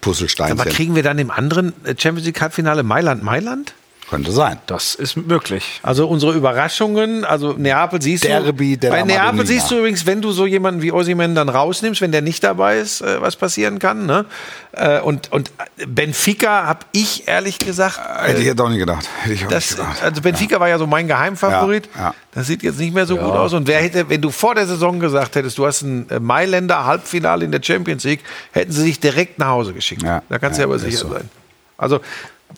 Puzzlesteinchen? 0.00 0.58
Aber 0.60 0.68
kriegen 0.70 0.94
wir 0.96 1.02
dann 1.04 1.18
im 1.18 1.30
anderen 1.30 1.72
Champions 1.96 2.26
League 2.26 2.40
Halbfinale 2.40 2.82
Mailand 2.82 3.22
Mailand? 3.22 3.74
Könnte 4.12 4.30
sein. 4.30 4.58
Das 4.66 4.94
ist 4.94 5.16
möglich. 5.16 5.80
Also 5.82 6.06
unsere 6.06 6.32
Überraschungen, 6.34 7.24
also 7.24 7.54
Neapel 7.54 8.00
siehst 8.02 8.24
Derby 8.24 8.76
du. 8.76 8.90
Bei 8.90 9.02
Neapel 9.02 9.24
Madonnina. 9.32 9.44
siehst 9.46 9.70
du 9.70 9.78
übrigens, 9.78 10.04
wenn 10.06 10.20
du 10.20 10.32
so 10.32 10.44
jemanden 10.46 10.82
wie 10.82 10.92
Osimhen 10.92 11.34
dann 11.34 11.48
rausnimmst, 11.48 12.00
wenn 12.02 12.12
der 12.12 12.20
nicht 12.20 12.44
dabei 12.44 12.76
ist, 12.78 13.00
äh, 13.00 13.22
was 13.22 13.36
passieren 13.36 13.78
kann. 13.78 14.04
Ne? 14.06 14.26
Äh, 14.72 15.00
und, 15.00 15.32
und 15.32 15.50
Benfica 15.86 16.66
habe 16.66 16.80
ich 16.92 17.26
ehrlich 17.26 17.58
gesagt. 17.58 17.98
Hätte 18.26 18.40
ich 18.40 18.46
jetzt 18.46 18.60
auch 18.60 18.68
nicht 18.68 18.78
gedacht. 18.80 19.08
Hätte 19.22 19.34
ich 19.34 19.46
auch 19.46 19.50
Das, 19.50 19.70
nicht 19.70 19.78
gedacht. 19.78 20.02
also 20.02 20.20
Benfica 20.20 20.60
war 20.60 20.68
ja 20.68 20.78
so 20.78 20.86
mein 20.86 21.08
Geheimfavorit. 21.08 21.88
Ja, 21.94 22.00
ja. 22.02 22.14
Das 22.32 22.46
sieht 22.46 22.62
jetzt 22.62 22.78
nicht 22.78 22.94
mehr 22.94 23.06
so 23.06 23.16
gut 23.16 23.32
aus. 23.32 23.52
Und 23.54 23.66
wer 23.66 23.80
hätte, 23.80 24.08
wenn 24.08 24.20
du 24.20 24.30
vor 24.30 24.54
der 24.54 24.66
Saison 24.66 25.00
gesagt 25.00 25.36
hättest, 25.36 25.56
du 25.58 25.66
hast 25.66 25.82
ein 25.82 26.08
äh, 26.10 26.20
Mailänder 26.20 26.84
Halbfinale 26.84 27.44
in 27.44 27.50
der 27.52 27.62
Champions 27.62 28.04
League, 28.04 28.20
hätten 28.52 28.72
sie 28.72 28.82
sich 28.82 29.00
direkt 29.00 29.38
nach 29.38 29.48
Hause 29.48 29.72
geschickt. 29.72 30.02
Ja, 30.02 30.22
Da 30.28 30.38
kannst 30.38 30.58
du 30.58 30.62
ja, 30.62 30.66
aber 30.68 30.78
sicher 30.78 30.98
so. 30.98 31.08
sein. 31.12 31.30
Also 31.78 32.00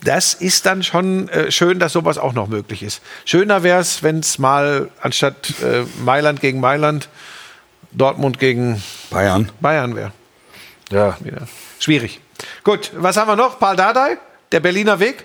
das 0.03 0.35
ist 0.35 0.67
dann 0.67 0.83
schon 0.83 1.29
äh, 1.29 1.51
schön, 1.51 1.79
dass 1.79 1.93
sowas 1.93 2.19
auch 2.19 2.33
noch 2.33 2.49
möglich 2.49 2.83
ist. 2.83 3.03
Schöner 3.25 3.63
wäre 3.63 3.81
es, 3.81 4.03
wenn 4.03 4.21
es 4.21 4.39
mal 4.39 4.91
anstatt 5.01 5.55
äh, 5.63 5.85
Mailand 6.05 6.41
gegen 6.41 6.61
Mailand 6.61 7.09
Dortmund 7.93 8.39
gegen 8.39 8.83
Bayern. 9.11 9.51
Bayern 9.61 9.95
wäre. 9.95 10.13
Ja. 10.91 11.17
Wieder. 11.21 11.47
Schwierig. 11.79 12.21
Gut, 12.65 12.91
was 12.95 13.17
haben 13.17 13.29
wir 13.29 13.37
noch? 13.37 13.59
Paul 13.59 13.77
Dardai, 13.77 14.19
der 14.53 14.61
Berliner 14.61 14.99
Weg. 14.99 15.25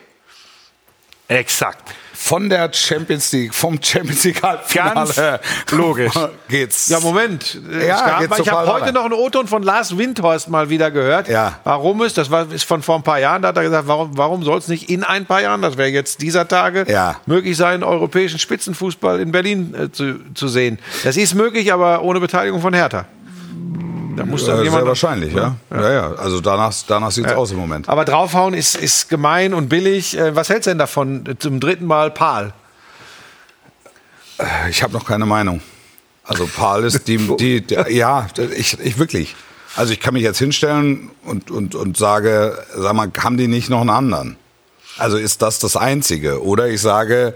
Exakt. 1.28 1.94
Von 2.22 2.50
der 2.50 2.70
Champions 2.74 3.32
League, 3.32 3.56
vom 3.56 3.82
Champions 3.82 4.26
League 4.26 4.44
Halbfinale. 4.44 5.40
logisch. 5.72 6.12
Geht's. 6.50 6.90
Ja, 6.90 7.00
Moment. 7.00 7.60
Ja, 7.72 8.22
ich 8.22 8.28
sofort 8.28 8.52
habe 8.52 8.74
heute 8.74 8.82
weiter. 8.82 8.92
noch 8.92 9.06
einen 9.06 9.14
O-Ton 9.14 9.48
von 9.48 9.64
Lars 9.64 9.98
Windhorst 9.98 10.50
mal 10.50 10.70
wieder 10.70 10.92
gehört. 10.92 11.30
Ja. 11.30 11.60
Warum 11.64 12.02
es, 12.02 12.14
das 12.14 12.30
war, 12.30 12.52
ist 12.52 12.66
von 12.66 12.84
vor 12.84 12.98
ein 12.98 13.04
paar 13.04 13.20
Jahren, 13.20 13.42
da 13.42 13.48
hat 13.48 13.58
er 13.58 13.64
gesagt, 13.64 13.88
warum, 13.88 14.18
warum 14.18 14.44
soll 14.44 14.58
es 14.58 14.68
nicht 14.68 14.90
in 14.90 15.04
ein 15.06 15.26
paar 15.26 15.42
Jahren, 15.42 15.62
das 15.62 15.78
wäre 15.78 15.90
jetzt 15.90 16.22
dieser 16.22 16.46
Tage, 16.48 16.86
Ja. 16.90 17.16
möglich 17.26 17.56
sein, 17.56 17.84
europäischen 17.84 18.38
Spitzenfußball 18.38 19.20
in 19.22 19.32
Berlin 19.32 19.74
äh, 19.74 19.90
zu, 19.92 20.20
zu 20.34 20.50
sehen. 20.50 20.78
Das 21.06 21.16
ist 21.16 21.36
möglich, 21.36 21.72
aber 21.72 22.02
ohne 22.04 22.20
Beteiligung 22.20 22.62
von 22.62 22.74
Hertha. 22.74 23.06
Da 24.16 24.26
muss 24.26 24.46
dann 24.46 24.58
Ja, 24.58 24.64
jemand 24.64 24.82
sehr 24.82 24.88
wahrscheinlich, 24.88 25.34
ja. 25.34 25.56
Ja, 25.72 25.92
ja. 25.92 26.12
Also 26.16 26.42
danach, 26.42 26.74
danach 26.88 27.12
sieht 27.12 27.26
es 27.26 27.34
aus 27.34 27.52
im 27.52 27.58
Moment. 27.58 27.88
Aber 27.90 28.06
draufhauen 28.06 28.54
ist, 28.54 28.76
ist 28.76 29.10
gemein 29.10 29.54
und 29.54 29.70
billig. 29.70 30.18
Äh, 30.18 30.36
Was 30.36 30.50
hältst 30.50 30.68
du 30.68 30.72
denn 30.72 30.78
davon? 30.80 31.26
äh, 31.26 31.38
Zum 31.38 31.60
dritten 31.60 31.86
Mal 31.86 32.12
Pal. 32.12 32.54
Ich 34.70 34.84
habe 34.84 34.94
noch 34.94 35.06
keine 35.06 35.26
Meinung. 35.26 35.62
Also 36.24 36.48
Paul 36.48 36.84
ist 36.84 37.08
die, 37.08 37.18
die, 37.40 37.62
der, 37.62 37.92
ja, 37.92 38.28
ich, 38.56 38.80
ich 38.80 38.98
wirklich. 39.00 39.36
Also 39.76 39.94
ich 39.94 40.00
kann 40.00 40.14
mich 40.14 40.24
jetzt 40.24 40.40
hinstellen 40.40 41.12
und, 41.24 41.52
und, 41.52 41.76
und 41.76 41.98
sage, 41.98 42.58
sag 42.76 42.94
mal, 42.94 43.12
haben 43.20 43.38
die 43.38 43.48
nicht 43.48 43.70
noch 43.70 43.82
einen 43.82 43.90
anderen? 43.90 44.38
Also 45.00 45.18
ist 45.18 45.42
das 45.42 45.60
das 45.60 45.76
Einzige? 45.76 46.44
Oder 46.44 46.68
ich 46.68 46.82
sage, 46.82 47.34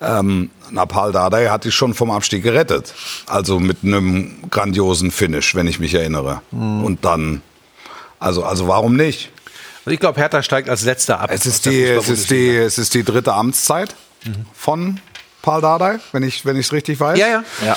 ähm, 0.00 0.50
Napal 0.70 1.12
Dardai 1.12 1.46
hat 1.48 1.64
dich 1.64 1.74
schon 1.74 1.94
vom 1.94 2.10
Abstieg 2.10 2.42
gerettet. 2.42 2.94
Also 3.26 3.60
mit 3.60 3.78
einem 3.82 4.42
grandiosen 4.50 5.10
Finish, 5.10 5.54
wenn 5.54 5.66
ich 5.66 5.78
mich 5.78 5.94
erinnere. 5.94 6.42
Und 6.50 7.04
dann, 7.04 7.42
also, 8.18 8.44
also 8.44 8.68
warum 8.68 8.96
nicht? 8.96 9.30
Also 9.84 9.94
ich 9.94 10.00
glaube, 10.00 10.20
Hertha 10.20 10.42
steigt 10.42 10.68
als 10.68 10.82
letzter 10.82 11.20
ab. 11.20 11.30
Es 11.32 11.46
ist 11.46 11.64
die, 11.66 11.84
es 11.84 12.08
ist 12.08 12.30
die, 12.30 12.56
es 12.56 12.78
ist 12.78 12.92
die 12.94 13.04
dritte 13.04 13.32
Amtszeit 13.34 13.94
von 14.52 15.00
Paul 15.42 15.60
Dardai, 15.60 16.00
wenn 16.10 16.24
ich 16.24 16.44
wenn 16.44 16.56
ich 16.56 16.66
es 16.66 16.72
richtig 16.72 16.98
weiß. 16.98 17.16
Ja, 17.18 17.28
ja. 17.28 17.44
Ja. 17.64 17.76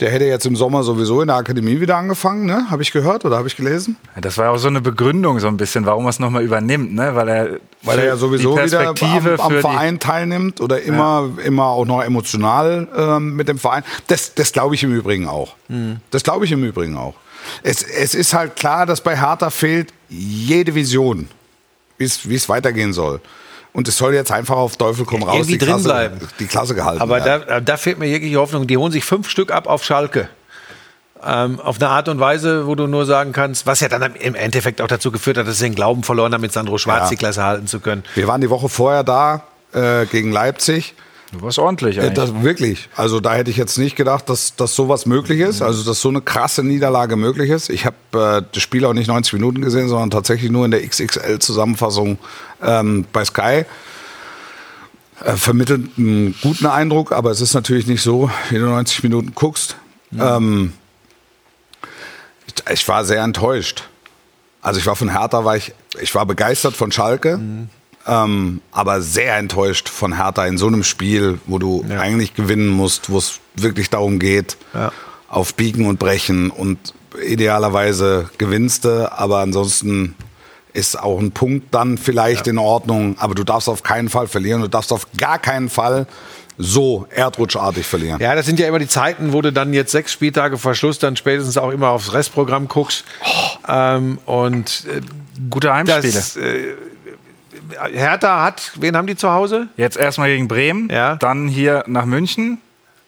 Der 0.00 0.10
hätte 0.12 0.26
jetzt 0.26 0.46
im 0.46 0.54
Sommer 0.54 0.84
sowieso 0.84 1.22
in 1.22 1.26
der 1.26 1.36
Akademie 1.36 1.80
wieder 1.80 1.96
angefangen, 1.96 2.46
ne? 2.46 2.66
Habe 2.70 2.82
ich 2.82 2.92
gehört 2.92 3.24
oder 3.24 3.36
habe 3.36 3.48
ich 3.48 3.56
gelesen? 3.56 3.96
Das 4.20 4.38
war 4.38 4.50
auch 4.50 4.58
so 4.58 4.68
eine 4.68 4.80
Begründung 4.80 5.40
so 5.40 5.48
ein 5.48 5.56
bisschen, 5.56 5.86
warum 5.86 6.06
er 6.06 6.10
es 6.10 6.20
nochmal 6.20 6.44
übernimmt, 6.44 6.94
ne? 6.94 7.16
Weil 7.16 7.28
er, 7.28 7.48
Weil 7.82 7.98
er 7.98 8.04
ja 8.06 8.16
sowieso 8.16 8.56
wieder 8.56 8.88
am, 8.88 9.40
am 9.40 9.60
Verein 9.60 9.98
teilnimmt 9.98 10.60
oder 10.60 10.80
immer, 10.82 11.30
immer 11.44 11.64
auch 11.66 11.84
noch 11.84 12.02
emotional 12.02 12.86
ähm, 12.96 13.34
mit 13.34 13.48
dem 13.48 13.58
Verein. 13.58 13.82
Das, 14.06 14.34
das 14.34 14.52
glaube 14.52 14.76
ich 14.76 14.84
im 14.84 14.94
Übrigen 14.94 15.26
auch. 15.26 15.56
Mhm. 15.66 15.96
Das 16.12 16.22
glaube 16.22 16.44
ich 16.44 16.52
im 16.52 16.62
Übrigen 16.62 16.96
auch. 16.96 17.14
Es, 17.64 17.82
es 17.82 18.14
ist 18.14 18.34
halt 18.34 18.54
klar, 18.54 18.86
dass 18.86 19.00
bei 19.00 19.16
Hertha 19.18 19.50
fehlt 19.50 19.92
jede 20.08 20.74
Vision, 20.74 21.28
wie 21.96 22.04
es 22.04 22.48
weitergehen 22.48 22.92
soll. 22.92 23.20
Und 23.72 23.86
es 23.88 23.96
soll 23.96 24.14
jetzt 24.14 24.32
einfach 24.32 24.56
auf 24.56 24.76
Teufel 24.76 25.04
komm 25.04 25.22
raus 25.22 25.46
die 25.46 25.58
Klasse, 25.58 25.84
bleiben. 25.84 26.18
die 26.40 26.46
Klasse 26.46 26.74
gehalten 26.74 27.00
Aber 27.00 27.24
werden. 27.24 27.44
da, 27.48 27.60
da 27.60 27.76
fehlt 27.76 27.98
mir 27.98 28.06
jegliche 28.06 28.38
Hoffnung. 28.38 28.66
Die 28.66 28.76
holen 28.76 28.90
sich 28.92 29.04
fünf 29.04 29.28
Stück 29.28 29.52
ab 29.52 29.66
auf 29.68 29.84
Schalke. 29.84 30.28
Ähm, 31.24 31.58
auf 31.60 31.76
eine 31.80 31.88
Art 31.90 32.08
und 32.08 32.20
Weise, 32.20 32.66
wo 32.66 32.74
du 32.76 32.86
nur 32.86 33.04
sagen 33.04 33.32
kannst, 33.32 33.66
was 33.66 33.80
ja 33.80 33.88
dann 33.88 34.14
im 34.14 34.34
Endeffekt 34.36 34.80
auch 34.80 34.86
dazu 34.86 35.10
geführt 35.10 35.36
hat, 35.36 35.48
dass 35.48 35.58
sie 35.58 35.64
den 35.64 35.74
Glauben 35.74 36.04
verloren 36.04 36.32
haben, 36.32 36.40
mit 36.42 36.52
Sandro 36.52 36.78
Schwarz 36.78 37.04
Ja. 37.04 37.08
die 37.10 37.16
Klasse 37.16 37.42
halten 37.42 37.66
zu 37.66 37.80
können. 37.80 38.04
Wir 38.14 38.28
waren 38.28 38.40
die 38.40 38.50
Woche 38.50 38.68
vorher 38.68 39.02
da 39.02 39.42
äh, 39.72 40.06
gegen 40.06 40.30
Leipzig. 40.32 40.94
Du 41.32 41.42
warst 41.42 41.58
ordentlich 41.58 42.00
eigentlich. 42.00 42.14
Das, 42.14 42.42
wirklich. 42.42 42.88
Also 42.96 43.20
da 43.20 43.34
hätte 43.34 43.50
ich 43.50 43.58
jetzt 43.58 43.76
nicht 43.76 43.96
gedacht, 43.96 44.30
dass, 44.30 44.56
dass 44.56 44.74
sowas 44.74 45.04
möglich 45.04 45.40
ist. 45.40 45.60
Also 45.60 45.84
dass 45.84 46.00
so 46.00 46.08
eine 46.08 46.22
krasse 46.22 46.62
Niederlage 46.62 47.16
möglich 47.16 47.50
ist. 47.50 47.68
Ich 47.68 47.84
habe 47.84 47.96
äh, 48.14 48.42
das 48.50 48.62
Spiel 48.62 48.84
auch 48.86 48.94
nicht 48.94 49.08
90 49.08 49.34
Minuten 49.34 49.60
gesehen, 49.60 49.88
sondern 49.88 50.10
tatsächlich 50.10 50.50
nur 50.50 50.64
in 50.64 50.70
der 50.70 50.86
XXL-Zusammenfassung 50.86 52.18
ähm, 52.62 53.04
bei 53.12 53.24
Sky. 53.24 53.64
Äh, 55.22 55.36
vermittelt 55.36 55.90
einen 55.98 56.34
guten 56.40 56.66
Eindruck, 56.66 57.12
aber 57.12 57.30
es 57.30 57.40
ist 57.40 57.52
natürlich 57.52 57.86
nicht 57.86 58.02
so, 58.02 58.30
wie 58.48 58.56
du 58.56 58.64
90 58.64 59.02
Minuten 59.02 59.34
guckst. 59.34 59.76
Ähm, 60.18 60.72
ich, 62.46 62.72
ich 62.72 62.88
war 62.88 63.04
sehr 63.04 63.22
enttäuscht. 63.22 63.84
Also 64.62 64.80
ich 64.80 64.86
war 64.86 64.96
von 64.96 65.10
Hertha, 65.10 65.44
war 65.44 65.56
ich, 65.56 65.72
ich 66.00 66.14
war 66.14 66.24
begeistert 66.24 66.74
von 66.74 66.90
Schalke, 66.90 67.38
ähm, 68.08 68.60
aber 68.72 69.02
sehr 69.02 69.36
enttäuscht 69.36 69.88
von 69.88 70.16
Hertha 70.16 70.46
in 70.46 70.58
so 70.58 70.66
einem 70.66 70.82
Spiel, 70.84 71.38
wo 71.46 71.58
du 71.58 71.84
eigentlich 71.98 72.34
gewinnen 72.34 72.68
musst, 72.68 73.10
wo 73.10 73.18
es 73.18 73.40
wirklich 73.54 73.90
darum 73.90 74.18
geht, 74.18 74.56
Ja. 74.74 74.90
auf 75.28 75.54
Biegen 75.54 75.86
und 75.86 75.98
Brechen 75.98 76.50
und 76.50 76.78
idealerweise 77.24 78.30
gewinnst 78.38 78.84
du, 78.84 79.10
aber 79.12 79.38
ansonsten 79.38 80.14
ist 80.72 80.98
auch 81.00 81.18
ein 81.18 81.32
Punkt 81.32 81.74
dann 81.74 81.98
vielleicht 81.98 82.46
in 82.46 82.58
Ordnung, 82.58 83.16
aber 83.18 83.34
du 83.34 83.44
darfst 83.44 83.68
auf 83.68 83.82
keinen 83.82 84.08
Fall 84.08 84.28
verlieren, 84.28 84.60
du 84.60 84.68
darfst 84.68 84.92
auf 84.92 85.06
gar 85.16 85.38
keinen 85.38 85.68
Fall 85.68 86.06
so 86.58 87.06
erdrutschartig 87.10 87.86
verlieren. 87.86 88.20
Ja, 88.20 88.34
das 88.34 88.44
sind 88.46 88.58
ja 88.58 88.66
immer 88.66 88.78
die 88.80 88.88
Zeiten, 88.88 89.32
wo 89.32 89.40
du 89.42 89.52
dann 89.52 89.72
jetzt 89.72 89.92
sechs 89.92 90.12
Spieltage 90.12 90.58
vor 90.58 90.74
Schluss 90.74 90.98
dann 90.98 91.14
spätestens 91.16 91.56
auch 91.56 91.70
immer 91.70 91.88
aufs 91.90 92.12
Restprogramm 92.12 92.66
guckst. 92.68 93.04
Ähm, 93.68 94.18
und 94.26 94.84
äh, 94.92 95.00
Gute 95.50 95.72
Heimspiele. 95.72 96.12
das, 96.12 96.36
äh, 96.36 96.74
Hertha 97.92 98.42
hat, 98.42 98.72
wen 98.76 98.96
haben 98.96 99.06
die 99.06 99.16
zu 99.16 99.30
Hause? 99.30 99.68
Jetzt 99.76 99.96
erstmal 99.96 100.28
gegen 100.28 100.48
Bremen, 100.48 100.88
Ja. 100.90 101.16
dann 101.16 101.48
hier 101.48 101.84
nach 101.86 102.04
München, 102.04 102.58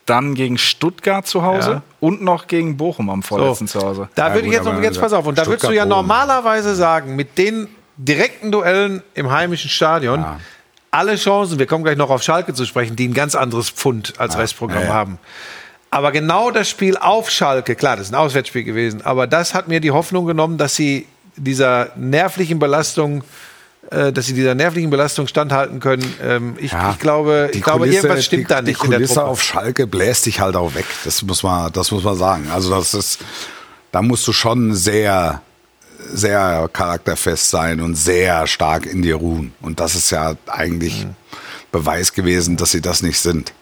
dann 0.07 0.35
gegen 0.35 0.59
Stuttgart 0.59 1.27
zu 1.27 1.43
Hause 1.43 1.71
Ja. 1.71 1.83
und 2.01 2.23
noch 2.23 2.47
gegen 2.47 2.77
Bochum 2.77 3.11
am 3.11 3.23
vorletzten 3.23 3.69
zu 3.69 3.81
Hause. 3.81 4.09
Da 4.15 4.29
Ja, 4.29 4.35
würde 4.35 4.49
ich 4.49 4.53
jetzt 4.53 4.65
noch, 4.65 4.81
jetzt 4.83 5.01
pass 5.01 5.13
auf, 5.13 5.27
und 5.27 5.39
da 5.39 5.47
würdest 5.47 5.69
du 5.69 5.73
ja 5.73 5.87
normalerweise 5.87 6.75
sagen, 6.75 7.17
mit 7.17 7.39
den 7.39 7.69
direkten 7.97 8.51
Duellen 8.51 9.03
im 9.15 9.31
heimischen 9.31 9.71
Stadion, 9.71 10.25
alle 10.91 11.17
Chancen, 11.17 11.59
wir 11.59 11.67
kommen 11.67 11.85
gleich 11.85 11.97
noch 11.97 12.11
auf 12.11 12.23
Schalke 12.23 12.55
zu 12.55 12.65
sprechen, 12.65 12.97
die 12.97 13.07
ein 13.07 13.15
ganz 13.15 13.35
anderes 13.35 13.71
Pfund 13.71 14.15
als 14.19 14.37
Restprogramm 14.37 14.83
ja, 14.83 14.89
ja. 14.89 14.95
haben. 14.95 15.19
Aber 15.93 16.13
genau 16.13 16.51
das 16.51 16.69
Spiel 16.69 16.97
auf 16.97 17.31
Schalke, 17.31 17.75
klar, 17.77 17.97
das 17.97 18.07
ist 18.07 18.13
ein 18.13 18.17
Auswärtsspiel 18.17 18.65
gewesen, 18.65 19.03
aber 19.05 19.27
das 19.27 19.55
hat 19.55 19.69
mir 19.69 19.81
die 19.81 19.91
Hoffnung 19.91 20.27
genommen, 20.27 20.57
dass 20.59 20.75
sie 20.77 21.07
dieser 21.37 21.91
nervlichen 21.97 22.59
Belastung 22.59 23.23
äh, 23.91 24.13
dass 24.13 24.27
sie 24.27 24.35
dieser 24.35 24.55
nervlichen 24.55 24.91
Belastung 24.91 25.27
standhalten 25.27 25.81
können. 25.81 26.15
Ähm, 26.23 26.55
ich, 26.59 26.73
Ja, 26.73 26.91
ich 26.93 26.99
glaube, 26.99 27.51
ich 27.53 27.63
glaube 27.63 27.87
Kulisse- 27.87 27.95
irgendwas 27.97 28.25
stimmt 28.25 28.45
die, 28.45 28.47
da 28.49 28.63
nicht 28.63 28.81
Die 28.81 28.85
in 28.85 28.91
der 28.91 29.01
Kulisse 29.01 29.25
auf 29.25 29.43
Schalke 29.43 29.87
bläst 29.87 30.27
dich 30.27 30.41
halt 30.41 30.57
auch 30.57 30.75
weg. 30.75 30.87
Das 31.05 31.23
muss 31.23 31.43
man, 31.43 31.73
das 31.73 31.91
muss 31.91 32.05
man 32.05 32.17
sagen. 32.17 32.49
Also 32.53 32.71
das 32.71 32.95
ist, 32.95 33.19
da 33.93 34.03
musst 34.03 34.27
du 34.29 34.33
schon 34.33 34.75
sehr, 34.75 35.43
sehr 36.13 36.69
charakterfest 36.73 37.51
sein 37.51 37.81
und 37.81 37.95
sehr 37.97 38.47
stark 38.47 38.87
in 38.87 39.03
dir 39.03 39.17
ruhen. 39.17 39.53
Und 39.61 39.81
das 39.81 39.95
ist 39.95 40.11
ja 40.11 40.35
eigentlich 40.47 41.05
Mhm. 41.05 41.15
Beweis 41.73 42.13
gewesen, 42.13 42.57
dass 42.57 42.73
sie 42.73 42.81
das 42.81 43.03
nicht 43.03 43.19
sind. 43.21 43.53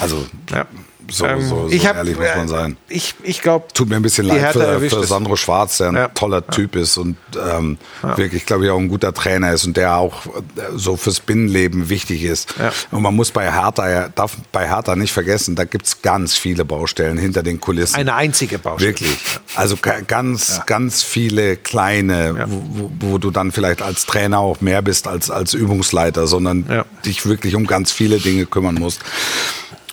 Also 0.00 0.26
Ja. 0.50 0.66
so, 1.10 1.26
Ähm, 1.26 1.40
so, 1.42 1.68
so 1.68 1.74
ich 1.74 1.86
hab, 1.86 1.96
ehrlich 1.96 2.16
muss 2.16 2.26
man 2.34 2.46
äh, 2.46 2.48
sein. 2.48 2.76
Ich, 2.88 3.14
ich 3.22 3.42
glaube, 3.42 3.66
Tut 3.74 3.88
mir 3.90 3.96
ein 3.96 4.02
bisschen 4.02 4.26
leid 4.26 4.52
für, 4.52 4.80
für. 4.80 5.04
Sandro 5.04 5.36
Schwarz, 5.36 5.76
der 5.78 5.88
ein 5.90 5.94
Ja. 5.96 6.08
toller 6.08 6.44
Typ 6.46 6.74
ist 6.76 6.96
und 6.96 7.16
ähm, 7.38 7.76
wirklich, 8.16 8.46
glaube 8.46 8.64
ich, 8.64 8.70
auch 8.70 8.78
ein 8.78 8.88
guter 8.88 9.12
Trainer 9.12 9.52
ist 9.52 9.66
und 9.66 9.76
der 9.76 9.96
auch 9.98 10.24
äh, 10.26 10.30
so 10.74 10.96
fürs 10.96 11.20
Binnenleben 11.20 11.90
wichtig 11.90 12.22
ist. 12.24 12.54
Ja. 12.58 12.72
Und 12.90 13.02
man 13.02 13.14
muss 13.14 13.30
bei 13.30 13.52
Hertha, 13.52 13.88
ja- 13.90 14.08
darf 14.08 14.36
bei 14.50 14.66
Hertha 14.66 14.96
nicht 14.96 15.12
vergessen, 15.12 15.54
da 15.56 15.64
gibt 15.64 15.86
es 15.86 16.00
ganz 16.02 16.36
viele 16.36 16.64
Baustellen 16.64 17.18
hinter 17.18 17.42
den 17.42 17.60
Kulissen. 17.60 17.96
Eine 17.96 18.14
einzige 18.14 18.58
Baustelle. 18.58 18.90
Wirklich. 18.92 19.16
Also 19.54 19.76
ga- 19.76 20.00
ganz, 20.00 20.62
ganz 20.66 21.02
viele 21.02 21.56
kleine, 21.56 22.46
wo, 22.48 22.90
wo- 23.00 23.18
du 23.18 23.30
dann 23.30 23.52
vielleicht 23.52 23.82
als 23.82 24.06
Trainer 24.06 24.38
auch 24.38 24.60
mehr 24.62 24.80
bist 24.82 25.06
als 25.06 25.30
als 25.30 25.52
Übungsleiter, 25.54 26.26
sondern 26.26 26.64
Ja. 26.68 26.84
dich 27.04 27.26
wirklich 27.26 27.54
um 27.54 27.66
ganz 27.66 27.92
viele 27.92 28.18
Dinge 28.18 28.46
kümmern 28.46 28.76
musst. 28.76 29.00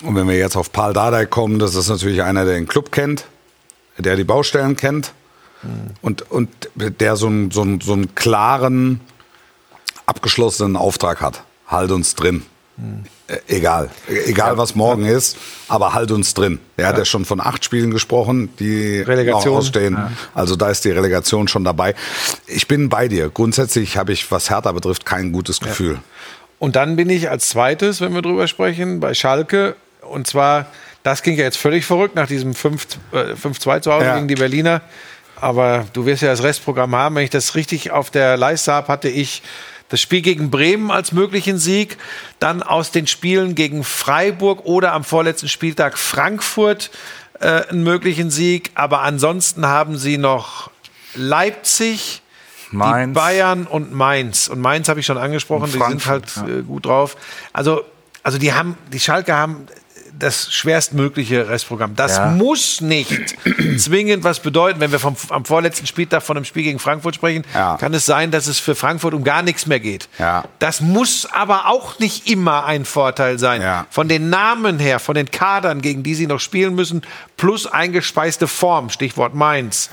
Und 0.02 0.14
wenn 0.16 0.28
wir 0.28 0.36
jetzt 0.36 0.56
auf 0.56 0.72
Paul 0.72 0.92
Dardai 0.92 1.26
kommen, 1.26 1.58
das 1.58 1.74
ist 1.74 1.88
natürlich 1.88 2.22
einer, 2.22 2.44
der 2.44 2.54
den 2.54 2.66
Club 2.66 2.90
kennt, 2.92 3.24
der 3.98 4.16
die 4.16 4.24
Baustellen 4.24 4.76
kennt 4.76 5.12
und, 6.02 6.22
und 6.30 6.48
der 6.74 7.16
so 7.16 7.26
einen, 7.28 7.50
so, 7.52 7.62
einen, 7.62 7.80
so 7.80 7.92
einen 7.92 8.14
klaren, 8.14 9.00
abgeschlossenen 10.06 10.76
Auftrag 10.76 11.20
hat. 11.20 11.44
Halt 11.68 11.90
uns 11.92 12.14
drin. 12.14 12.42
Äh, 13.28 13.36
Egal. 13.48 13.90
E- 14.08 14.30
Egal, 14.30 14.58
was 14.58 14.74
morgen 14.74 15.04
ist, 15.04 15.36
aber 15.68 15.94
halt 15.94 16.10
uns 16.10 16.34
drin. 16.34 16.58
Er 16.76 16.88
hat 16.88 16.98
ja 16.98 17.04
schon 17.04 17.24
von 17.24 17.40
acht 17.40 17.64
Spielen 17.64 17.90
gesprochen, 17.90 18.48
die 18.58 19.00
Relegation. 19.00 19.52
noch 19.52 19.58
ausstehen. 19.60 19.96
Also 20.34 20.56
da 20.56 20.70
ist 20.70 20.84
die 20.84 20.90
Relegation 20.90 21.46
schon 21.48 21.64
dabei. 21.64 21.94
Ich 22.46 22.66
bin 22.66 22.88
bei 22.88 23.08
dir. 23.08 23.30
Grundsätzlich 23.30 23.96
habe 23.96 24.12
ich, 24.12 24.30
was 24.32 24.50
Hertha 24.50 24.72
betrifft, 24.72 25.06
kein 25.06 25.32
gutes 25.32 25.60
Gefühl. 25.60 25.98
Und 26.58 26.74
dann 26.76 26.96
bin 26.96 27.08
ich 27.10 27.30
als 27.30 27.48
zweites, 27.48 28.00
wenn 28.00 28.14
wir 28.14 28.22
drüber 28.22 28.48
sprechen, 28.48 29.00
bei 29.00 29.14
Schalke. 29.14 29.76
Und 30.12 30.26
zwar, 30.26 30.66
das 31.02 31.22
ging 31.22 31.36
ja 31.36 31.44
jetzt 31.44 31.58
völlig 31.58 31.84
verrückt 31.84 32.14
nach 32.14 32.26
diesem 32.28 32.54
5 32.54 32.86
äh, 33.12 33.16
5-2 33.34 33.80
zu 33.82 33.92
Hause 33.92 34.06
Ja. 34.06 34.14
gegen 34.16 34.28
die 34.28 34.34
Berliner. 34.36 34.82
Aber 35.40 35.86
du 35.92 36.06
wirst 36.06 36.22
ja 36.22 36.28
das 36.28 36.42
Restprogramm 36.44 36.94
haben. 36.94 37.16
Wenn 37.16 37.24
ich 37.24 37.30
das 37.30 37.56
richtig 37.56 37.90
auf 37.90 38.10
der 38.10 38.36
Leiste 38.36 38.72
habe, 38.72 38.86
hatte 38.88 39.08
ich 39.08 39.42
das 39.88 40.00
Spiel 40.00 40.22
gegen 40.22 40.50
Bremen 40.50 40.90
als 40.92 41.10
möglichen 41.12 41.58
Sieg. 41.58 41.98
Dann 42.38 42.62
aus 42.62 42.92
den 42.92 43.06
Spielen 43.08 43.54
gegen 43.56 43.82
Freiburg 43.82 44.64
oder 44.64 44.92
am 44.92 45.02
vorletzten 45.02 45.48
Spieltag 45.48 45.98
Frankfurt 45.98 46.90
äh, 47.40 47.66
einen 47.68 47.82
möglichen 47.82 48.30
Sieg. 48.30 48.70
Aber 48.74 49.00
ansonsten 49.02 49.66
haben 49.66 49.98
sie 49.98 50.16
noch 50.16 50.70
Leipzig, 51.14 52.22
die 52.70 52.76
Mainz. 52.76 53.14
Bayern 53.14 53.66
und 53.66 53.92
Mainz. 53.92 54.48
Und 54.48 54.60
Mainz 54.60 54.88
habe 54.88 55.00
ich 55.00 55.06
schon 55.06 55.18
angesprochen, 55.18 55.70
die 55.72 55.78
sind 55.78 56.06
halt 56.06 56.24
äh, 56.48 56.62
gut 56.62 56.86
drauf. 56.86 57.16
Also, 57.52 57.84
also 58.22 58.38
die 58.38 58.52
haben, 58.52 58.78
die 58.92 59.00
Schalke 59.00 59.34
haben 59.34 59.66
das 60.18 60.52
schwerstmögliche 60.52 61.48
Restprogramm. 61.48 61.96
Das 61.96 62.16
Ja. 62.16 62.26
muss 62.26 62.80
nicht 62.80 63.36
zwingend 63.78 64.24
was 64.24 64.40
bedeuten. 64.40 64.80
Wenn 64.80 64.92
wir 64.92 64.98
vom, 64.98 65.16
am 65.30 65.44
vorletzten 65.44 65.86
Spieltag 65.86 66.22
von 66.22 66.36
einem 66.36 66.44
Spiel 66.44 66.62
gegen 66.64 66.78
Frankfurt 66.78 67.14
sprechen, 67.14 67.44
Ja. 67.54 67.76
kann 67.76 67.92
es 67.94 68.06
sein, 68.06 68.30
dass 68.30 68.46
es 68.46 68.58
für 68.58 68.74
Frankfurt 68.74 69.14
um 69.14 69.24
gar 69.24 69.42
nichts 69.42 69.66
mehr 69.66 69.80
geht. 69.80 70.08
Ja. 70.18 70.44
Das 70.58 70.80
muss 70.80 71.26
aber 71.32 71.66
auch 71.66 71.98
nicht 71.98 72.30
immer 72.30 72.64
ein 72.66 72.84
Vorteil 72.84 73.38
sein. 73.38 73.62
Ja. 73.62 73.86
Von 73.90 74.08
den 74.08 74.30
Namen 74.30 74.78
her, 74.78 74.98
von 74.98 75.14
den 75.14 75.30
Kadern, 75.30 75.82
gegen 75.82 76.02
die 76.02 76.14
sie 76.14 76.26
noch 76.26 76.40
spielen 76.40 76.74
müssen, 76.74 77.02
plus 77.36 77.66
eingespeiste 77.66 78.46
Form, 78.48 78.90
Stichwort 78.90 79.34
Mainz. 79.34 79.88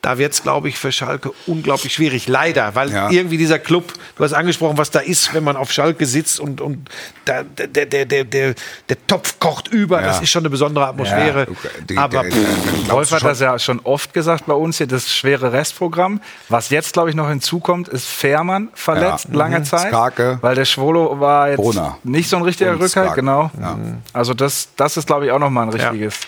Da 0.00 0.16
wird 0.16 0.32
es, 0.32 0.42
glaube 0.44 0.68
ich, 0.68 0.78
für 0.78 0.92
Schalke 0.92 1.32
unglaublich 1.48 1.92
schwierig. 1.92 2.28
Leider, 2.28 2.76
weil 2.76 2.92
Ja. 2.92 3.10
irgendwie 3.10 3.36
dieser 3.36 3.58
Club, 3.58 3.92
du 4.16 4.22
hast 4.22 4.32
angesprochen, 4.32 4.78
was 4.78 4.92
da 4.92 5.00
ist, 5.00 5.34
wenn 5.34 5.42
man 5.42 5.56
auf 5.56 5.72
Schalke 5.72 6.06
sitzt 6.06 6.38
und, 6.38 6.60
und 6.60 6.88
da, 7.24 7.42
der, 7.42 7.66
der, 7.86 8.06
der, 8.06 8.24
der, 8.24 8.54
der 8.88 9.06
Topf 9.08 9.40
kocht 9.40 9.66
über. 9.68 10.00
Ja. 10.00 10.06
Das 10.06 10.22
ist 10.22 10.30
schon 10.30 10.42
eine 10.42 10.50
besondere 10.50 10.86
Atmosphäre. 10.86 11.48
Ja, 11.50 11.70
die- 11.88 11.98
Aber 11.98 12.22
pff, 12.24 12.90
Wolf 12.90 13.10
hat 13.10 13.24
das 13.24 13.40
ja 13.40 13.58
schon 13.58 13.80
oft 13.80 14.14
gesagt 14.14 14.46
bei 14.46 14.54
uns 14.54 14.78
hier, 14.78 14.86
das 14.86 15.12
schwere 15.12 15.52
Restprogramm. 15.52 16.20
Was 16.48 16.70
jetzt, 16.70 16.92
glaube 16.92 17.10
ich, 17.10 17.16
noch 17.16 17.28
hinzukommt, 17.28 17.88
ist 17.88 18.06
Fährmann 18.06 18.68
verletzt, 18.74 19.26
Ja. 19.30 19.36
lange 19.36 19.58
Mhm. 19.58 19.64
Zeit. 19.64 19.88
Skarke. 19.88 20.38
Weil 20.42 20.54
der 20.54 20.64
Schwolo 20.64 21.18
war 21.18 21.48
jetzt 21.48 21.56
Brunner. 21.56 21.98
nicht 22.04 22.30
so 22.30 22.36
ein 22.36 22.42
richtiger 22.42 22.70
Und 22.70 22.76
Rückhalt, 22.76 22.90
Skarke. 22.92 23.16
genau. 23.16 23.50
Ja. 23.60 23.76
Also 24.12 24.32
das, 24.32 24.68
das 24.76 24.96
ist, 24.96 25.08
glaube 25.08 25.26
ich, 25.26 25.32
auch 25.32 25.40
noch 25.40 25.50
mal 25.50 25.64
ein 25.64 25.70
richtiges 25.70 26.20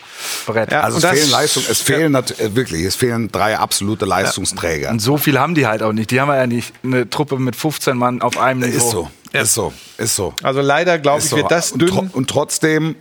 Brett. 0.47 0.73
Ja. 0.73 0.81
Also 0.81 0.97
Und 0.97 1.05
es 1.05 1.11
fehlen 1.11 1.31
Leistung, 1.31 1.63
es 1.69 1.81
fehlen 1.81 2.13
nat- 2.13 2.39
äh, 2.41 2.55
wirklich, 2.55 2.85
es 2.85 2.97
fehlen 2.97 3.31
drei 3.31 3.57
absolute 3.59 4.05
Leistungsträger. 4.05 4.91
Und 4.91 5.01
so 5.01 5.17
viel 5.17 5.39
haben 5.39 5.55
die 5.55 5.67
halt 5.67 5.83
auch 5.83 5.93
nicht. 5.93 6.11
Die 6.11 6.21
haben 6.21 6.29
ja 6.31 6.47
nicht 6.47 6.73
eine 6.83 7.09
Truppe 7.09 7.39
mit 7.39 7.57
15 7.57 7.97
Mann 7.97 8.23
auf 8.23 8.39
einem 8.39 8.61
Niveau. 8.61 8.77
Ist 8.77 8.91
so, 8.91 9.11
ist 9.33 9.55
so, 9.55 9.73
ist 9.99 10.17
so. 10.17 10.35
also 10.43 10.61
leider, 10.61 10.99
glaube 10.99 11.21
ich, 11.21 11.29
so. 11.29 11.37
wird 11.37 11.51
das 11.51 11.73
und, 11.73 11.81
dünn. 11.83 11.89
tro 11.89 12.07
und 12.13 12.29
trotzdem 12.29 12.97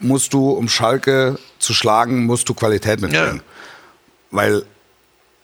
musst 0.00 0.32
du, 0.32 0.50
um 0.50 0.68
Schalke 0.68 1.38
zu 1.58 1.72
schlagen, 1.74 2.26
musst 2.26 2.48
du 2.48 2.54
Qualität 2.54 3.00
mitbringen. 3.00 3.42
Weil, 4.30 4.64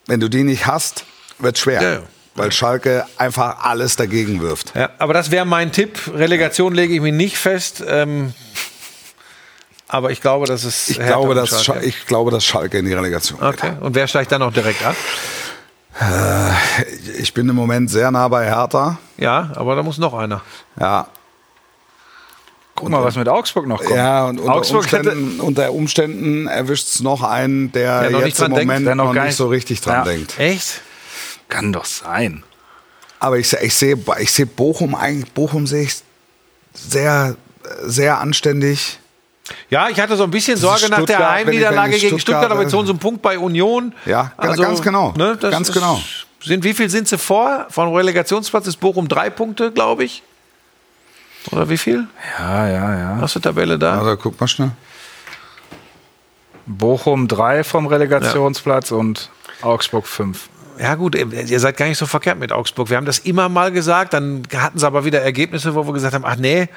wenn 0.06 0.20
du 0.20 0.28
die 0.28 0.42
nicht 0.44 0.66
hast, 0.66 1.04
wird 1.38 1.58
schwer. 1.58 1.82
Ja, 1.82 1.92
ja. 1.94 2.02
Weil 2.34 2.52
Schalke 2.52 3.04
einfach 3.16 3.64
alles 3.64 3.96
dagegen 3.96 4.40
wirft. 4.40 4.72
Ja, 4.76 4.90
aber 4.98 5.12
das 5.14 5.30
wäre 5.30 5.44
mein 5.44 5.72
Tipp. 5.72 5.98
Relegation 6.14 6.74
lege 6.74 6.94
ich 6.94 7.00
mir 7.00 7.12
nicht 7.12 7.36
fest. 7.36 7.82
Ähm, 7.86 8.32
aber 9.90 10.10
ich 10.10 10.20
glaube, 10.20 10.46
dass 10.46 10.64
es. 10.64 10.88
Ich 10.88 10.98
Hertha 10.98 11.12
glaube, 11.14 11.30
und 11.30 11.36
dass 11.36 11.64
Schalke- 11.64 11.84
ich 11.84 12.06
glaube, 12.06 12.30
dass 12.30 12.44
Schalke 12.44 12.78
in 12.78 12.86
die 12.86 12.92
Relegation 12.94 13.42
Okay. 13.42 13.72
Und 13.80 13.94
wer 13.94 14.06
steigt 14.06 14.32
dann 14.32 14.40
noch 14.40 14.52
direkt 14.52 14.84
ab? 14.84 14.94
geht. 15.98 17.18
Ich 17.18 17.34
bin 17.34 17.48
im 17.48 17.56
Moment 17.56 17.90
sehr 17.90 18.10
nah 18.10 18.28
bei 18.28 18.46
Hertha. 18.46 18.98
Ja, 19.18 19.50
aber 19.54 19.74
da 19.76 19.82
muss 19.82 19.98
noch 19.98 20.14
einer. 20.14 20.40
Ja, 20.78 21.08
Guck 22.76 22.88
mal, 22.88 23.04
was 23.04 23.16
mit 23.16 23.28
Augsburg 23.28 23.66
noch 23.66 23.82
kommt. 23.82 23.94
ja 23.96 24.24
und 24.26 24.38
unter 24.40 24.54
Augsburg 24.54 24.86
hätte, 24.90 25.10
Umständen, 25.10 25.40
unter 25.40 25.72
Umständen 25.72 26.46
erwischt 26.46 26.88
es 26.88 27.00
noch 27.00 27.22
einen, 27.22 27.70
der, 27.72 28.02
Der 28.02 28.10
noch 28.10 28.18
nicht 28.20 28.28
jetzt 28.28 28.38
im 28.38 28.44
dran 28.46 28.54
denkt, 28.54 28.66
Moment 28.68 28.86
der 28.86 28.94
noch 28.94 29.12
noch, 29.12 29.22
nicht 29.24 29.36
so 29.36 29.48
richtig 29.48 29.80
dran 29.82 29.96
Ja. 29.96 30.04
denkt. 30.04 30.38
Echt? 30.38 30.80
kann 31.50 31.72
doch 31.72 31.84
sein. 31.84 32.44
Aber 33.18 33.36
ich, 33.36 33.52
ich 33.52 33.74
sehe 33.74 33.98
ich 34.20 34.30
sehe 34.32 34.46
Bochum 34.46 34.94
eigentlich, 34.94 35.30
Bochum 35.32 35.66
sehe 35.66 35.82
ich 35.82 35.96
sehr, 36.72 37.34
sehr 37.82 38.18
anständig. 38.20 38.99
Ja, 39.68 39.88
ich 39.88 40.00
hatte 40.00 40.16
so 40.16 40.24
ein 40.24 40.30
bisschen 40.30 40.56
Sorge 40.56 40.88
nach 40.88 40.98
der 40.98 41.14
Stuttgart, 41.14 41.30
Heimniederlage 41.30 41.90
gegen 41.92 42.00
Stuttgart, 42.18 42.20
Stuttgart- 42.20 42.50
aber 42.50 42.62
jetzt 42.62 42.74
holen 42.74 42.86
sie 42.86 42.90
einen 42.92 42.98
Punkt 42.98 43.22
bei 43.22 43.38
Union. 43.38 43.94
Ja, 44.06 44.32
ganz 44.38 44.82
genau. 44.82 45.12
Ne, 45.16 45.36
das 45.40 45.50
Ganz 45.50 45.68
ist, 45.68 45.74
genau. 45.74 46.00
Sind, 46.42 46.64
wie 46.64 46.72
viel 46.74 46.88
sind 46.88 47.06
sie 47.08 47.18
vor? 47.18 47.66
Von 47.68 47.94
Relegationsplatz 47.94 48.66
ist 48.66 48.76
Bochum 48.76 49.08
drei 49.08 49.28
Punkte, 49.30 49.72
glaube 49.72 50.04
ich. 50.04 50.22
Oder 51.50 51.68
wie 51.68 51.78
viel? 51.78 52.06
Ja, 52.38 52.66
ja, 52.68 52.98
ja. 52.98 53.18
Hast 53.20 53.34
du 53.36 53.40
Tabelle 53.40 53.78
da? 53.78 53.98
Also 53.98 54.16
guck 54.16 54.40
mal 54.40 54.46
schnell. 54.48 54.70
Bochum 56.66 57.26
3 57.28 57.64
vom 57.64 57.86
Relegationsplatz 57.86 58.92
und 58.92 59.30
Augsburg 59.62 60.06
5. 60.06 60.48
Ja 60.78 60.94
gut, 60.94 61.14
ihr 61.14 61.60
seid 61.60 61.76
gar 61.76 61.86
nicht 61.86 61.98
so 61.98 62.06
verkehrt 62.06 62.38
mit 62.38 62.52
Augsburg. 62.52 62.88
Wir 62.88 62.96
haben 62.96 63.04
das 63.06 63.18
immer 63.18 63.48
mal 63.48 63.70
gesagt, 63.70 64.14
dann 64.14 64.42
hatten 64.54 64.78
sie 64.78 64.86
aber 64.86 65.04
wieder 65.04 65.20
Ergebnisse, 65.20 65.74
wo 65.74 65.86
wir 65.86 65.92
gesagt 65.92 66.14
haben, 66.14 66.24
ach 66.24 66.36
nee, 66.36 66.68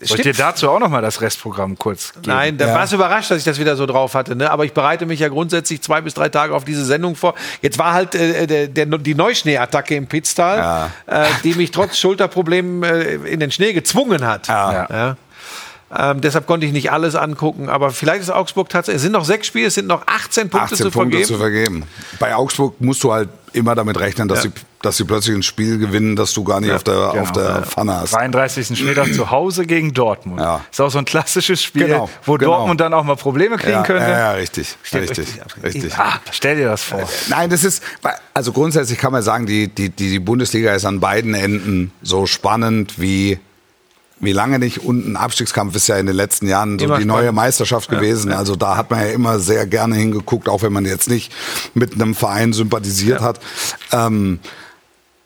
Soll 0.00 0.16
ich 0.18 0.22
dir 0.24 0.32
dazu 0.32 0.68
auch 0.68 0.80
noch 0.80 0.88
mal 0.88 1.00
das 1.02 1.20
Restprogramm 1.20 1.78
kurz 1.78 2.12
geben? 2.12 2.24
Nein, 2.26 2.56
da 2.58 2.66
Ja. 2.68 2.74
war 2.74 2.84
es 2.84 2.92
überrascht, 2.92 3.30
dass 3.30 3.38
ich 3.38 3.44
das 3.44 3.58
wieder 3.60 3.76
so 3.76 3.86
drauf 3.86 4.14
hatte. 4.14 4.34
Ne? 4.34 4.50
Aber 4.50 4.64
ich 4.64 4.72
bereite 4.72 5.06
mich 5.06 5.20
ja 5.20 5.28
grundsätzlich 5.28 5.80
zwei 5.82 6.00
bis 6.00 6.14
drei 6.14 6.28
Tage 6.28 6.54
auf 6.54 6.64
diese 6.64 6.84
Sendung 6.84 7.14
vor. 7.14 7.34
Jetzt 7.60 7.78
war 7.78 7.92
halt 7.92 8.14
äh, 8.16 8.46
der, 8.46 8.66
der, 8.68 8.86
die 8.98 9.14
Neuschneeattacke 9.14 9.94
im 9.94 10.06
Pitztal, 10.08 10.58
Ja. 10.58 10.90
äh, 11.06 11.26
die 11.44 11.54
mich 11.54 11.70
trotz 11.70 11.98
Schulterproblemen 11.98 12.82
äh, 12.82 13.14
in 13.30 13.38
den 13.38 13.50
Schnee 13.52 13.72
gezwungen 13.74 14.26
hat. 14.26 14.48
Ja. 14.48 15.16
Ja. 15.92 16.10
Ähm, 16.12 16.20
deshalb 16.20 16.46
konnte 16.46 16.66
ich 16.66 16.72
nicht 16.72 16.90
alles 16.92 17.14
angucken. 17.14 17.68
Aber 17.68 17.90
vielleicht 17.90 18.22
ist 18.22 18.30
Augsburg 18.30 18.68
tatsächlich. 18.68 18.96
Es 18.96 19.02
sind 19.02 19.12
noch 19.12 19.24
sechs 19.24 19.46
Spiele, 19.46 19.66
es 19.66 19.74
sind 19.74 19.86
noch 19.86 20.02
18 20.06 20.48
Punkte 20.50 20.74
18 20.74 20.76
zu 20.78 20.90
Punkte 20.90 21.16
vergeben. 21.18 21.24
zu 21.28 21.38
vergeben. 21.38 21.82
Bei 22.18 22.34
Augsburg 22.34 22.80
musst 22.80 23.02
du 23.04 23.12
halt 23.12 23.28
immer 23.54 23.74
damit 23.74 24.00
rechnen, 24.00 24.28
dass, 24.28 24.44
Ja. 24.44 24.50
sie, 24.50 24.56
dass 24.80 24.96
sie 24.96 25.04
plötzlich 25.04 25.36
ein 25.36 25.42
Spiel 25.42 25.76
gewinnen, 25.76 26.16
das 26.16 26.32
du 26.32 26.42
gar 26.42 26.58
nicht 26.60 26.72
auf 26.72 26.84
der, 26.84 26.94
genau, 27.12 27.22
auf 27.22 27.32
der 27.32 27.62
Pfanne 27.64 27.94
hast. 28.00 28.14
33. 28.14 28.78
Spieltag 28.78 29.12
zu 29.12 29.30
Hause 29.30 29.66
gegen 29.66 29.92
Dortmund. 29.92 30.40
Ja. 30.40 30.62
Ist 30.70 30.80
auch 30.80 30.90
so 30.90 30.96
ein 30.98 31.04
klassisches 31.04 31.62
Spiel, 31.62 31.86
Genau, 31.86 32.08
wo 32.24 32.38
genau. 32.38 32.52
Dortmund 32.56 32.80
dann 32.80 32.94
auch 32.94 33.04
mal 33.04 33.16
Probleme 33.16 33.58
kriegen 33.58 33.72
Ja, 33.72 33.82
könnte. 33.82 34.04
ja, 34.04 34.18
ja, 34.18 34.30
richtig. 34.32 34.74
Stimmt, 34.82 35.10
Richtig, 35.10 35.26
richtig. 35.62 35.82
richtig. 35.84 35.98
Ah, 35.98 36.14
stell 36.30 36.56
dir 36.56 36.66
das 36.68 36.82
vor. 36.82 37.06
Nein, 37.28 37.50
das 37.50 37.62
ist, 37.64 37.82
also 38.32 38.52
grundsätzlich 38.52 38.98
kann 38.98 39.12
man 39.12 39.22
sagen, 39.22 39.44
die, 39.44 39.68
die, 39.68 39.90
die 39.90 40.18
Bundesliga 40.18 40.72
ist 40.74 40.86
an 40.86 41.00
beiden 41.00 41.34
Enden 41.34 41.92
so 42.00 42.24
spannend 42.26 42.94
wie, 42.98 43.38
wie 44.22 44.32
lange 44.32 44.58
nicht. 44.58 44.78
Und 44.78 45.06
ein 45.06 45.16
Abstiegskampf 45.16 45.74
ist 45.76 45.88
ja 45.88 45.96
in 45.98 46.06
den 46.06 46.16
letzten 46.16 46.46
Jahren 46.46 46.78
so 46.78 46.86
Immer 46.86 46.98
die 46.98 47.04
neue. 47.04 47.32
Meisterschaft 47.32 47.90
gewesen. 47.90 48.32
Also 48.32 48.56
da 48.56 48.76
hat 48.76 48.90
man 48.90 49.00
ja 49.00 49.06
immer 49.06 49.40
sehr 49.40 49.66
gerne 49.66 49.96
hingeguckt, 49.96 50.48
auch 50.48 50.62
wenn 50.62 50.72
man 50.72 50.84
jetzt 50.84 51.10
nicht 51.10 51.32
mit 51.74 51.94
einem 51.94 52.14
Verein 52.14 52.52
sympathisiert 52.52 53.20
hat. 53.20 53.40
Ähm, 53.90 54.38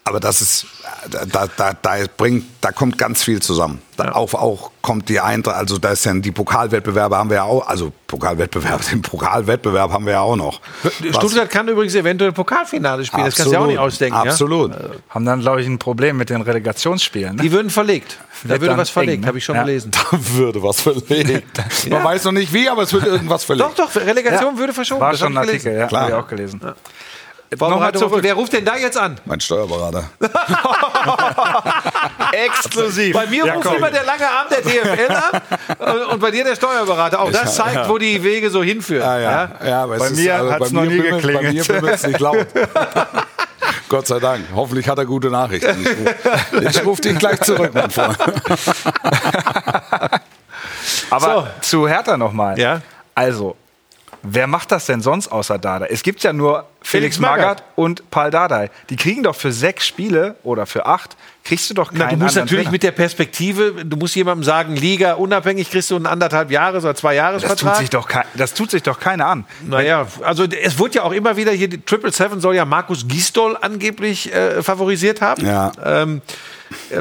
aber 0.06 0.20
das 0.20 0.40
ist, 0.40 0.66
da, 1.10 1.48
da, 1.56 1.72
da 1.82 1.96
bringt, 2.16 2.44
da 2.60 2.70
kommt 2.70 2.96
ganz 2.96 3.24
viel 3.24 3.42
zusammen. 3.42 3.82
Da 3.96 4.12
auch, 4.12 4.34
auch 4.34 4.70
kommt 4.80 5.08
die 5.08 5.18
Eintracht, 5.18 5.56
also 5.56 5.78
da 5.78 5.90
ist 5.90 6.04
ja 6.04 6.14
die 6.14 6.30
Pokalwettbewerbe 6.30 7.16
haben 7.16 7.28
wir 7.28 7.38
ja 7.38 7.42
auch, 7.42 7.66
also 7.66 7.92
Pokalwettbewerb, 8.06 8.82
den 8.90 9.02
Pokalwettbewerb 9.02 9.90
haben 9.90 10.06
wir 10.06 10.12
ja 10.12 10.20
auch 10.20 10.36
noch. 10.36 10.60
Stuttgart 11.10 11.50
kann 11.50 11.66
übrigens 11.66 11.96
eventuell 11.96 12.30
Pokalfinale 12.30 13.04
spielen. 13.04 13.24
Das 13.24 13.34
kannst 13.34 13.50
du 13.50 13.54
ja 13.56 13.60
auch 13.60 13.66
nicht 13.66 13.80
ausdenken. 13.80 14.16
Absolut. 14.16 14.70
Ja? 14.70 14.78
Haben 15.10 15.24
dann, 15.24 15.40
glaube 15.40 15.60
ich, 15.60 15.66
ein 15.66 15.80
Problem 15.80 16.18
mit 16.18 16.30
den 16.30 16.40
Relegationsspielen. 16.42 17.34
Ne? 17.34 17.42
Die 17.42 17.50
würden 17.50 17.70
verlegt. 17.70 18.18
Da 18.44 18.60
würde 18.60 18.76
was 18.76 18.90
verlegt, 18.90 19.22
ne? 19.22 19.26
habe 19.26 19.38
ich 19.38 19.44
schon 19.44 19.56
Ja. 19.56 19.64
gelesen. 19.64 19.90
würde 20.12 20.62
was 20.62 20.82
verlegt. 20.82 21.60
Man 21.90 22.04
weiß 22.04 22.24
noch 22.26 22.32
nicht 22.32 22.52
wie, 22.52 22.68
aber 22.68 22.82
es 22.82 22.92
wird 22.92 23.06
irgendwas 23.06 23.42
verlegt. 23.42 23.68
Doch, 23.76 23.92
doch, 23.92 24.00
Relegation 24.00 24.56
würde 24.56 24.72
verschoben. 24.72 25.00
War 25.00 25.10
das 25.10 25.18
schon 25.18 25.32
ein 25.32 25.38
Artikel, 25.38 25.58
gelesen. 25.58 25.80
ja, 25.80 25.86
Klar. 25.88 26.02
habe 26.02 26.10
ich 26.12 26.16
auch 26.16 26.28
gelesen. 26.28 26.60
Vorbereitung 27.56 28.02
zurück. 28.02 28.18
Wer 28.22 28.34
ruft 28.34 28.52
denn 28.52 28.64
da 28.64 28.76
jetzt 28.76 28.98
an? 28.98 29.16
Mein 29.24 29.40
Steuerberater. 29.40 30.04
Exklusiv. 32.32 33.14
Bei 33.14 33.26
mir 33.26 33.46
Ja, 33.46 33.54
ruft 33.54 33.66
komm. 33.66 33.76
immer 33.76 33.90
der 33.90 34.04
lange 34.04 34.28
Arm 34.28 34.46
der 34.50 34.60
DFL 34.62 35.12
an 35.12 36.02
und 36.12 36.20
bei 36.20 36.30
dir 36.30 36.44
der 36.44 36.56
Steuerberater. 36.56 37.20
Auch 37.20 37.30
das 37.30 37.54
zeigt, 37.54 37.88
wo 37.88 37.98
die 37.98 38.22
Wege 38.22 38.50
so 38.50 38.62
hinführen. 38.62 39.06
Ah, 39.08 39.18
ja. 39.20 39.48
ja. 39.64 39.82
aber 39.84 39.94
es 39.96 40.00
Bei 40.00 40.06
ist- 40.08 40.16
mir 40.16 40.34
also 40.34 40.52
hat's 40.52 40.70
bei 40.70 40.74
noch 40.74 40.82
mir 40.82 40.88
nie 40.90 41.00
bimmelt- 41.00 41.22
Bei 41.22 41.32
mir 41.32 41.40
geklingelt. 41.42 41.68
bimmelt 41.68 41.94
es 41.94 42.06
nicht 42.06 42.20
laut. 42.20 42.46
Gott 43.88 44.06
sei 44.08 44.18
Dank. 44.18 44.44
Hoffentlich 44.54 44.88
hat 44.88 44.98
er 44.98 45.06
gute 45.06 45.30
Nachrichten. 45.30 45.86
Ich 46.60 46.66
rufe 46.78 46.84
ruf 46.84 47.00
dich 47.00 47.16
gleich 47.18 47.40
zurück, 47.40 47.70
mein 47.72 47.90
Freund. 47.90 48.18
Aber 51.10 51.50
zu 51.60 51.88
Hertha 51.88 52.16
nochmal. 52.16 52.58
Ja. 52.58 52.80
Also, 53.14 53.56
wer 54.28 54.46
macht 54.46 54.72
das 54.72 54.86
denn 54.86 55.00
sonst 55.00 55.28
außer 55.28 55.58
Dardai? 55.58 55.88
Es 55.90 56.02
gibt 56.02 56.22
ja 56.22 56.32
nur 56.32 56.64
Felix, 56.82 57.16
Felix 57.16 57.18
Magath. 57.18 57.62
Und 57.74 58.10
Paul 58.10 58.30
Dardai. 58.30 58.70
Die 58.90 58.96
kriegen 58.96 59.22
doch 59.22 59.34
für 59.36 59.52
sechs 59.52 59.86
Spiele 59.86 60.36
oder 60.42 60.66
für 60.66 60.86
acht, 60.86 61.16
kriegst 61.44 61.68
du 61.70 61.74
doch 61.74 61.90
keinen 61.90 61.98
Na, 61.98 62.10
du 62.10 62.16
musst 62.16 62.36
natürlich 62.36 62.64
Trainer. 62.64 62.72
mit 62.72 62.82
der 62.82 62.90
Perspektive, 62.92 63.84
du 63.84 63.96
musst 63.96 64.14
jemandem 64.16 64.44
sagen, 64.44 64.76
Liga 64.76 65.14
unabhängig 65.14 65.70
kriegst 65.70 65.90
du 65.90 65.96
einen 65.96 66.06
anderthalb 66.06 66.50
Jahres- 66.50 66.84
oder 66.84 66.94
zwei 66.94 67.10
das 67.14 67.16
Jahresvertrag. 67.18 67.72
tut, 67.74 67.80
sich 67.80 67.90
doch 67.90 68.08
kei- 68.08 68.24
das 68.34 68.54
tut 68.54 68.70
sich 68.70 68.82
doch 68.82 68.98
keiner 69.00 69.26
an. 69.26 69.44
Naja, 69.66 70.06
also 70.22 70.44
es 70.44 70.78
wurde 70.78 70.94
ja 70.96 71.02
auch 71.02 71.12
immer 71.12 71.36
wieder 71.36 71.52
hier, 71.52 71.68
die 71.68 71.80
Triple 71.80 72.12
Seven 72.12 72.40
soll 72.40 72.54
ja 72.56 72.64
Markus 72.64 73.06
Gisdol 73.08 73.56
angeblich 73.60 74.32
äh, 74.34 74.62
favorisiert 74.62 75.20
haben. 75.20 75.46
Ja. 75.46 75.72
Ähm, 75.84 76.20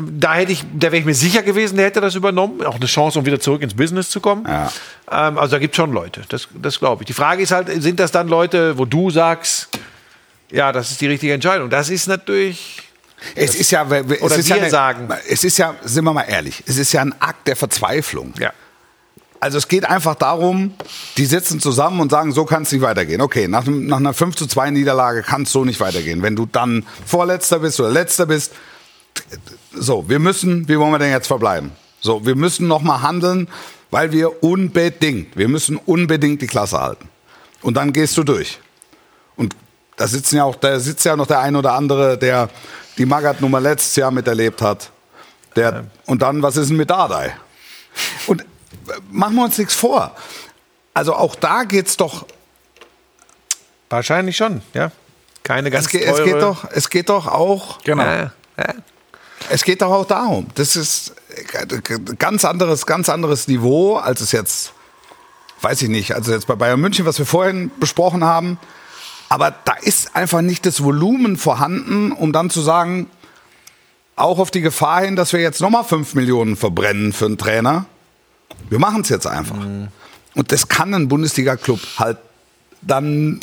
da 0.02 0.36
hätte 0.36 0.52
ich, 0.52 0.64
da 0.74 0.88
wäre 0.88 0.98
ich 0.98 1.06
mir 1.06 1.16
sicher 1.16 1.44
gewesen, 1.44 1.78
der 1.78 1.86
hätte 1.86 2.02
das 2.02 2.16
übernommen. 2.16 2.64
Auch 2.66 2.76
eine 2.76 2.86
Chance, 2.86 3.20
um 3.20 3.26
wieder 3.26 3.40
zurück 3.40 3.62
ins 3.62 3.74
Business 3.74 4.10
zu 4.10 4.20
kommen. 4.20 4.46
Ja. 4.48 4.72
Ähm, 5.12 5.38
also 5.38 5.52
da 5.54 5.60
gibt 5.60 5.74
es 5.74 5.78
schon 5.78 5.92
Leute, 5.92 6.22
das, 6.30 6.48
das 6.54 6.80
glaube 6.80 7.04
ich. 7.04 7.08
Die 7.08 7.14
Frage 7.14 7.42
ist 7.42 7.52
halt, 7.52 7.70
sind 7.82 8.00
das 8.00 8.12
dann 8.12 8.28
Leute, 8.28 8.78
wo 8.78 8.86
du 8.86 9.10
sagst, 9.10 9.70
ja, 10.52 10.72
das 10.72 10.92
ist 10.92 11.02
die 11.02 11.08
richtige 11.08 11.34
Entscheidung? 11.34 11.70
Das 11.70 11.90
ist 11.90 12.08
natürlich. 12.08 12.82
Es 13.34 13.56
ist 13.56 13.72
ja, 13.72 13.84
es 13.90 14.22
Oder 14.22 14.36
ist 14.36 14.50
wir 14.50 14.56
ja 14.56 14.62
eine, 14.62 14.70
sagen. 14.70 15.10
es 15.28 15.44
ist 15.44 15.58
ja, 15.58 15.76
sind 15.84 16.04
wir 16.04 16.14
mal 16.14 16.24
ehrlich, 16.24 16.64
es 16.68 16.78
ist 16.78 16.92
ja 16.92 17.02
ein 17.02 17.16
Akt 17.20 17.48
der 17.48 17.56
Verzweiflung. 17.56 18.34
Ja. 18.40 18.52
Also 19.40 19.58
es 19.58 19.68
geht 19.68 19.86
einfach 19.86 20.16
darum, 20.16 20.74
die 21.18 21.26
sitzen 21.26 21.60
zusammen 21.60 22.00
und 22.00 22.10
sagen, 22.10 22.32
so 22.32 22.46
kann 22.46 22.64
es 22.64 22.72
nicht 22.72 22.82
weitergehen. 22.82 23.22
Okay, 23.22 23.48
nach, 23.48 23.66
nach 23.66 23.98
einer 23.98 24.14
5 24.14 24.36
zu 24.36 24.48
2 24.48 24.72
Niederlage 24.72 25.24
kann 25.24 25.44
es 25.44 25.52
so 25.52 25.66
nicht 25.66 25.80
weitergehen. 25.80 26.22
Wenn 26.22 26.36
du 26.36 26.46
dann 26.46 26.86
Vorletzter 27.06 27.60
bist 27.60 27.80
oder 27.80 27.90
Letzter 27.90 28.26
bist, 28.26 28.54
so, 29.74 30.08
wir 30.10 30.20
müssen, 30.20 30.68
wie 30.68 30.78
wollen 30.80 30.92
wir 30.92 31.00
denn 31.00 31.12
jetzt 31.12 31.28
verbleiben? 31.28 31.72
So, 32.00 32.26
wir 32.26 32.36
müssen 32.36 32.68
nochmal 32.68 33.02
handeln, 33.02 33.48
weil 33.92 34.12
wir 34.12 34.44
unbedingt, 34.44 35.36
wir 35.36 35.48
müssen 35.48 35.78
unbedingt 35.78 36.42
die 36.42 36.48
Klasse 36.48 36.80
halten. 36.80 37.10
Und 37.62 37.76
dann 37.78 37.94
gehst 37.94 38.16
du 38.18 38.24
durch. 38.24 38.60
Und 39.36 39.56
da 39.98 40.08
sitzen 40.08 40.38
ja 40.38 40.44
auch, 40.44 40.56
da 40.56 40.80
sitzt 40.80 41.06
ja 41.06 41.16
noch 41.16 41.28
der 41.28 41.40
ein 41.40 41.56
oder 41.56 41.74
andere, 41.74 42.18
der 42.18 42.50
die 42.98 43.06
Magath-Nummer 43.06 43.60
letztes 43.60 43.96
Jahr 43.96 44.12
miterlebt 44.12 44.62
hat. 44.62 44.92
Der, 45.56 45.86
und 46.06 46.22
dann, 46.22 46.42
was 46.42 46.58
ist 46.58 46.70
denn 46.70 46.78
mit 46.78 46.90
Dardai? 46.90 47.36
Und 48.28 48.46
machen 49.10 49.36
wir 49.36 49.46
uns 49.46 49.58
nichts 49.58 49.74
vor. 49.74 50.16
Also 50.94 51.16
auch 51.16 51.36
da 51.36 51.64
geht's 51.64 51.98
doch, 51.98 52.26
Wahrscheinlich 53.90 54.36
schon, 54.36 54.62
ja. 54.74 54.92
Keine 55.44 55.70
ganz 55.70 55.86
es 55.86 55.92
geht, 55.92 56.02
es 56.04 56.16
teure- 56.16 56.24
geht 56.26 56.42
doch, 56.42 56.66
es 56.72 56.90
geht 56.90 57.10
doch 57.10 57.28
auch, 57.28 57.82
Genau. 57.84 58.04
Ja, 58.04 58.32
ja. 58.58 58.74
Es 59.50 59.64
geht 59.64 59.82
doch 59.82 59.92
auch 59.92 60.06
darum. 60.06 60.48
Das 60.56 60.76
ist 60.76 61.14
ganz 62.18 62.46
anderes, 62.46 62.86
ganz 62.86 63.10
anderes 63.10 63.48
Niveau, 63.48 63.98
als 63.98 64.22
es 64.22 64.32
jetzt, 64.32 64.74
weiß 65.62 65.82
ich 65.82 65.90
nicht, 65.90 66.14
also 66.14 66.32
jetzt 66.32 66.48
bei 66.48 66.56
Bayern 66.56 66.80
München, 66.80 67.06
was 67.06 67.20
wir 67.20 67.26
vorhin 67.26 67.72
besprochen 67.80 68.24
haben. 68.24 68.60
Aber 69.30 69.52
da 69.52 69.74
ist 69.82 70.16
einfach 70.16 70.42
nicht 70.42 70.66
das 70.66 70.84
Volumen 70.84 71.38
vorhanden, 71.38 72.12
um 72.12 72.32
dann 72.32 72.50
zu 72.50 72.62
sagen, 72.62 73.10
auch 74.16 74.40
auf 74.40 74.52
die 74.52 74.62
Gefahr 74.62 75.02
hin, 75.02 75.16
dass 75.16 75.34
wir 75.34 75.42
jetzt 75.42 75.62
nochmal 75.62 75.84
5 75.84 76.14
Millionen 76.14 76.56
verbrennen 76.56 77.12
für 77.12 77.26
einen 77.26 77.38
Trainer. 77.38 77.86
Wir 78.70 78.80
machen 78.80 79.02
es 79.02 79.10
jetzt 79.10 79.28
einfach. 79.28 79.58
Und 80.36 80.52
das 80.52 80.68
kann 80.68 80.94
ein 80.94 81.08
Bundesliga-Club 81.08 81.80
halt 81.98 82.18
dann 82.82 83.40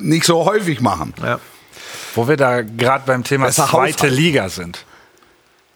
nicht 0.00 0.24
so 0.24 0.44
häufig 0.44 0.80
machen. 0.80 1.14
Ja. 1.22 1.38
Wo 2.14 2.28
wir 2.28 2.36
da 2.36 2.62
gerade 2.62 3.04
beim 3.06 3.24
Thema 3.24 3.50
zweite. 3.50 4.08
Liga 4.08 4.48
sind. 4.48 4.84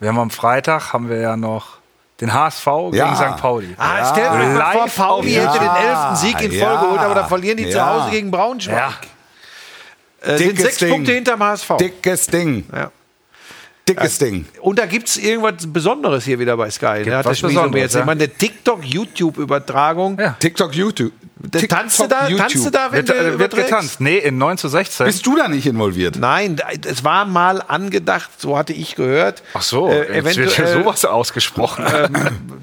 Wir 0.01 0.09
haben 0.09 0.19
am 0.19 0.31
Freitag 0.31 0.93
haben 0.93 1.09
wir 1.09 1.19
ja 1.19 1.37
noch 1.37 1.79
Den 2.21 2.33
HSV 2.33 2.67
Ja. 2.93 3.05
gegen 3.15 3.17
St. 3.17 3.37
Pauli. 3.41 3.75
Ah, 3.79 4.11
stell 4.13 4.25
dir 4.25 4.59
mal 4.59 4.73
vor, 4.73 4.87
Pauli 5.07 5.39
auf 5.41 5.55
hätte 5.55 5.59
den 5.65 5.75
elften 5.89 6.17
Sieg 6.17 6.41
in 6.43 6.53
Ja. 6.53 6.67
Folge 6.67 6.83
geholt, 6.85 7.01
aber 7.01 7.15
da 7.15 7.25
verlieren 7.25 7.57
die 7.59 7.69
zu 7.71 7.77
Ja. 7.77 7.87
Hause 7.95 8.11
gegen 8.11 8.31
Braunschweig. 8.31 8.75
Ja. 10.25 10.33
Äh, 10.33 10.39
sind 10.39 10.59
sechs 10.59 10.79
Ding. 10.79 10.91
Punkte 10.91 11.13
hinterm 11.13 11.43
HSV. 11.43 11.77
Dickes 11.79 12.27
Ding. 12.27 12.67
Ja. 12.75 12.91
Dickes 13.89 14.19
Ding. 14.19 14.47
Und 14.63 14.79
da 14.79 14.87
gibt 14.87 15.09
es 15.09 15.17
irgendwas 15.19 15.55
Besonderes 15.73 16.25
hier 16.25 16.39
wieder 16.39 16.57
bei 16.57 16.71
Sky. 16.71 17.03
Ne? 17.05 17.17
Hat 17.19 17.25
was 17.27 17.41
Besonderes, 17.41 17.81
jetzt. 17.83 17.95
ja. 17.95 18.01
Ich 18.01 18.07
meine, 18.07 18.27
der 18.27 18.37
TikTok-YouTube-Übertragung. 18.37 20.19
Ja. 20.19 20.37
TikTok, 21.43 21.53
YouTube. 21.53 21.69
Da 21.69 21.77
Tanzt 21.77 21.99
du 22.01 22.07
da, 22.07 22.29
tanzt 22.29 22.67
du 22.67 22.71
da, 22.71 22.93
wenn 22.93 23.07
Wird, 23.07 23.09
du 23.11 23.13
äh, 23.35 23.39
wird 23.39 23.55
getanzt. 23.55 24.01
Nee, 24.01 24.17
in 24.19 24.39
9 24.39 24.57
zu 24.57 24.69
16. 24.69 25.05
Bist 25.07 25.27
du 25.27 25.37
da 25.37 25.49
nicht 25.49 25.67
involviert? 25.67 26.17
Nein, 26.17 26.57
es 26.87 27.05
war 27.05 27.27
mal 27.27 27.63
angedacht, 27.69 28.31
so 28.39 28.57
hatte 28.57 28.73
ich 28.73 28.95
gehört. 28.97 29.43
Ach 29.53 29.61
so, 29.61 29.89
äh, 29.89 29.99
jetzt 29.99 30.09
wird 30.09 30.37
eventuell, 30.39 30.69
ja 30.77 30.83
sowas 30.83 31.05
ausgesprochen. 31.05 31.85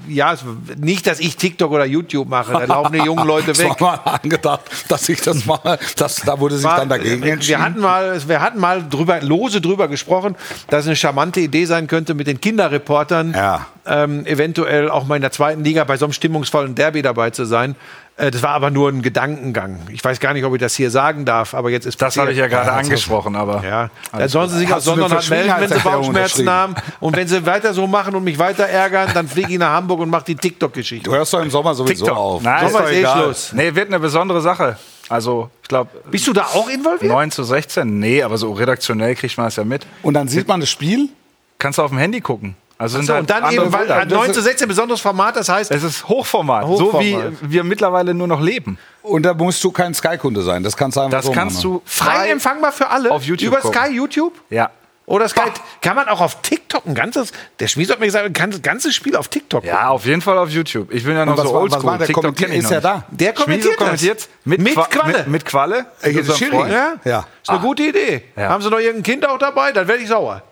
ja, 0.08 0.32
es- 0.32 0.44
nicht, 0.76 1.06
dass 1.06 1.20
ich 1.20 1.36
TikTok 1.36 1.70
oder 1.70 1.84
YouTube 1.84 2.28
mache, 2.28 2.52
da 2.52 2.64
laufen 2.64 2.92
die 2.94 2.98
jungen 2.98 3.24
Leute 3.28 3.52
Es 3.52 3.58
weg. 3.60 3.80
war 3.80 4.02
mal 4.04 4.12
angedacht, 4.22 4.62
dass 4.88 5.08
ich 5.08 5.20
das 5.20 5.46
mal, 5.46 5.78
dass, 5.96 6.16
da 6.16 6.40
wurde 6.40 6.56
sich 6.56 6.64
War- 6.64 6.78
dann 6.78 6.88
dagegen 6.88 7.22
wir, 7.22 7.32
entschieden. 7.34 7.58
wir 7.60 7.64
hatten 7.64 7.80
mal, 7.80 8.28
wir 8.28 8.40
hatten 8.40 8.58
mal 8.58 8.84
drüber, 8.88 9.20
lose 9.22 9.60
drüber 9.60 9.86
gesprochen, 9.86 10.34
dass 10.68 10.80
es 10.80 10.86
eine 10.88 10.96
charmante 10.96 11.38
Idee 11.40 11.64
sein 11.66 11.86
könnte, 11.86 12.14
mit 12.14 12.26
den 12.26 12.40
Kinderreportern 12.40 13.32
Ja. 13.34 13.66
Ähm, 13.86 14.24
eventuell 14.26 14.88
auch 14.90 15.04
mal 15.06 15.16
in 15.16 15.22
der 15.22 15.30
zweiten 15.32 15.62
Liga 15.64 15.84
bei 15.84 15.96
so 15.96 16.06
einem 16.06 16.12
stimmungsvollen 16.12 16.74
Derby 16.74 17.02
dabei 17.02 17.30
zu 17.30 17.44
sein. 17.44 17.76
Äh, 18.16 18.30
das 18.30 18.42
war 18.42 18.50
aber 18.50 18.70
nur 18.70 18.88
ein 18.88 19.02
Gedankengang. 19.02 19.80
Ich 19.90 20.02
weiß 20.04 20.20
gar 20.20 20.32
nicht, 20.34 20.44
ob 20.44 20.54
ich 20.54 20.60
das 20.60 20.74
hier 20.74 20.90
sagen 20.90 21.24
darf, 21.24 21.52
aber 21.54 21.70
jetzt 21.70 21.84
ist 21.84 22.00
das 22.00 22.16
habe 22.16 22.32
ich 22.32 22.38
ja 22.38 22.46
gerade 22.46 22.66
Ja, 22.68 22.76
das- 22.76 22.84
angesprochen, 22.86 23.36
aber. 23.36 23.62
Ja, 23.64 23.90
dann 24.12 24.28
sollen 24.28 24.48
sie 24.48 24.58
sich 24.58 24.72
aus 24.72 24.84
Sondern 24.84 25.10
melden, 25.28 25.52
wenn 25.58 25.68
sie 25.68 25.78
Bauchschmerzen 25.80 26.48
haben. 26.48 26.74
Und 27.00 27.16
wenn 27.16 27.26
sie 27.28 27.44
weiter 27.44 27.74
so 27.74 27.86
machen 27.86 28.14
und 28.14 28.24
mich 28.24 28.38
weiter 28.38 28.64
ärgern, 28.66 29.10
dann 29.12 29.28
fliege 29.28 29.52
ich 29.52 29.58
nach 29.58 29.72
Hamburg 29.72 30.00
und 30.00 30.10
mache 30.10 30.24
die 30.26 30.36
TikTok-Geschichte. 30.36 31.04
Du 31.10 31.14
hörst 31.16 31.34
doch 31.34 31.42
im 31.42 31.50
Sommer 31.50 31.74
sowieso 31.74 32.04
TikTok. 32.06 32.16
auf. 32.16 32.42
Nein, 32.42 32.64
Ist 32.66 32.72
Sommer 32.72 32.84
doch 32.84 32.90
ist 32.90 32.96
eh 32.96 33.00
egal. 33.00 33.22
Schluss. 33.24 33.52
Nee, 33.52 33.74
wird 33.74 33.88
eine 33.88 33.98
besondere 34.00 34.40
Sache. 34.40 34.78
Also, 35.10 35.50
ich 35.62 35.68
glaube, 35.68 35.90
Bist 36.10 36.26
du 36.26 36.32
da 36.32 36.44
auch 36.54 36.68
involviert? 36.70 37.12
9 37.12 37.30
zu 37.30 37.44
16? 37.44 37.98
Nee, 37.98 38.22
aber 38.22 38.38
so 38.38 38.52
redaktionell 38.52 39.14
kriegt 39.14 39.36
man 39.36 39.46
das 39.48 39.56
ja 39.56 39.64
mit. 39.64 39.86
Und 40.02 40.14
dann 40.14 40.28
sieht 40.28 40.48
man 40.48 40.60
das 40.60 40.70
Spiel. 40.70 41.10
Kannst 41.58 41.78
du 41.78 41.82
auf 41.82 41.90
dem 41.90 41.98
Handy 41.98 42.20
gucken. 42.22 42.56
Also 42.76 42.96
sind 42.96 43.06
So, 43.06 43.12
halt 43.14 43.20
und 43.22 43.30
dann 43.30 43.52
eben, 43.52 43.72
weil 43.72 43.86
Bilder. 43.86 44.02
äh, 44.02 44.06
9 44.06 44.32
zu 44.34 44.42
16 44.42 44.66
besonderes 44.66 45.00
Format, 45.00 45.36
das 45.36 45.48
heißt, 45.48 45.70
Es 45.70 45.82
ist 45.84 46.08
Hochformat, 46.08 46.64
so 46.66 46.68
Hochformat. 46.92 47.32
wie 47.42 47.52
wir 47.52 47.64
mittlerweile 47.64 48.14
nur 48.14 48.26
noch 48.26 48.40
leben. 48.40 48.78
Und 49.02 49.22
da 49.24 49.32
musst 49.34 49.62
du 49.62 49.70
kein 49.70 49.94
Sky-Kunde 49.94 50.42
sein. 50.42 50.62
Das 50.64 50.76
kannst 50.76 50.96
du 50.96 51.02
einfach 51.02 51.18
Das 51.18 51.26
so 51.26 51.32
kannst 51.32 51.56
machen. 51.64 51.70
du 51.74 51.82
frei 51.84 52.30
empfangbar 52.30 52.72
für 52.72 52.88
alle. 52.88 53.10
auf 53.12 53.22
YouTube 53.22 53.48
Über 53.48 53.58
gucken. 53.58 53.80
Sky 53.80 53.92
YouTube? 53.94 54.32
Ja. 54.50 54.70
Oder 55.06 55.28
Sky, 55.28 55.42
kann 55.82 55.96
man 55.96 56.08
auch 56.08 56.22
auf 56.22 56.40
TikTok 56.40 56.86
ein 56.86 56.94
ganzes, 56.94 57.30
der 57.60 57.68
Schmies 57.68 57.90
hat 57.90 58.00
mir 58.00 58.06
gesagt, 58.06 58.24
ein 58.24 58.32
ganzes, 58.32 58.62
ganzes 58.62 58.94
Spiel 58.94 59.14
auf 59.16 59.28
TikTok 59.28 59.60
gucken. 59.62 59.76
Ja, 59.76 59.90
auf 59.90 60.06
jeden 60.06 60.22
Fall 60.22 60.38
auf 60.38 60.48
YouTube. 60.48 60.90
Ich 60.94 61.04
bin 61.04 61.14
ja 61.14 61.26
noch 61.26 61.36
was, 61.36 61.44
so 61.46 61.54
oldschool. 61.54 61.98
der 61.98 62.06
TikTok 62.06 62.22
kommentiert? 62.24 62.50
Ist 62.54 62.64
noch 62.64 62.70
nicht. 62.70 62.84
da? 62.84 63.04
Der 63.10 63.32
kommentiert, 63.34 63.76
kommentiert 63.76 64.18
das. 64.20 64.28
mit, 64.46 64.60
Mit 64.62 64.74
Qua- 64.74 64.86
Qualle. 64.88 65.18
Mit, 65.18 65.26
mit 65.28 65.44
Qualle. 65.44 65.84
Äh. 66.02 66.10
Ja? 66.12 66.94
Ja. 67.04 67.26
Ist 67.42 67.50
eine 67.50 67.58
gute 67.60 67.82
Idee. 67.82 68.22
Ja. 68.34 68.48
Haben 68.48 68.62
sie 68.62 68.70
noch 68.70 68.78
irgendein 68.78 69.02
Kind 69.02 69.28
auch 69.28 69.36
dabei? 69.38 69.72
Dann 69.72 69.86
werde 69.86 70.02
ich 70.02 70.08
sauer. 70.08 70.42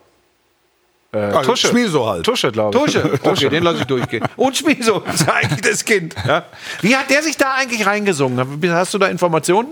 Äh, 1.15 1.19
Also, 1.19 1.43
Tusche. 1.51 1.69
Schmieso 1.69 2.09
halt. 2.09 2.25
Tusche, 2.25 2.51
glaube 2.51 2.77
ich. 2.87 2.93
Tusche. 2.95 3.19
Okay, 3.23 3.49
den 3.51 3.63
lasse 3.63 3.79
ich 3.81 3.85
durchgehen. 3.85 4.25
Und 4.37 4.57
Schmieso 4.57 5.01
ist 5.13 5.29
eigentlich 5.33 5.61
das 5.61 5.85
Kind. 5.85 6.15
Ja. 6.27 6.45
Wie 6.81 6.97
hat 6.97 7.11
der 7.11 7.23
sich 7.23 7.37
da 7.37 7.55
eigentlich 7.55 7.87
reingesungen? 7.87 8.61
Hast 8.73 8.95
du 8.95 8.99
da 8.99 9.07
Informationen? 9.09 9.69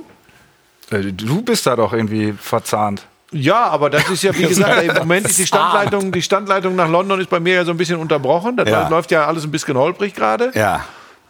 Äh, 0.91 1.13
Du 1.13 1.41
bist 1.43 1.67
da 1.67 1.77
doch 1.77 1.93
irgendwie 1.93 2.33
verzahnt. 2.39 3.07
Ja, 3.33 3.69
aber 3.69 3.91
das 3.91 4.09
ist 4.11 4.23
ja, 4.23 4.37
wie 4.37 4.43
gesagt, 4.49 4.83
im 4.83 4.95
Moment 4.95 5.27
ist 5.29 5.39
die 5.39 5.47
Standleitung, 5.47 6.11
die 6.13 6.21
Standleitung 6.21 6.75
nach 6.77 6.89
London 6.89 7.21
ist 7.21 7.31
bei 7.31 7.39
mir 7.41 7.55
ja 7.55 7.65
so 7.65 7.71
ein 7.71 7.77
bisschen 7.77 7.97
unterbrochen. 7.99 8.57
Das 8.57 8.69
Ja. 8.69 8.89
läuft 8.89 9.11
ja 9.13 9.27
alles 9.27 9.45
ein 9.45 9.51
bisschen 9.53 9.77
holprig 9.79 10.15
gerade. 10.15 10.51
Ja. 10.55 10.85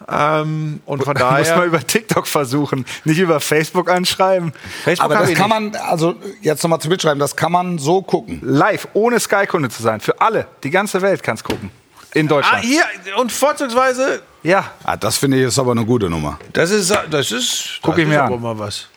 Ähm, 0.09 0.81
und 0.85 1.03
von 1.03 1.13
Muss 1.13 1.21
man 1.21 1.43
daher. 1.43 1.63
über 1.65 1.85
TikTok 1.85 2.27
versuchen, 2.27 2.85
nicht 3.05 3.19
über 3.19 3.39
Facebook 3.39 3.89
anschreiben. 3.89 4.53
Facebook 4.83 5.11
Aber 5.11 5.25
das 5.25 5.33
kann 5.33 5.49
nicht. 5.49 5.73
man, 5.73 5.75
also 5.89 6.15
jetzt 6.41 6.63
nochmal 6.63 6.79
zu 6.79 6.89
mitschreiben, 6.89 7.19
das 7.19 7.35
kann 7.35 7.51
man 7.51 7.77
so 7.77 8.01
gucken. 8.01 8.39
Live, 8.43 8.87
ohne 8.93 9.19
Sky-Kunde 9.19 9.69
zu 9.69 9.81
sein. 9.83 9.99
Für 10.01 10.19
alle. 10.21 10.47
Die 10.63 10.69
ganze 10.69 11.01
Welt 11.01 11.23
kann 11.23 11.35
es 11.35 11.43
gucken. 11.43 11.71
In 12.13 12.25
Ah, 12.25 12.29
Deutschland. 12.29 12.63
hier, 12.65 12.83
und 13.19 13.31
vorzugsweise, 13.31 14.21
ja. 14.43 14.65
Ah, 14.83 14.97
das 14.97 15.17
finde 15.17 15.37
ich 15.39 15.43
ist 15.47 15.57
aber 15.59 15.71
eine 15.71 15.85
gute 15.85 16.09
Nummer. 16.09 16.39
das 16.51 16.71
ist, 16.71 16.91
das 17.09 17.31
ist, 17.31 17.79
Guck 17.81 17.93
das 17.95 18.01
ich 18.01 18.07
mir 18.07 18.15
ist 18.15 18.19
an. 18.21 18.27
aber 18.27 18.37
mal 18.37 18.59
was. 18.59 18.87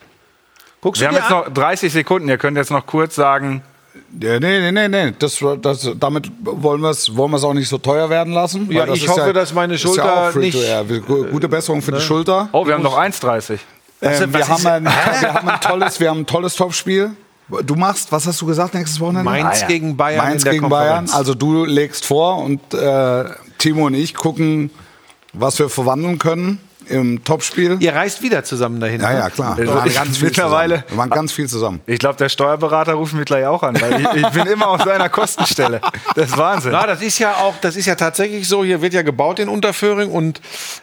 Guckst 0.80 1.00
Wir 1.00 1.08
du 1.08 1.14
haben 1.14 1.22
jetzt 1.22 1.32
an? 1.32 1.44
noch 1.44 1.54
30 1.54 1.92
Sekunden. 1.92 2.28
Ihr 2.28 2.38
könnt 2.38 2.56
jetzt 2.56 2.70
noch 2.70 2.84
kurz 2.86 3.14
sagen, 3.14 3.62
Ja, 4.20 4.40
nee, 4.40 4.60
nee, 4.60 4.72
nee, 4.72 4.88
nee. 4.88 5.12
Das, 5.18 5.38
das, 5.62 5.90
damit 5.98 6.30
wollen 6.40 6.80
wir 6.80 6.90
es 6.90 7.14
wollen 7.16 7.30
wir's 7.32 7.44
auch 7.44 7.54
nicht 7.54 7.68
so 7.68 7.78
teuer 7.78 8.08
werden 8.10 8.32
lassen. 8.32 8.70
Ja, 8.70 8.86
ich 8.88 9.04
ist 9.04 9.08
hoffe, 9.10 9.32
dass 9.32 9.52
meine 9.54 9.74
ist 9.74 9.80
Schulter 9.82 10.04
ja 10.04 10.28
auch 10.28 10.32
free 10.32 10.46
nicht- 10.46 10.54
to 10.54 10.62
air. 10.62 10.84
Gu- 10.84 11.26
Gute 11.26 11.48
Besserung 11.48 11.80
für 11.82 11.92
die 11.92 12.00
Schulter. 12.00 12.48
oh, 12.52 12.66
wir 12.66 12.74
haben 12.74 12.82
noch 12.82 12.98
1,30. 12.98 13.58
Ähm, 14.02 14.32
wir, 14.32 14.40
was 14.40 14.48
haben 14.48 14.66
ein, 14.66 14.84
wir 15.20 15.34
haben 15.34 15.48
ein 15.48 15.60
tolles, 15.60 16.00
wir 16.00 16.10
haben 16.10 16.20
ein 16.20 16.26
tolles 16.26 16.54
Topspiel. 16.56 17.10
Du 17.64 17.74
machst, 17.74 18.10
was 18.10 18.26
hast 18.26 18.40
du 18.40 18.46
gesagt 18.46 18.74
nächstes 18.74 18.98
Wochenende? 19.00 19.24
Mainz 19.24 19.60
ja. 19.60 19.66
gegen 19.66 19.96
Bayern 19.96 20.24
Mainz 20.24 20.42
in 20.42 20.44
der 20.44 20.52
gegen 20.54 20.68
Bayern. 20.68 20.88
Konferenz. 21.06 21.14
Also 21.14 21.34
du 21.34 21.64
legst 21.64 22.04
vor 22.06 22.38
und 22.38 22.60
äh, 22.74 23.24
Timo 23.58 23.86
und 23.86 23.94
ich 23.94 24.14
gucken, 24.14 24.70
was 25.32 25.58
wir 25.58 25.68
verwandeln 25.68 26.18
können 26.18 26.58
im 26.88 27.24
Topspiel. 27.24 27.76
Ihr 27.80 27.94
reist 27.94 28.22
wieder 28.22 28.44
zusammen 28.44 28.80
dahin. 28.80 29.00
Ja, 29.00 29.10
ne? 29.12 29.18
ja, 29.18 29.30
klar. 29.30 29.56
Wir 29.56 29.66
waren 29.68 29.86
ich- 29.88 29.94
ganz 29.94 30.16
viel 30.18 30.26
mittlerweile- 30.28 30.74
zusammen. 30.76 30.90
Wir 30.90 30.98
waren 30.98 31.10
ganz 31.10 31.32
viel 31.32 31.48
zusammen. 31.48 31.80
Ich 31.86 31.98
glaube, 31.98 32.16
der 32.16 32.28
Steuerberater 32.28 32.94
ruft 32.94 33.14
mich 33.14 33.24
gleich 33.24 33.46
auch 33.46 33.62
an, 33.62 33.80
weil 33.80 34.00
ich, 34.00 34.22
ich 34.24 34.28
bin 34.30 34.46
immer 34.46 34.68
auf 34.68 34.82
seiner 34.82 35.08
Kostenstelle. 35.08 35.80
Das 36.14 36.30
ist 36.30 36.38
Wahnsinn. 36.38 36.72
Na, 36.72 36.86
das 36.86 37.02
ist 37.02 37.18
ja 37.18 37.34
auch, 37.36 37.54
das 37.60 37.76
ist 37.76 37.86
ja 37.86 37.94
tatsächlich 37.94 38.46
so. 38.48 38.64
Hier 38.64 38.80
wird 38.82 38.94
ja 38.94 39.02
gebaut 39.02 39.38
in 39.38 39.48
Unterföhring 39.48 40.10
und 40.10 40.40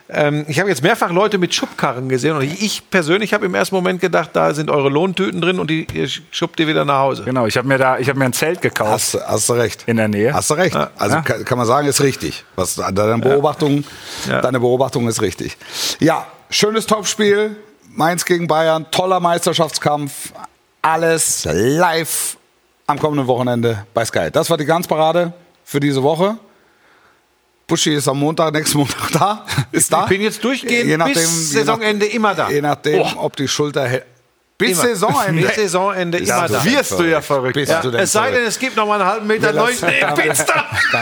ähm, 0.08 0.44
ich 0.48 0.58
habe 0.60 0.68
jetzt 0.68 0.82
mehrfach 0.82 1.10
Leute 1.10 1.38
mit 1.38 1.54
Schubkarren 1.54 2.08
gesehen 2.08 2.36
und 2.36 2.42
ich 2.42 2.82
persönlich 2.90 3.32
habe 3.34 3.46
im 3.46 3.54
ersten 3.54 3.74
Moment 3.74 4.00
gedacht, 4.00 4.30
da 4.32 4.54
sind 4.54 4.70
eure 4.70 4.88
Lohntüten 4.88 5.40
drin 5.40 5.58
und 5.58 5.70
die 5.70 5.86
ihr 5.94 6.08
schubbt 6.30 6.60
ihr 6.60 6.66
wieder 6.66 6.84
nach 6.84 6.98
Hause. 6.98 7.22
Genau, 7.24 7.46
ich 7.46 7.56
habe 7.56 7.68
mir 7.68 7.78
da, 7.78 7.98
ich 7.98 8.08
habe 8.08 8.18
mir 8.18 8.24
ein 8.26 8.32
Zelt 8.32 8.60
gekauft. 8.60 8.90
Hast, 8.92 9.18
hast 9.26 9.48
du 9.48 9.52
recht. 9.54 9.82
In 9.86 9.96
der 9.96 10.08
Nähe? 10.08 10.32
Hast 10.32 10.50
du 10.50 10.54
recht. 10.54 10.76
Also 10.98 11.16
Ja. 11.16 11.22
kann, 11.22 11.44
kann 11.44 11.58
man 11.58 11.66
sagen, 11.66 11.86
ist 11.88 12.00
richtig. 12.00 12.44
Was, 12.56 12.74
deine, 12.76 13.18
Beobachtung, 13.18 13.84
Ja. 14.28 14.40
deine 14.40 14.60
Beobachtung 14.60 15.08
ist 15.08 15.20
richtig. 15.22 15.56
Ja, 16.00 16.26
schönes 16.50 16.86
Topspiel. 16.86 17.56
Mainz 17.94 18.24
gegen 18.24 18.46
Bayern. 18.46 18.86
Toller 18.90 19.20
Meisterschaftskampf. 19.20 20.32
Alles 20.80 21.46
live 21.50 22.36
am 22.86 22.98
kommenden 22.98 23.26
Wochenende 23.26 23.86
bei 23.94 24.04
Sky. 24.04 24.30
Das 24.32 24.50
war 24.50 24.56
die 24.56 24.64
Ganzparade 24.64 25.32
für 25.64 25.78
diese 25.80 26.02
Woche. 26.02 26.36
Buschi 27.66 27.94
ist 27.94 28.08
am 28.08 28.18
Montag, 28.18 28.52
nächsten 28.52 28.78
Montag 28.78 29.10
da. 29.12 29.46
Ist 29.72 29.92
da. 29.92 30.02
Ich 30.02 30.08
bin 30.08 30.20
jetzt 30.20 30.42
durchgehend 30.44 30.88
Je 30.88 30.96
nachdem, 30.96 31.14
bis 31.14 31.52
je 31.52 31.58
nach- 31.60 31.66
Saisonende 31.66 32.06
immer 32.06 32.34
da. 32.34 32.50
Je 32.50 32.60
nachdem, 32.60 33.00
ob 33.16 33.36
die 33.36 33.48
Schulter. 33.48 33.88
Bis 34.58 34.72
Immer. 34.78 34.82
Saisonende. 34.82 35.42
Bis 35.46 35.56
Saisonende 35.56 36.18
immer 36.18 36.48
da. 36.48 36.64
wirst 36.64 36.98
du 36.98 37.02
ja 37.02 37.20
verrückt. 37.20 37.56
Ja, 37.56 37.80
du 37.80 37.88
es 37.98 38.12
sei 38.12 38.30
denn, 38.30 38.44
es 38.44 38.58
gibt 38.58 38.76
noch 38.76 38.86
mal 38.86 39.00
einen 39.00 39.10
halben 39.10 39.26
Meter 39.26 39.48
Will 39.48 39.54
neu. 39.60 39.70
er's- 39.70 39.82
Nee, 39.82 40.00
dann, 40.00 40.16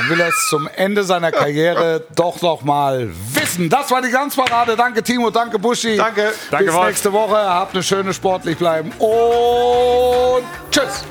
will, 0.09 0.20
er 0.20 0.28
es 0.28 0.48
zum 0.48 0.68
Ende 0.76 1.05
seiner 1.05 1.30
Karriere 1.30 2.03
doch 2.16 2.40
noch 2.40 2.62
mal 2.62 3.11
wissen. 3.34 3.68
Das 3.68 3.90
war 3.90 4.01
die 4.01 4.11
Ganzparade. 4.11 4.76
Danke 4.76 5.03
Timo, 5.03 5.30
danke 5.30 5.59
Buschi. 5.59 5.96
Danke. 5.96 6.32
Danke, 6.51 6.66
Bis 6.66 6.74
Wolf. 6.74 6.86
nächste 6.86 7.12
Woche. 7.12 7.36
Habt 7.36 7.74
eine 7.74 7.82
schöne 7.82 8.14
sportlich 8.14 8.57
bleiben 8.57 8.92
und 8.98 10.44
tschüss. 10.70 11.05